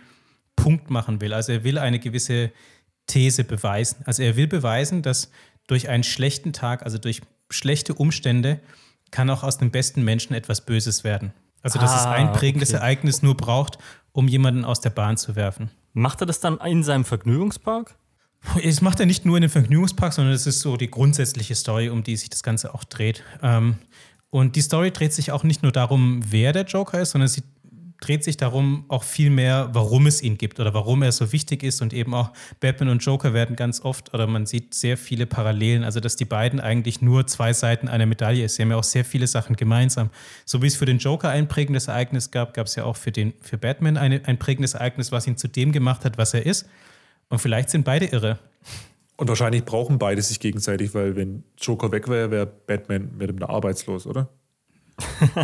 Punkt 0.57 0.91
machen 0.91 1.21
will. 1.21 1.33
Also 1.33 1.53
er 1.53 1.65
will 1.65 1.79
eine 1.79 1.99
gewisse 1.99 2.53
These 3.07 3.45
beweisen. 3.45 4.03
Also 4.05 4.23
er 4.23 4.37
will 4.37 4.47
beweisen, 4.47 5.03
dass 5.03 5.31
durch 5.67 5.89
einen 5.89 6.05
schlechten 6.05 6.53
Tag, 6.53 6.83
also 6.83 6.99
durch 6.99 7.23
schlechte 7.49 7.95
Umstände, 7.95 8.61
kann 9.11 9.31
auch 9.31 9.43
aus 9.43 9.59
dem 9.59 9.71
besten 9.71 10.03
Menschen 10.03 10.35
etwas 10.35 10.65
Böses 10.65 11.05
werden. 11.05 11.33
Also 11.63 11.79
dass 11.79 11.93
ah, 11.93 11.99
es 11.99 12.07
ein 12.07 12.33
prägendes 12.33 12.71
okay. 12.71 12.79
Ereignis 12.79 13.23
nur 13.23 13.37
braucht, 13.37 13.79
um 14.13 14.29
jemanden 14.29 14.65
aus 14.65 14.81
der 14.81 14.91
Bahn 14.91 15.17
zu 15.17 15.37
werfen. 15.37 15.71
Macht 15.93 16.21
er 16.21 16.27
das 16.27 16.41
dann 16.41 16.59
in 16.59 16.83
seinem 16.83 17.05
Vergnügungspark? 17.05 17.97
Es 18.63 18.81
macht 18.81 19.01
er 19.01 19.07
nicht 19.07 19.27
nur 19.27 19.37
in 19.37 19.43
den 19.43 19.51
Vergnügungspark, 19.51 20.13
sondern 20.13 20.33
es 20.33 20.47
ist 20.47 20.61
so 20.61 20.77
die 20.77 20.91
grundsätzliche 20.91 21.55
Story, 21.55 21.91
um 21.91 22.03
die 22.03 22.17
sich 22.17 22.31
das 22.31 22.43
Ganze 22.43 22.75
auch 22.75 22.85
dreht. 22.85 23.23
Ähm, 23.43 23.77
und 24.31 24.57
die 24.57 24.63
Story 24.63 24.93
dreht 24.93 25.13
sich 25.13 25.33
auch 25.33 25.43
nicht 25.43 25.63
nur 25.63 25.73
darum, 25.73 26.23
wer 26.27 26.53
der 26.53 26.65
Joker 26.65 27.01
ist, 27.01 27.11
sondern 27.11 27.29
sie 27.29 27.43
dreht 28.01 28.25
sich 28.25 28.37
darum 28.37 28.85
auch 28.89 29.05
viel 29.05 29.31
mehr, 29.31 29.69
warum 29.73 30.07
es 30.07 30.23
ihn 30.23 30.39
gibt 30.39 30.59
oder 30.59 30.75
warum 30.75 31.03
er 31.03 31.13
so 31.13 31.33
wichtig 31.33 31.63
ist. 31.63 31.83
Und 31.83 31.93
eben 31.93 32.15
auch 32.15 32.33
Batman 32.59 32.89
und 32.89 33.05
Joker 33.05 33.35
werden 33.35 33.57
ganz 33.57 33.83
oft, 33.83 34.13
oder 34.15 34.27
man 34.27 34.47
sieht 34.47 34.75
sehr 34.75 34.97
viele 34.97 35.27
Parallelen, 35.27 35.85
also 35.85 36.01
dass 36.01 36.17
die 36.17 36.25
beiden 36.25 36.61
eigentlich 36.61 37.03
nur 37.03 37.27
zwei 37.27 37.53
Seiten 37.53 37.89
einer 37.89 38.07
Medaille 38.07 38.45
ist. 38.45 38.57
Sie 38.57 38.63
haben 38.63 38.71
ja 38.71 38.77
auch 38.77 38.85
sehr 38.85 39.05
viele 39.05 39.27
Sachen 39.27 39.57
gemeinsam. 39.57 40.11
So 40.45 40.63
wie 40.63 40.67
es 40.67 40.77
für 40.77 40.87
den 40.87 40.99
Joker 40.99 41.29
ein 41.29 41.47
prägendes 41.47 41.89
Ereignis 41.89 42.31
gab, 42.31 42.55
gab 42.55 42.67
es 42.67 42.75
ja 42.75 42.85
auch 42.85 42.97
für, 42.97 43.13
den, 43.13 43.35
für 43.41 43.59
Batman 43.59 43.97
eine, 43.97 44.23
ein 44.25 44.39
prägendes 44.39 44.75
Ereignis, 44.75 45.13
was 45.13 45.27
ihn 45.27 45.37
zu 45.37 45.49
dem 45.49 45.73
gemacht 45.73 46.05
hat, 46.05 46.19
was 46.19 46.35
er 46.35 46.47
ist. 46.47 46.67
Und 47.29 47.39
vielleicht 47.39 47.71
sind 47.71 47.85
beide 47.85 48.07
irre. 48.07 48.39
Und 49.17 49.29
wahrscheinlich 49.29 49.67
brauchen 49.67 49.99
beide 49.99 50.23
sich 50.23 50.41
gegenseitig, 50.41 50.95
weil 50.95 51.15
wenn 51.15 51.45
Joker 51.59 51.93
weg 51.93 52.09
wäre, 52.09 52.31
wäre 52.31 52.47
Batman 52.47 53.11
mit 53.19 53.31
ihm 53.31 53.43
arbeitslos, 53.43 54.07
oder? 54.07 54.31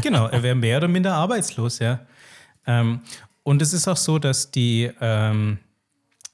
genau, 0.03 0.27
er 0.29 0.43
wäre 0.43 0.55
mehr 0.55 0.79
oder 0.79 0.89
minder 0.89 1.15
arbeitslos, 1.15 1.79
ja. 1.79 2.01
Ähm, 2.67 3.01
und 3.43 3.63
es 3.63 3.73
ist 3.73 3.87
auch 3.89 3.97
so, 3.97 4.19
dass 4.19 4.51
die 4.51 4.91
ähm, 5.01 5.59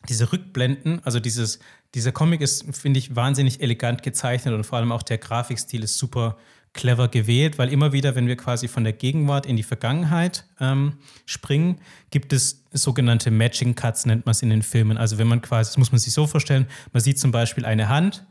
diese 0.08 0.32
Rückblenden, 0.32 1.00
also 1.04 1.20
dieses, 1.20 1.58
dieser 1.94 2.12
Comic 2.12 2.40
ist, 2.40 2.64
finde 2.76 2.98
ich, 2.98 3.14
wahnsinnig 3.14 3.60
elegant 3.60 4.02
gezeichnet 4.02 4.54
und 4.54 4.64
vor 4.64 4.78
allem 4.78 4.92
auch 4.92 5.02
der 5.02 5.18
Grafikstil 5.18 5.82
ist 5.82 5.98
super 5.98 6.36
clever 6.72 7.08
gewählt, 7.08 7.58
weil 7.58 7.70
immer 7.70 7.92
wieder, 7.92 8.14
wenn 8.14 8.26
wir 8.26 8.36
quasi 8.36 8.66
von 8.66 8.82
der 8.82 8.94
Gegenwart 8.94 9.44
in 9.44 9.56
die 9.56 9.62
Vergangenheit 9.62 10.46
ähm, 10.58 10.94
springen, 11.26 11.80
gibt 12.10 12.32
es 12.32 12.64
sogenannte 12.72 13.30
Matching 13.30 13.74
Cuts, 13.74 14.06
nennt 14.06 14.24
man 14.24 14.30
es 14.30 14.42
in 14.42 14.48
den 14.48 14.62
Filmen. 14.62 14.96
Also 14.96 15.18
wenn 15.18 15.28
man 15.28 15.42
quasi, 15.42 15.68
das 15.68 15.78
muss 15.78 15.92
man 15.92 15.98
sich 15.98 16.14
so 16.14 16.26
vorstellen, 16.26 16.66
man 16.92 17.02
sieht 17.02 17.18
zum 17.18 17.30
Beispiel 17.30 17.66
eine 17.66 17.90
Hand 17.90 18.24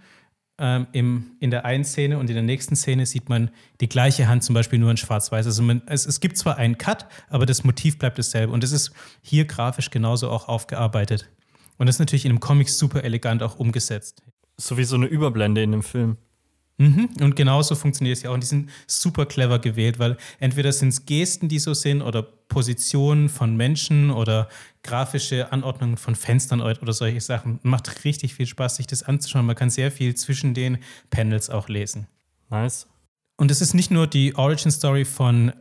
ähm, 0.62 0.88
im, 0.92 1.32
in 1.40 1.50
der 1.50 1.66
einen 1.66 1.84
Szene 1.84 2.20
und 2.20 2.30
in 2.30 2.36
der 2.36 2.44
nächsten 2.44 2.76
Szene 2.76 3.06
sieht 3.06 3.28
man 3.28 3.50
die 3.82 3.90
gleiche 3.90 4.28
Hand 4.28 4.44
zum 4.44 4.54
Beispiel 4.54 4.78
nur 4.80 4.92
in 4.92 4.98
schwarz-weiß. 4.98 5.48
Also 5.48 5.64
man, 5.64 5.82
es, 5.88 6.06
es 6.06 6.20
gibt 6.20 6.38
zwar 6.38 6.58
einen 6.58 6.78
Cut, 6.78 7.08
aber 7.30 7.48
das 7.48 7.64
Motiv 7.64 7.98
bleibt 7.98 8.20
dasselbe 8.20 8.54
und 8.54 8.64
es 8.64 8.72
ist 8.72 8.92
hier 9.22 9.46
grafisch 9.46 9.90
genauso 9.90 10.30
auch 10.30 10.48
aufgearbeitet. 10.48 11.30
Und 11.78 11.88
das 11.88 11.96
ist 11.96 12.00
natürlich 12.00 12.26
in 12.26 12.32
einem 12.32 12.40
Comic 12.40 12.70
super 12.70 13.04
elegant 13.04 13.42
auch 13.42 13.58
umgesetzt. 13.58 14.22
So 14.58 14.78
wie 14.78 14.84
so 14.84 14.96
eine 14.96 15.08
Überblende 15.08 15.64
in 15.64 15.72
dem 15.72 15.82
Film. 15.82 16.18
Mhm. 16.82 17.10
Und 17.22 17.36
genauso 17.36 17.76
funktioniert 17.76 18.18
es 18.18 18.24
ja 18.24 18.32
auch. 18.32 18.34
Und 18.34 18.42
die 18.42 18.48
sind 18.48 18.72
super 18.88 19.28
clever 19.28 19.60
gewählt, 19.60 20.00
weil 20.00 20.18
entweder 20.40 20.72
sind 20.72 20.90
es 20.90 21.06
Gesten, 21.06 21.48
die 21.48 21.60
so 21.60 21.76
sind, 21.76 22.02
oder 22.02 22.24
Positionen 22.24 23.30
von 23.30 23.56
Menschen 23.56 24.10
oder 24.10 24.50
grafische 24.82 25.52
Anordnungen 25.52 25.96
von 25.98 26.16
Fenstern 26.16 26.60
oder 26.60 26.92
solche 26.92 27.22
Sachen. 27.22 27.60
Macht 27.62 28.04
richtig 28.04 28.34
viel 28.34 28.48
Spaß, 28.48 28.78
sich 28.78 28.88
das 28.88 29.04
anzuschauen. 29.04 29.46
Man 29.46 29.56
kann 29.56 29.70
sehr 29.70 29.92
viel 29.92 30.16
zwischen 30.16 30.56
den 30.56 30.80
Panels 31.12 31.52
auch 31.52 31.70
lesen. 31.70 32.08
Nice. 32.50 32.88
Und 33.38 33.52
es 33.52 33.62
ist 33.62 33.76
nicht 33.76 33.92
nur 33.92 34.08
die 34.08 34.36
Origin 34.36 34.72
Story 34.72 35.06
von 35.06 35.54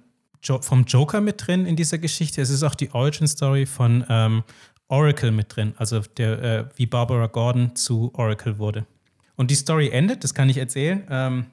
jo 0.43 0.63
vom 0.63 0.85
Joker 0.85 1.21
mit 1.21 1.47
drin 1.47 1.67
in 1.67 1.77
dieser 1.77 1.99
Geschichte, 1.99 2.41
es 2.41 2.49
ist 2.49 2.63
auch 2.63 2.75
die 2.75 2.91
Origin 2.95 3.29
Story 3.29 3.67
von 3.67 4.07
ähm, 4.09 4.43
Oracle 4.89 5.33
mit 5.33 5.55
drin, 5.55 5.75
also 5.77 6.01
der, 6.17 6.43
äh, 6.43 6.65
wie 6.77 6.87
Barbara 6.87 7.27
Gordon 7.27 7.77
zu 7.77 8.11
Oracle 8.15 8.59
wurde. 8.59 8.87
Und 9.41 9.51
die 9.51 9.55
Story 9.55 9.89
endet, 9.89 10.23
das 10.23 10.35
kann 10.35 10.51
ich 10.51 10.59
erzählen. 10.59 11.03
Ähm, 11.09 11.47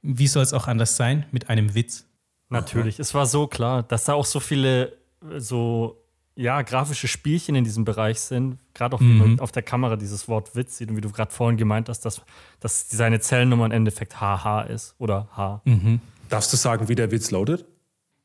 wie 0.00 0.26
soll 0.28 0.42
es 0.42 0.54
auch 0.54 0.66
anders 0.66 0.96
sein? 0.96 1.26
Mit 1.30 1.50
einem 1.50 1.74
Witz. 1.74 2.06
Natürlich, 2.48 2.98
es 2.98 3.12
war 3.12 3.26
so 3.26 3.46
klar, 3.46 3.82
dass 3.82 4.04
da 4.04 4.14
auch 4.14 4.24
so 4.24 4.40
viele 4.40 4.96
äh, 5.30 5.38
so 5.38 6.02
ja, 6.36 6.62
grafische 6.62 7.06
Spielchen 7.06 7.54
in 7.54 7.64
diesem 7.64 7.84
Bereich 7.84 8.18
sind. 8.20 8.56
Gerade 8.72 8.96
auch, 8.96 9.00
wie 9.02 9.12
mhm. 9.12 9.18
man 9.18 9.40
auf 9.40 9.52
der 9.52 9.62
Kamera 9.62 9.96
dieses 9.96 10.26
Wort 10.26 10.56
Witz 10.56 10.78
sieht 10.78 10.88
und 10.88 10.96
wie 10.96 11.02
du 11.02 11.10
gerade 11.10 11.30
vorhin 11.30 11.58
gemeint 11.58 11.90
hast, 11.90 12.00
dass, 12.06 12.22
dass 12.60 12.88
seine 12.88 13.20
Zellennummer 13.20 13.66
im 13.66 13.72
Endeffekt 13.72 14.22
HH 14.22 14.62
ist 14.62 14.94
oder 14.96 15.28
H. 15.36 15.60
Mhm. 15.66 16.00
Darfst 16.30 16.50
du 16.54 16.56
sagen, 16.56 16.88
wie 16.88 16.94
der 16.94 17.10
Witz 17.10 17.30
lautet? 17.30 17.66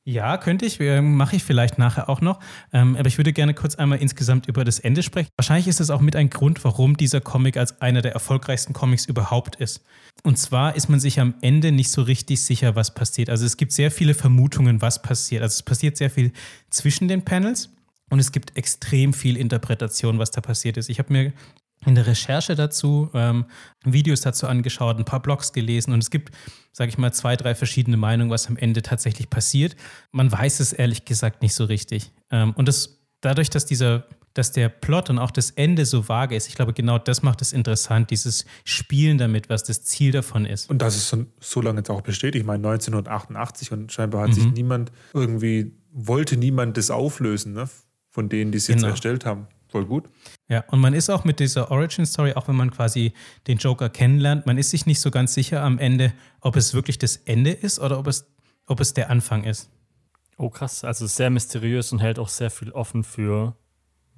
Ja, 0.06 0.38
könnte 0.38 0.66
ich. 0.66 0.80
Mache 0.80 1.38
ich 1.38 1.44
vielleicht 1.44 1.78
nachher 1.78 2.10
auch 2.10 2.20
noch. 2.20 2.40
Ähm, 2.74 2.98
aber 2.98 3.08
ich 3.08 3.18
würde 3.18 3.32
gerne 3.32 3.54
kurz 3.54 3.76
einmal 3.76 4.00
insgesamt 4.00 4.48
über 4.48 4.66
das 4.66 4.80
Ende 4.80 5.02
sprechen. 5.02 5.30
Wahrscheinlich 5.38 5.68
ist 5.70 5.80
es 5.80 5.90
auch 5.90 6.02
mit 6.02 6.18
ein 6.18 6.30
Grund, 6.30 6.64
warum 6.66 6.98
dieser 6.98 7.22
Comic 7.22 7.56
als 7.56 7.80
einer 7.82 8.02
der 8.02 8.12
erfolgreichsten 8.12 8.74
Comics 8.74 9.06
überhaupt 9.06 9.56
ist. 9.56 9.82
Und 10.24 10.38
zwar 10.38 10.76
ist 10.76 10.90
man 10.90 11.00
sich 11.00 11.22
am 11.22 11.36
Ende 11.42 11.72
nicht 11.72 11.90
so 11.90 12.02
richtig 12.02 12.42
sicher, 12.42 12.76
was 12.76 12.94
passiert. 12.94 13.30
Also 13.30 13.46
es 13.46 13.56
gibt 13.56 13.72
sehr 13.72 13.92
viele 13.92 14.14
Vermutungen, 14.14 14.82
was 14.82 15.02
passiert. 15.02 15.42
Also 15.42 15.54
es 15.54 15.64
passiert 15.64 15.96
sehr 15.96 16.10
viel 16.10 16.34
zwischen 16.70 17.08
den 17.08 17.24
Panels. 17.24 17.70
Und 18.10 18.20
es 18.20 18.32
gibt 18.32 18.58
extrem 18.58 19.14
viel 19.14 19.38
Interpretation, 19.38 20.20
was 20.20 20.30
da 20.32 20.42
passiert 20.42 20.78
ist. 20.78 20.90
Ich 20.90 21.00
habe 21.00 21.12
mir 21.14 21.34
in 21.86 21.96
der 21.96 22.08
Recherche 22.08 22.56
dazu 22.56 23.10
ähm, 23.14 23.46
Videos 23.84 24.22
dazu 24.22 24.48
angeschaut, 24.48 24.98
ein 24.98 25.06
paar 25.06 25.22
Blogs 25.22 25.54
gelesen 25.54 25.94
und 25.94 26.02
es 26.02 26.10
gibt, 26.10 26.34
sage 26.72 26.90
ich 26.90 26.98
mal, 26.98 27.14
zwei, 27.14 27.36
drei 27.36 27.56
verschiedene 27.56 27.98
Meinungen, 27.98 28.32
was 28.32 28.48
am 28.48 28.58
Ende 28.58 28.82
tatsächlich 28.82 29.30
passiert. 29.30 29.76
Man 30.12 30.32
weiß 30.32 30.60
es 30.60 30.74
ehrlich 30.74 31.06
gesagt 31.06 31.42
nicht 31.42 31.54
so 31.54 31.66
richtig. 31.66 32.12
Ähm, 32.32 32.54
und 32.56 32.68
das, 32.68 33.00
dadurch, 33.22 33.50
dass 33.50 33.66
dieser 33.66 34.06
dass 34.34 34.52
der 34.52 34.70
Plot 34.70 35.10
und 35.10 35.20
auch 35.20 35.32
das 35.32 35.52
Ende 35.52 35.86
so 35.86 36.10
vage 36.10 36.36
ist. 36.36 36.48
Ich 36.48 36.56
glaube, 36.56 36.74
genau 36.74 36.98
das 36.98 37.22
macht 37.22 37.42
es 37.42 37.54
interessant, 37.54 38.10
dieses 38.10 38.46
Spielen 38.64 39.18
damit, 39.18 39.50
was 39.50 39.64
das 39.64 39.84
Ziel 39.84 40.12
davon 40.12 40.46
ist. 40.46 40.70
Und 40.70 40.82
das 40.82 40.96
ist 40.96 41.10
so, 41.10 41.26
so 41.40 41.62
lange 41.62 41.80
jetzt 41.80 41.90
auch 41.90 42.02
besteht. 42.02 42.36
Ich 42.36 42.44
meine, 42.44 42.68
1988 42.68 43.72
und 43.72 43.92
scheinbar 43.92 44.24
hat 44.24 44.30
mhm. 44.30 44.34
sich 44.34 44.52
niemand 44.52 44.92
irgendwie, 45.14 45.74
wollte 45.92 46.38
niemand 46.38 46.78
das 46.78 46.90
auflösen, 46.90 47.54
ne? 47.54 47.70
von 48.10 48.30
denen, 48.30 48.52
die 48.52 48.58
es 48.58 48.68
jetzt 48.68 48.78
genau. 48.78 48.90
erstellt 48.90 49.26
haben. 49.26 49.48
Voll 49.74 49.86
gut. 49.88 50.08
Ja, 50.50 50.64
und 50.68 50.80
man 50.82 50.94
ist 50.94 51.10
auch 51.10 51.24
mit 51.24 51.40
dieser 51.40 51.72
Origin 51.72 52.06
Story, 52.06 52.34
auch 52.34 52.48
wenn 52.48 52.56
man 52.56 52.70
quasi 52.70 53.12
den 53.48 53.58
Joker 53.58 53.90
kennenlernt, 53.90 54.46
man 54.46 54.60
ist 54.60 54.70
sich 54.70 54.86
nicht 54.86 55.02
so 55.02 55.10
ganz 55.10 55.34
sicher 55.34 55.64
am 55.64 55.80
Ende, 55.80 56.14
ob 56.42 56.56
es 56.56 56.76
wirklich 56.76 57.00
das 57.00 57.18
Ende 57.18 57.50
ist 57.50 57.80
oder 57.80 57.98
ob 57.98 58.06
es, 58.06 58.32
ob 58.68 58.80
es 58.80 58.94
der 58.94 59.10
Anfang 59.10 59.46
ist. 59.46 59.72
Oh, 60.38 60.52
krass. 60.52 60.84
Also 60.84 61.08
sehr 61.08 61.32
mysteriös 61.32 61.92
und 61.92 61.98
hält 61.98 62.20
auch 62.20 62.30
sehr 62.30 62.52
viel 62.52 62.72
offen 62.72 63.04
für 63.04 63.56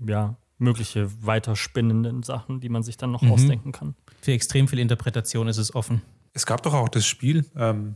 ja, 0.06 0.36
mögliche 0.58 1.10
weiterspinnenden 1.26 2.24
Sachen, 2.24 2.60
die 2.60 2.68
man 2.68 2.84
sich 2.84 2.98
dann 2.98 3.13
noch 3.13 3.22
mhm. 3.22 3.32
ausdenken 3.32 3.72
kann. 3.72 3.96
Für 4.20 4.34
extrem 4.34 4.68
viel 4.68 4.80
Interpretation 4.80 5.48
ist 5.48 5.58
es 5.58 5.74
offen. 5.74 6.02
Es 6.34 6.46
gab 6.46 6.63
doch 6.63 6.74
auch 6.74 6.89
das 6.89 7.06
Spiel 7.06 7.46
ähm, 7.56 7.96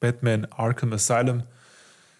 Batman 0.00 0.46
Arkham 0.46 0.94
Asylum, 0.94 1.42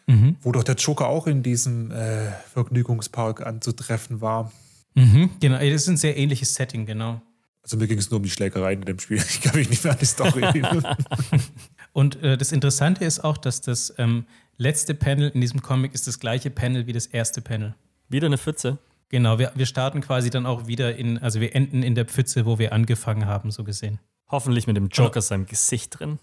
mhm. 0.07 0.37
wo 0.43 0.53
doch 0.53 0.65
der 0.65 0.75
Joker 0.75 1.07
auch 1.07 1.27
in 1.27 1.43
diesem 1.43 1.91
äh, 1.93 2.31
Vergnügungspark 2.53 3.41
anzutreffen 3.41 4.21
war. 4.21 4.53
Mhm, 4.97 5.31
genau, 5.41 5.59
das 5.59 5.83
ist 5.83 5.89
ein 5.89 5.97
sehr 5.99 6.17
ähnliches 6.17 6.55
Setting, 6.55 6.87
genau. 6.87 7.21
Also 7.63 7.77
mir 7.77 7.87
ging 7.87 7.99
es 7.99 8.11
nur 8.11 8.19
um 8.19 8.23
die 8.23 8.31
Schlägereien 8.31 8.81
in 8.81 8.87
dem 8.87 8.99
Spiel. 8.99 9.19
Ich 9.29 9.43
kann 9.43 9.55
mich 9.55 9.69
nicht 9.69 9.85
mehr 9.85 9.93
an 9.93 9.99
die 9.99 10.07
Story 10.07 10.41
erinnern. 10.41 10.97
Und 11.93 12.23
äh, 12.23 12.39
das 12.39 12.53
Interessante 12.53 13.05
ist 13.05 13.23
auch, 13.23 13.37
dass 13.37 13.61
das 13.61 13.93
ähm, 13.99 14.25
letzte 14.57 14.95
Panel 14.95 15.31
in 15.31 15.41
diesem 15.41 15.61
Comic 15.63 15.95
ist 15.95 16.07
das 16.07 16.19
gleiche 16.19 16.51
Panel 16.51 16.87
wie 16.87 16.93
das 16.93 17.07
erste 17.07 17.43
Panel. 17.43 17.75
Wieder 18.09 18.27
eine 18.27 18.39
Pfütze? 18.39 18.79
Genau, 19.11 19.39
wir, 19.39 19.53
wir 19.55 19.67
starten 19.67 20.01
quasi 20.01 20.31
dann 20.31 20.47
auch 20.47 20.67
wieder 20.67 20.97
in, 20.97 21.19
also 21.19 21.41
wir 21.41 21.55
enden 21.55 21.83
in 21.83 21.95
der 21.95 22.07
Pfütze, 22.07 22.47
wo 22.47 22.59
wir 22.59 22.73
angefangen 22.73 23.27
haben, 23.27 23.51
so 23.51 23.65
gesehen. 23.65 23.99
Hoffentlich 24.29 24.67
mit 24.67 24.77
dem 24.77 24.89
Joker 24.89 25.19
oh. 25.19 25.21
seinem 25.21 25.47
Gesicht 25.47 25.99
drin. 25.99 26.19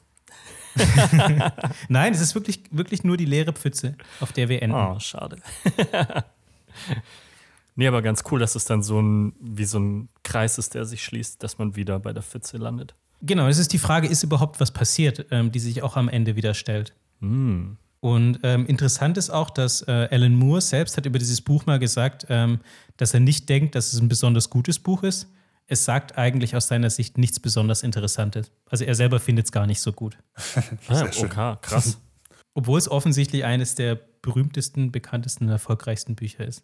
Nein, 1.87 2.13
es 2.13 2.21
ist 2.21 2.33
wirklich, 2.33 2.63
wirklich 2.71 3.03
nur 3.03 3.17
die 3.17 3.25
leere 3.25 3.53
Pfütze, 3.53 3.95
auf 4.19 4.31
der 4.31 4.49
wir 4.49 4.63
enden. 4.63 4.75
Oh, 4.75 4.99
schade. 4.99 5.37
Nee, 7.75 7.87
aber 7.87 8.01
ganz 8.01 8.23
cool, 8.31 8.39
dass 8.39 8.55
es 8.55 8.65
dann 8.65 8.83
so 8.83 9.01
ein, 9.01 9.33
wie 9.39 9.65
so 9.65 9.79
ein 9.79 10.09
Kreis 10.23 10.57
ist, 10.57 10.75
der 10.75 10.85
sich 10.85 11.03
schließt, 11.03 11.41
dass 11.41 11.57
man 11.57 11.75
wieder 11.75 11.99
bei 11.99 12.13
der 12.13 12.23
Pfütze 12.23 12.57
landet. 12.57 12.95
Genau, 13.21 13.47
es 13.47 13.57
ist 13.57 13.73
die 13.73 13.79
Frage, 13.79 14.07
ist 14.07 14.23
überhaupt 14.23 14.59
was 14.59 14.71
passiert, 14.71 15.27
ähm, 15.31 15.51
die 15.51 15.59
sich 15.59 15.81
auch 15.81 15.95
am 15.95 16.09
Ende 16.09 16.35
wieder 16.35 16.53
stellt. 16.53 16.93
Mm. 17.19 17.73
Und 18.01 18.41
ähm, 18.43 18.65
interessant 18.65 19.17
ist 19.17 19.29
auch, 19.29 19.49
dass 19.49 19.81
äh, 19.87 20.09
Alan 20.11 20.35
Moore 20.35 20.59
selbst 20.59 20.97
hat 20.97 21.05
über 21.05 21.19
dieses 21.19 21.41
Buch 21.41 21.65
mal 21.65 21.79
gesagt, 21.79 22.25
ähm, 22.27 22.59
dass 22.97 23.13
er 23.13 23.21
nicht 23.21 23.47
denkt, 23.47 23.75
dass 23.75 23.93
es 23.93 24.01
ein 24.01 24.09
besonders 24.09 24.49
gutes 24.49 24.77
Buch 24.77 25.03
ist. 25.03 25.29
Es 25.67 25.85
sagt 25.85 26.17
eigentlich 26.17 26.57
aus 26.57 26.67
seiner 26.67 26.89
Sicht 26.89 27.17
nichts 27.17 27.39
besonders 27.39 27.81
Interessantes. 27.81 28.51
Also 28.69 28.83
er 28.83 28.95
selber 28.95 29.21
findet 29.21 29.45
es 29.45 29.53
gar 29.53 29.65
nicht 29.67 29.79
so 29.79 29.93
gut. 29.93 30.17
ah, 30.89 31.03
okay, 31.03 31.55
krass. 31.61 31.97
Obwohl 32.53 32.77
es 32.77 32.91
offensichtlich 32.91 33.45
eines 33.45 33.75
der 33.75 33.97
berühmtesten, 34.21 34.91
bekanntesten 34.91 35.45
und 35.45 35.51
erfolgreichsten 35.51 36.15
Bücher 36.15 36.45
ist. 36.45 36.63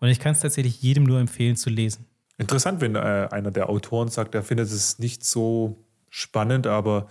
Und 0.00 0.08
ich 0.08 0.18
kann 0.18 0.32
es 0.32 0.40
tatsächlich 0.40 0.82
jedem 0.82 1.04
nur 1.04 1.20
empfehlen 1.20 1.56
zu 1.56 1.70
lesen. 1.70 2.06
Interessant, 2.38 2.80
wenn 2.80 2.94
äh, 2.94 3.28
einer 3.30 3.50
der 3.50 3.68
Autoren 3.68 4.08
sagt, 4.08 4.34
er 4.34 4.42
findet 4.42 4.70
es 4.70 4.98
nicht 4.98 5.24
so 5.24 5.84
spannend, 6.08 6.66
aber 6.66 7.06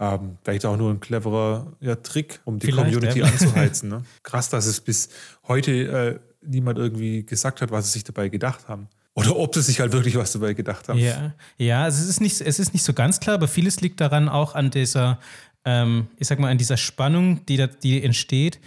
ähm, 0.00 0.38
vielleicht 0.42 0.64
auch 0.64 0.76
nur 0.76 0.90
ein 0.90 1.00
cleverer 1.00 1.74
ja, 1.80 1.94
Trick, 1.96 2.40
um 2.44 2.58
die 2.58 2.68
vielleicht, 2.68 2.94
Community 2.94 3.20
ja. 3.20 3.26
anzuheizen. 3.26 3.90
Ne? 3.90 4.04
Krass, 4.22 4.48
dass 4.48 4.66
es 4.66 4.80
bis 4.80 5.10
heute 5.46 5.72
äh, 5.72 6.18
niemand 6.40 6.78
irgendwie 6.78 7.24
gesagt 7.24 7.60
hat, 7.60 7.70
was 7.70 7.86
sie 7.86 7.92
sich 7.92 8.04
dabei 8.04 8.28
gedacht 8.28 8.66
haben. 8.66 8.88
Oder 9.14 9.36
ob 9.36 9.54
sie 9.54 9.60
sich 9.60 9.78
halt 9.78 9.92
wirklich 9.92 10.16
was 10.16 10.32
dabei 10.32 10.54
gedacht 10.54 10.88
haben. 10.88 10.98
Ja, 10.98 11.34
ja 11.58 11.86
es, 11.86 12.00
ist 12.00 12.22
nicht, 12.22 12.40
es 12.40 12.58
ist 12.58 12.72
nicht 12.72 12.82
so 12.82 12.94
ganz 12.94 13.20
klar, 13.20 13.34
aber 13.34 13.46
vieles 13.46 13.82
liegt 13.82 14.00
daran 14.00 14.30
auch 14.30 14.54
an 14.54 14.70
dieser, 14.70 15.18
ähm, 15.66 16.08
ich 16.16 16.28
sag 16.28 16.38
mal, 16.38 16.50
an 16.50 16.56
dieser 16.56 16.78
Spannung, 16.78 17.44
die, 17.44 17.58
da, 17.58 17.66
die 17.66 18.02
entsteht 18.02 18.58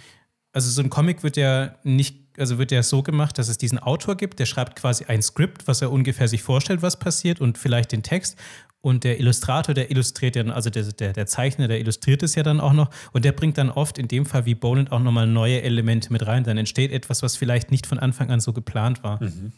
also 0.56 0.70
so 0.70 0.80
ein 0.80 0.88
Comic 0.88 1.22
wird 1.22 1.36
ja 1.36 1.74
nicht, 1.84 2.25
also 2.38 2.58
wird 2.58 2.72
ja 2.72 2.82
so 2.82 3.02
gemacht, 3.02 3.38
dass 3.38 3.48
es 3.48 3.58
diesen 3.58 3.78
Autor 3.78 4.16
gibt, 4.16 4.38
der 4.38 4.46
schreibt 4.46 4.76
quasi 4.76 5.04
ein 5.06 5.22
Skript, 5.22 5.66
was 5.66 5.82
er 5.82 5.90
ungefähr 5.90 6.28
sich 6.28 6.42
vorstellt, 6.42 6.82
was 6.82 6.98
passiert 6.98 7.40
und 7.40 7.58
vielleicht 7.58 7.92
den 7.92 8.02
Text. 8.02 8.36
Und 8.80 9.02
der 9.02 9.18
Illustrator, 9.18 9.74
der 9.74 9.90
illustriert 9.90 10.36
ja, 10.36 10.44
also 10.44 10.70
der, 10.70 10.84
der, 10.84 11.12
der 11.12 11.26
Zeichner, 11.26 11.66
der 11.66 11.80
illustriert 11.80 12.22
es 12.22 12.36
ja 12.36 12.44
dann 12.44 12.60
auch 12.60 12.72
noch. 12.72 12.90
Und 13.12 13.24
der 13.24 13.32
bringt 13.32 13.58
dann 13.58 13.68
oft, 13.68 13.98
in 13.98 14.06
dem 14.06 14.26
Fall 14.26 14.46
wie 14.46 14.54
Boland, 14.54 14.92
auch 14.92 15.00
nochmal 15.00 15.26
neue 15.26 15.62
Elemente 15.62 16.12
mit 16.12 16.24
rein. 16.24 16.44
Dann 16.44 16.56
entsteht 16.56 16.92
etwas, 16.92 17.22
was 17.22 17.36
vielleicht 17.36 17.72
nicht 17.72 17.86
von 17.86 17.98
Anfang 17.98 18.30
an 18.30 18.38
so 18.38 18.52
geplant 18.52 19.02
war. 19.02 19.20
Mhm. 19.20 19.52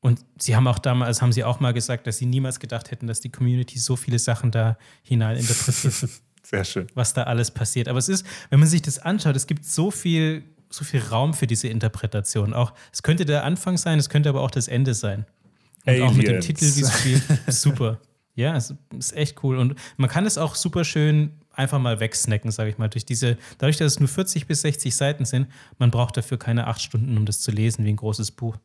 Und 0.00 0.20
sie 0.38 0.54
haben 0.54 0.66
auch 0.66 0.78
damals, 0.78 1.22
haben 1.22 1.32
sie 1.32 1.44
auch 1.44 1.60
mal 1.60 1.72
gesagt, 1.72 2.06
dass 2.06 2.18
sie 2.18 2.26
niemals 2.26 2.60
gedacht 2.60 2.90
hätten, 2.90 3.06
dass 3.06 3.22
die 3.22 3.30
Community 3.30 3.78
so 3.78 3.96
viele 3.96 4.18
Sachen 4.18 4.50
da 4.50 4.76
hinein 5.02 5.38
interpretiert. 5.38 6.10
Sehr 6.42 6.64
schön. 6.64 6.86
Was 6.92 7.14
da 7.14 7.22
alles 7.22 7.50
passiert. 7.50 7.88
Aber 7.88 7.98
es 7.98 8.10
ist, 8.10 8.26
wenn 8.50 8.60
man 8.60 8.68
sich 8.68 8.82
das 8.82 8.98
anschaut, 8.98 9.34
es 9.34 9.46
gibt 9.46 9.64
so 9.64 9.90
viel, 9.90 10.44
so 10.76 10.84
viel 10.84 11.00
Raum 11.00 11.34
für 11.34 11.46
diese 11.46 11.68
Interpretation. 11.68 12.54
Auch, 12.54 12.72
es 12.92 13.02
könnte 13.02 13.24
der 13.24 13.44
Anfang 13.44 13.76
sein, 13.76 13.98
es 13.98 14.08
könnte 14.08 14.28
aber 14.28 14.42
auch 14.42 14.50
das 14.50 14.68
Ende 14.68 14.94
sein. 14.94 15.26
Und 15.84 15.92
Aliens. 15.92 16.10
auch 16.10 16.14
mit 16.14 16.28
dem 16.28 16.40
Titel, 16.40 16.64
wie 16.64 16.80
es 16.80 16.98
spielt, 16.98 17.22
super. 17.48 18.00
Ja, 18.34 18.56
es 18.56 18.74
ist 18.98 19.16
echt 19.16 19.42
cool. 19.44 19.58
Und 19.58 19.76
man 19.96 20.10
kann 20.10 20.26
es 20.26 20.38
auch 20.38 20.54
super 20.54 20.84
schön 20.84 21.32
einfach 21.52 21.78
mal 21.78 22.00
wegsnacken, 22.00 22.50
sage 22.50 22.70
ich 22.70 22.78
mal. 22.78 22.88
Durch 22.88 23.04
diese, 23.04 23.38
dadurch, 23.58 23.76
dass 23.76 23.92
es 23.92 24.00
nur 24.00 24.08
40 24.08 24.46
bis 24.46 24.62
60 24.62 24.94
Seiten 24.94 25.24
sind, 25.24 25.48
man 25.78 25.90
braucht 25.90 26.16
dafür 26.16 26.38
keine 26.38 26.66
acht 26.66 26.82
Stunden, 26.82 27.16
um 27.16 27.26
das 27.26 27.40
zu 27.40 27.50
lesen, 27.50 27.84
wie 27.84 27.90
ein 27.90 27.96
großes 27.96 28.32
Buch. 28.32 28.56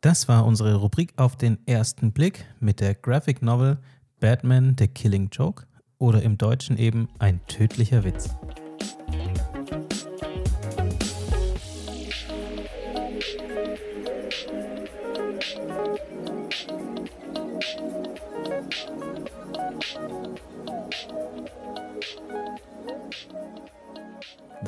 Das 0.00 0.28
war 0.28 0.46
unsere 0.46 0.76
Rubrik 0.76 1.14
auf 1.16 1.36
den 1.36 1.58
ersten 1.66 2.12
Blick 2.12 2.44
mit 2.60 2.78
der 2.78 2.94
Graphic 2.94 3.42
Novel 3.42 3.78
Batman 4.20 4.76
The 4.78 4.86
Killing 4.86 5.28
Joke 5.32 5.66
oder 5.98 6.22
im 6.22 6.38
Deutschen 6.38 6.78
eben 6.78 7.08
ein 7.18 7.40
tödlicher 7.48 8.04
Witz. 8.04 8.30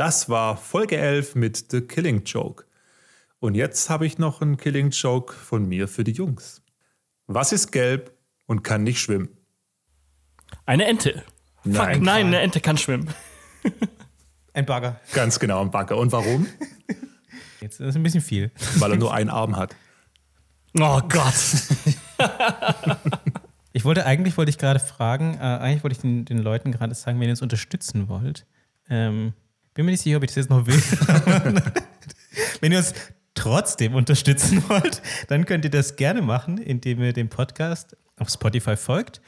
Das 0.00 0.30
war 0.30 0.56
Folge 0.56 0.96
11 0.96 1.34
mit 1.34 1.66
The 1.70 1.82
Killing 1.82 2.24
Joke. 2.24 2.64
Und 3.38 3.54
jetzt 3.54 3.90
habe 3.90 4.06
ich 4.06 4.16
noch 4.16 4.40
einen 4.40 4.56
Killing 4.56 4.88
Joke 4.92 5.34
von 5.34 5.68
mir 5.68 5.88
für 5.88 6.04
die 6.04 6.12
Jungs. 6.12 6.62
Was 7.26 7.52
ist 7.52 7.70
gelb 7.70 8.10
und 8.46 8.62
kann 8.62 8.82
nicht 8.82 8.98
schwimmen? 8.98 9.28
Eine 10.64 10.86
Ente. 10.86 11.22
Fuck, 11.64 11.74
Nein. 11.74 12.02
nein, 12.02 12.26
eine 12.28 12.40
Ente 12.40 12.62
kann 12.62 12.78
schwimmen. 12.78 13.12
Ein 14.54 14.64
Bagger. 14.64 14.98
Ganz 15.12 15.38
genau, 15.38 15.60
ein 15.60 15.70
Bagger. 15.70 15.98
Und 15.98 16.12
warum? 16.12 16.46
Jetzt 17.60 17.78
ist 17.78 17.88
es 17.88 17.94
ein 17.94 18.02
bisschen 18.02 18.22
viel. 18.22 18.52
Weil 18.78 18.92
er 18.92 18.96
nur 18.96 19.12
einen 19.12 19.28
Arm 19.28 19.56
hat. 19.56 19.76
Oh 20.78 21.02
Gott. 21.10 21.34
Ich 23.72 23.84
wollte 23.84 24.04
eigentlich 24.04 24.36
wollte 24.36 24.50
ich 24.50 24.58
gerade 24.58 24.80
fragen, 24.80 25.34
äh, 25.34 25.42
eigentlich 25.42 25.84
wollte 25.84 25.94
ich 25.94 26.00
den, 26.00 26.24
den 26.24 26.38
Leuten 26.38 26.72
gerade 26.72 26.92
sagen, 26.94 27.20
wenn 27.20 27.28
ihr 27.28 27.32
uns 27.32 27.42
unterstützen 27.42 28.08
wollt. 28.08 28.44
Ähm, 28.88 29.32
bin 29.80 29.86
mir 29.86 29.92
nicht 29.92 30.02
sicher, 30.02 30.18
ob 30.18 30.24
ich 30.24 30.28
das 30.28 30.36
jetzt 30.36 30.50
noch 30.50 30.66
will. 30.66 30.74
wenn 32.60 32.70
ihr 32.70 32.76
uns 32.76 32.92
trotzdem 33.32 33.94
unterstützen 33.94 34.62
wollt, 34.68 35.00
dann 35.28 35.46
könnt 35.46 35.64
ihr 35.64 35.70
das 35.70 35.96
gerne 35.96 36.20
machen, 36.20 36.58
indem 36.58 37.02
ihr 37.02 37.14
dem 37.14 37.30
Podcast 37.30 37.96
auf 38.18 38.28
Spotify 38.28 38.76
folgt. 38.76 39.22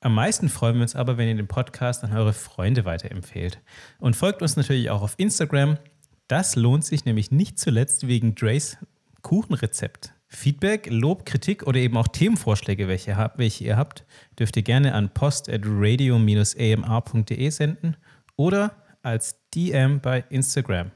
Am 0.00 0.12
meisten 0.12 0.48
freuen 0.48 0.74
wir 0.74 0.82
uns 0.82 0.96
aber, 0.96 1.18
wenn 1.18 1.28
ihr 1.28 1.36
den 1.36 1.46
Podcast 1.46 2.02
an 2.02 2.12
eure 2.16 2.32
Freunde 2.32 2.84
weiterempfehlt. 2.84 3.60
Und 4.00 4.16
folgt 4.16 4.42
uns 4.42 4.56
natürlich 4.56 4.90
auch 4.90 5.02
auf 5.02 5.14
Instagram. 5.18 5.78
Das 6.26 6.56
lohnt 6.56 6.84
sich 6.84 7.04
nämlich 7.04 7.30
nicht 7.30 7.60
zuletzt 7.60 8.08
wegen 8.08 8.34
Drays 8.34 8.78
Kuchenrezept. 9.22 10.14
Feedback, 10.26 10.88
Lob, 10.90 11.26
Kritik 11.26 11.64
oder 11.64 11.78
eben 11.78 11.96
auch 11.96 12.08
Themenvorschläge, 12.08 12.88
welche, 12.88 13.12
ihr 13.12 13.16
habt- 13.18 13.38
welche 13.38 13.62
ihr 13.62 13.76
habt, 13.76 14.04
dürft 14.36 14.56
ihr 14.56 14.64
gerne 14.64 14.94
an 14.94 15.10
post.radio-amr.de 15.14 17.50
senden 17.50 17.96
oder 18.34 18.74
als 19.02 19.36
DM 19.56 20.00
bei 20.00 20.24
Instagram. 20.28 20.92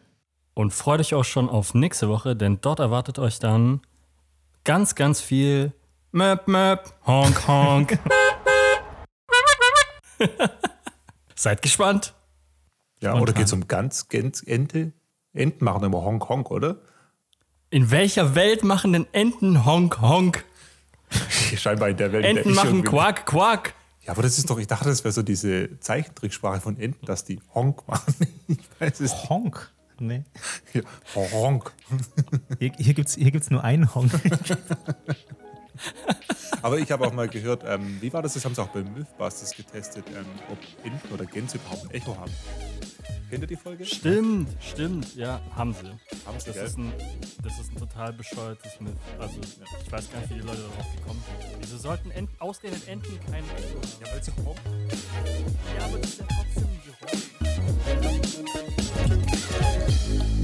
Und 0.54 0.72
freut 0.72 1.00
euch 1.00 1.14
auch 1.14 1.24
schon 1.24 1.48
auf 1.48 1.74
nächste 1.74 2.08
Woche, 2.08 2.36
denn 2.36 2.60
dort 2.60 2.78
erwartet 2.78 3.18
euch 3.18 3.38
dann 3.38 3.80
ganz, 4.64 4.94
ganz 4.94 5.20
viel 5.20 5.72
Möp, 6.12 6.46
Möp, 6.46 6.92
Honk, 7.06 7.48
Honk. 7.48 7.98
Seid 11.34 11.62
gespannt. 11.62 12.12
Ja, 13.00 13.10
Spontan. 13.10 13.22
oder 13.22 13.32
geht 13.32 13.46
es 13.46 13.52
um 13.54 13.66
ganz, 13.66 14.08
Gänse, 14.08 14.46
Ente? 14.46 14.92
Enten 15.32 15.64
machen 15.64 15.82
immer 15.84 16.02
Honk 16.02 16.28
Honk, 16.28 16.50
oder? 16.50 16.76
In 17.70 17.90
welcher 17.90 18.34
Welt 18.34 18.64
machen 18.64 18.92
denn 18.92 19.06
Enten 19.12 19.64
Honk, 19.64 20.02
Honk? 20.02 20.44
Scheinbar 21.56 21.88
in 21.88 21.96
der 21.96 22.12
Welt. 22.12 22.24
der 22.24 22.30
Enten 22.30 22.50
ich 22.50 22.56
machen 22.56 22.84
Quack, 22.84 23.24
Quack. 23.24 23.74
Ja, 24.10 24.14
aber 24.14 24.22
das 24.22 24.38
ist 24.38 24.50
doch, 24.50 24.58
ich 24.58 24.66
dachte, 24.66 24.88
das 24.88 25.04
wäre 25.04 25.12
so 25.12 25.22
diese 25.22 25.78
Zeichentricksprache 25.78 26.60
von 26.60 26.76
Enten, 26.76 27.06
dass 27.06 27.24
die 27.24 27.38
Honk 27.54 27.86
machen. 27.86 28.12
Ich 28.48 28.58
weiß 28.80 28.98
es. 28.98 29.30
Honk? 29.30 29.70
Nee. 30.00 30.24
Ja, 30.72 30.80
Honk. 31.14 31.72
Hier, 32.58 32.72
hier 32.76 32.94
gibt 32.94 33.08
es 33.08 33.14
hier 33.14 33.30
gibt's 33.30 33.50
nur 33.50 33.62
einen 33.62 33.94
Honk. 33.94 34.10
Aber 36.62 36.78
ich 36.78 36.90
habe 36.92 37.06
auch 37.06 37.12
mal 37.12 37.28
gehört, 37.28 37.64
ähm, 37.66 37.98
wie 38.00 38.12
war 38.12 38.22
das? 38.22 38.34
Das 38.34 38.44
haben 38.44 38.54
sie 38.54 38.62
auch 38.62 38.68
bei 38.68 38.82
Mythbusters 38.82 39.56
getestet, 39.56 40.04
ähm, 40.08 40.26
ob 40.50 40.58
Enten 40.84 41.12
oder 41.14 41.24
Gänse 41.24 41.56
überhaupt 41.56 41.84
ein 41.84 41.90
Echo 41.90 42.16
haben. 42.16 42.32
Kennt 43.30 43.42
ihr 43.44 43.46
die 43.46 43.56
Folge? 43.56 43.84
Stimmt, 43.86 44.48
stimmt, 44.60 45.14
ja, 45.14 45.40
haben 45.54 45.72
sie. 45.72 45.86
Haben 46.26 46.40
sie, 46.40 46.46
Das 46.46 46.54
gell? 46.56 46.66
ist, 46.66 46.78
ein, 46.78 46.92
das 47.44 47.60
ist 47.60 47.70
ein 47.72 47.76
total 47.76 48.12
bescheuertes 48.12 48.80
Myth. 48.80 48.96
Also, 49.20 49.38
ich 49.84 49.92
weiß 49.92 50.10
gar 50.10 50.18
nicht, 50.20 50.30
wie 50.30 50.34
die 50.34 50.40
Leute 50.40 50.62
darauf 50.62 50.96
gekommen 50.96 51.22
sind. 51.24 51.60
Wieso 51.60 51.78
sollten 51.78 52.10
Enten, 52.10 52.34
ausgerechnet 52.40 52.88
Enten 52.88 53.20
kein 53.30 53.44
Echo 53.44 53.78
haben? 53.78 53.88
Ja, 54.04 54.12
weil 54.12 54.22
sie 54.22 54.32
Honk. 54.44 54.58
Ja, 55.78 55.84
aber 55.84 55.98
das 55.98 56.10
ist 56.10 56.20
ja 56.20 56.26
trotzdem 56.26 56.68
Geräusch. 56.84 57.30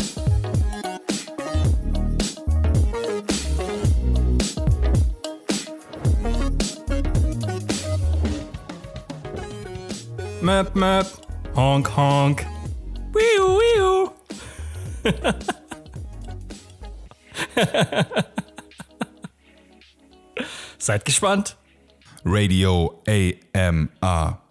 Möp, 10.46 10.76
möp, 10.76 11.06
honk, 11.56 11.96
honk. 11.96 12.46
Wiu, 13.12 13.58
wiu. 13.58 14.10
Seid 20.78 21.04
gespannt. 21.04 21.56
Radio 22.24 23.02
AMR. 23.08 24.45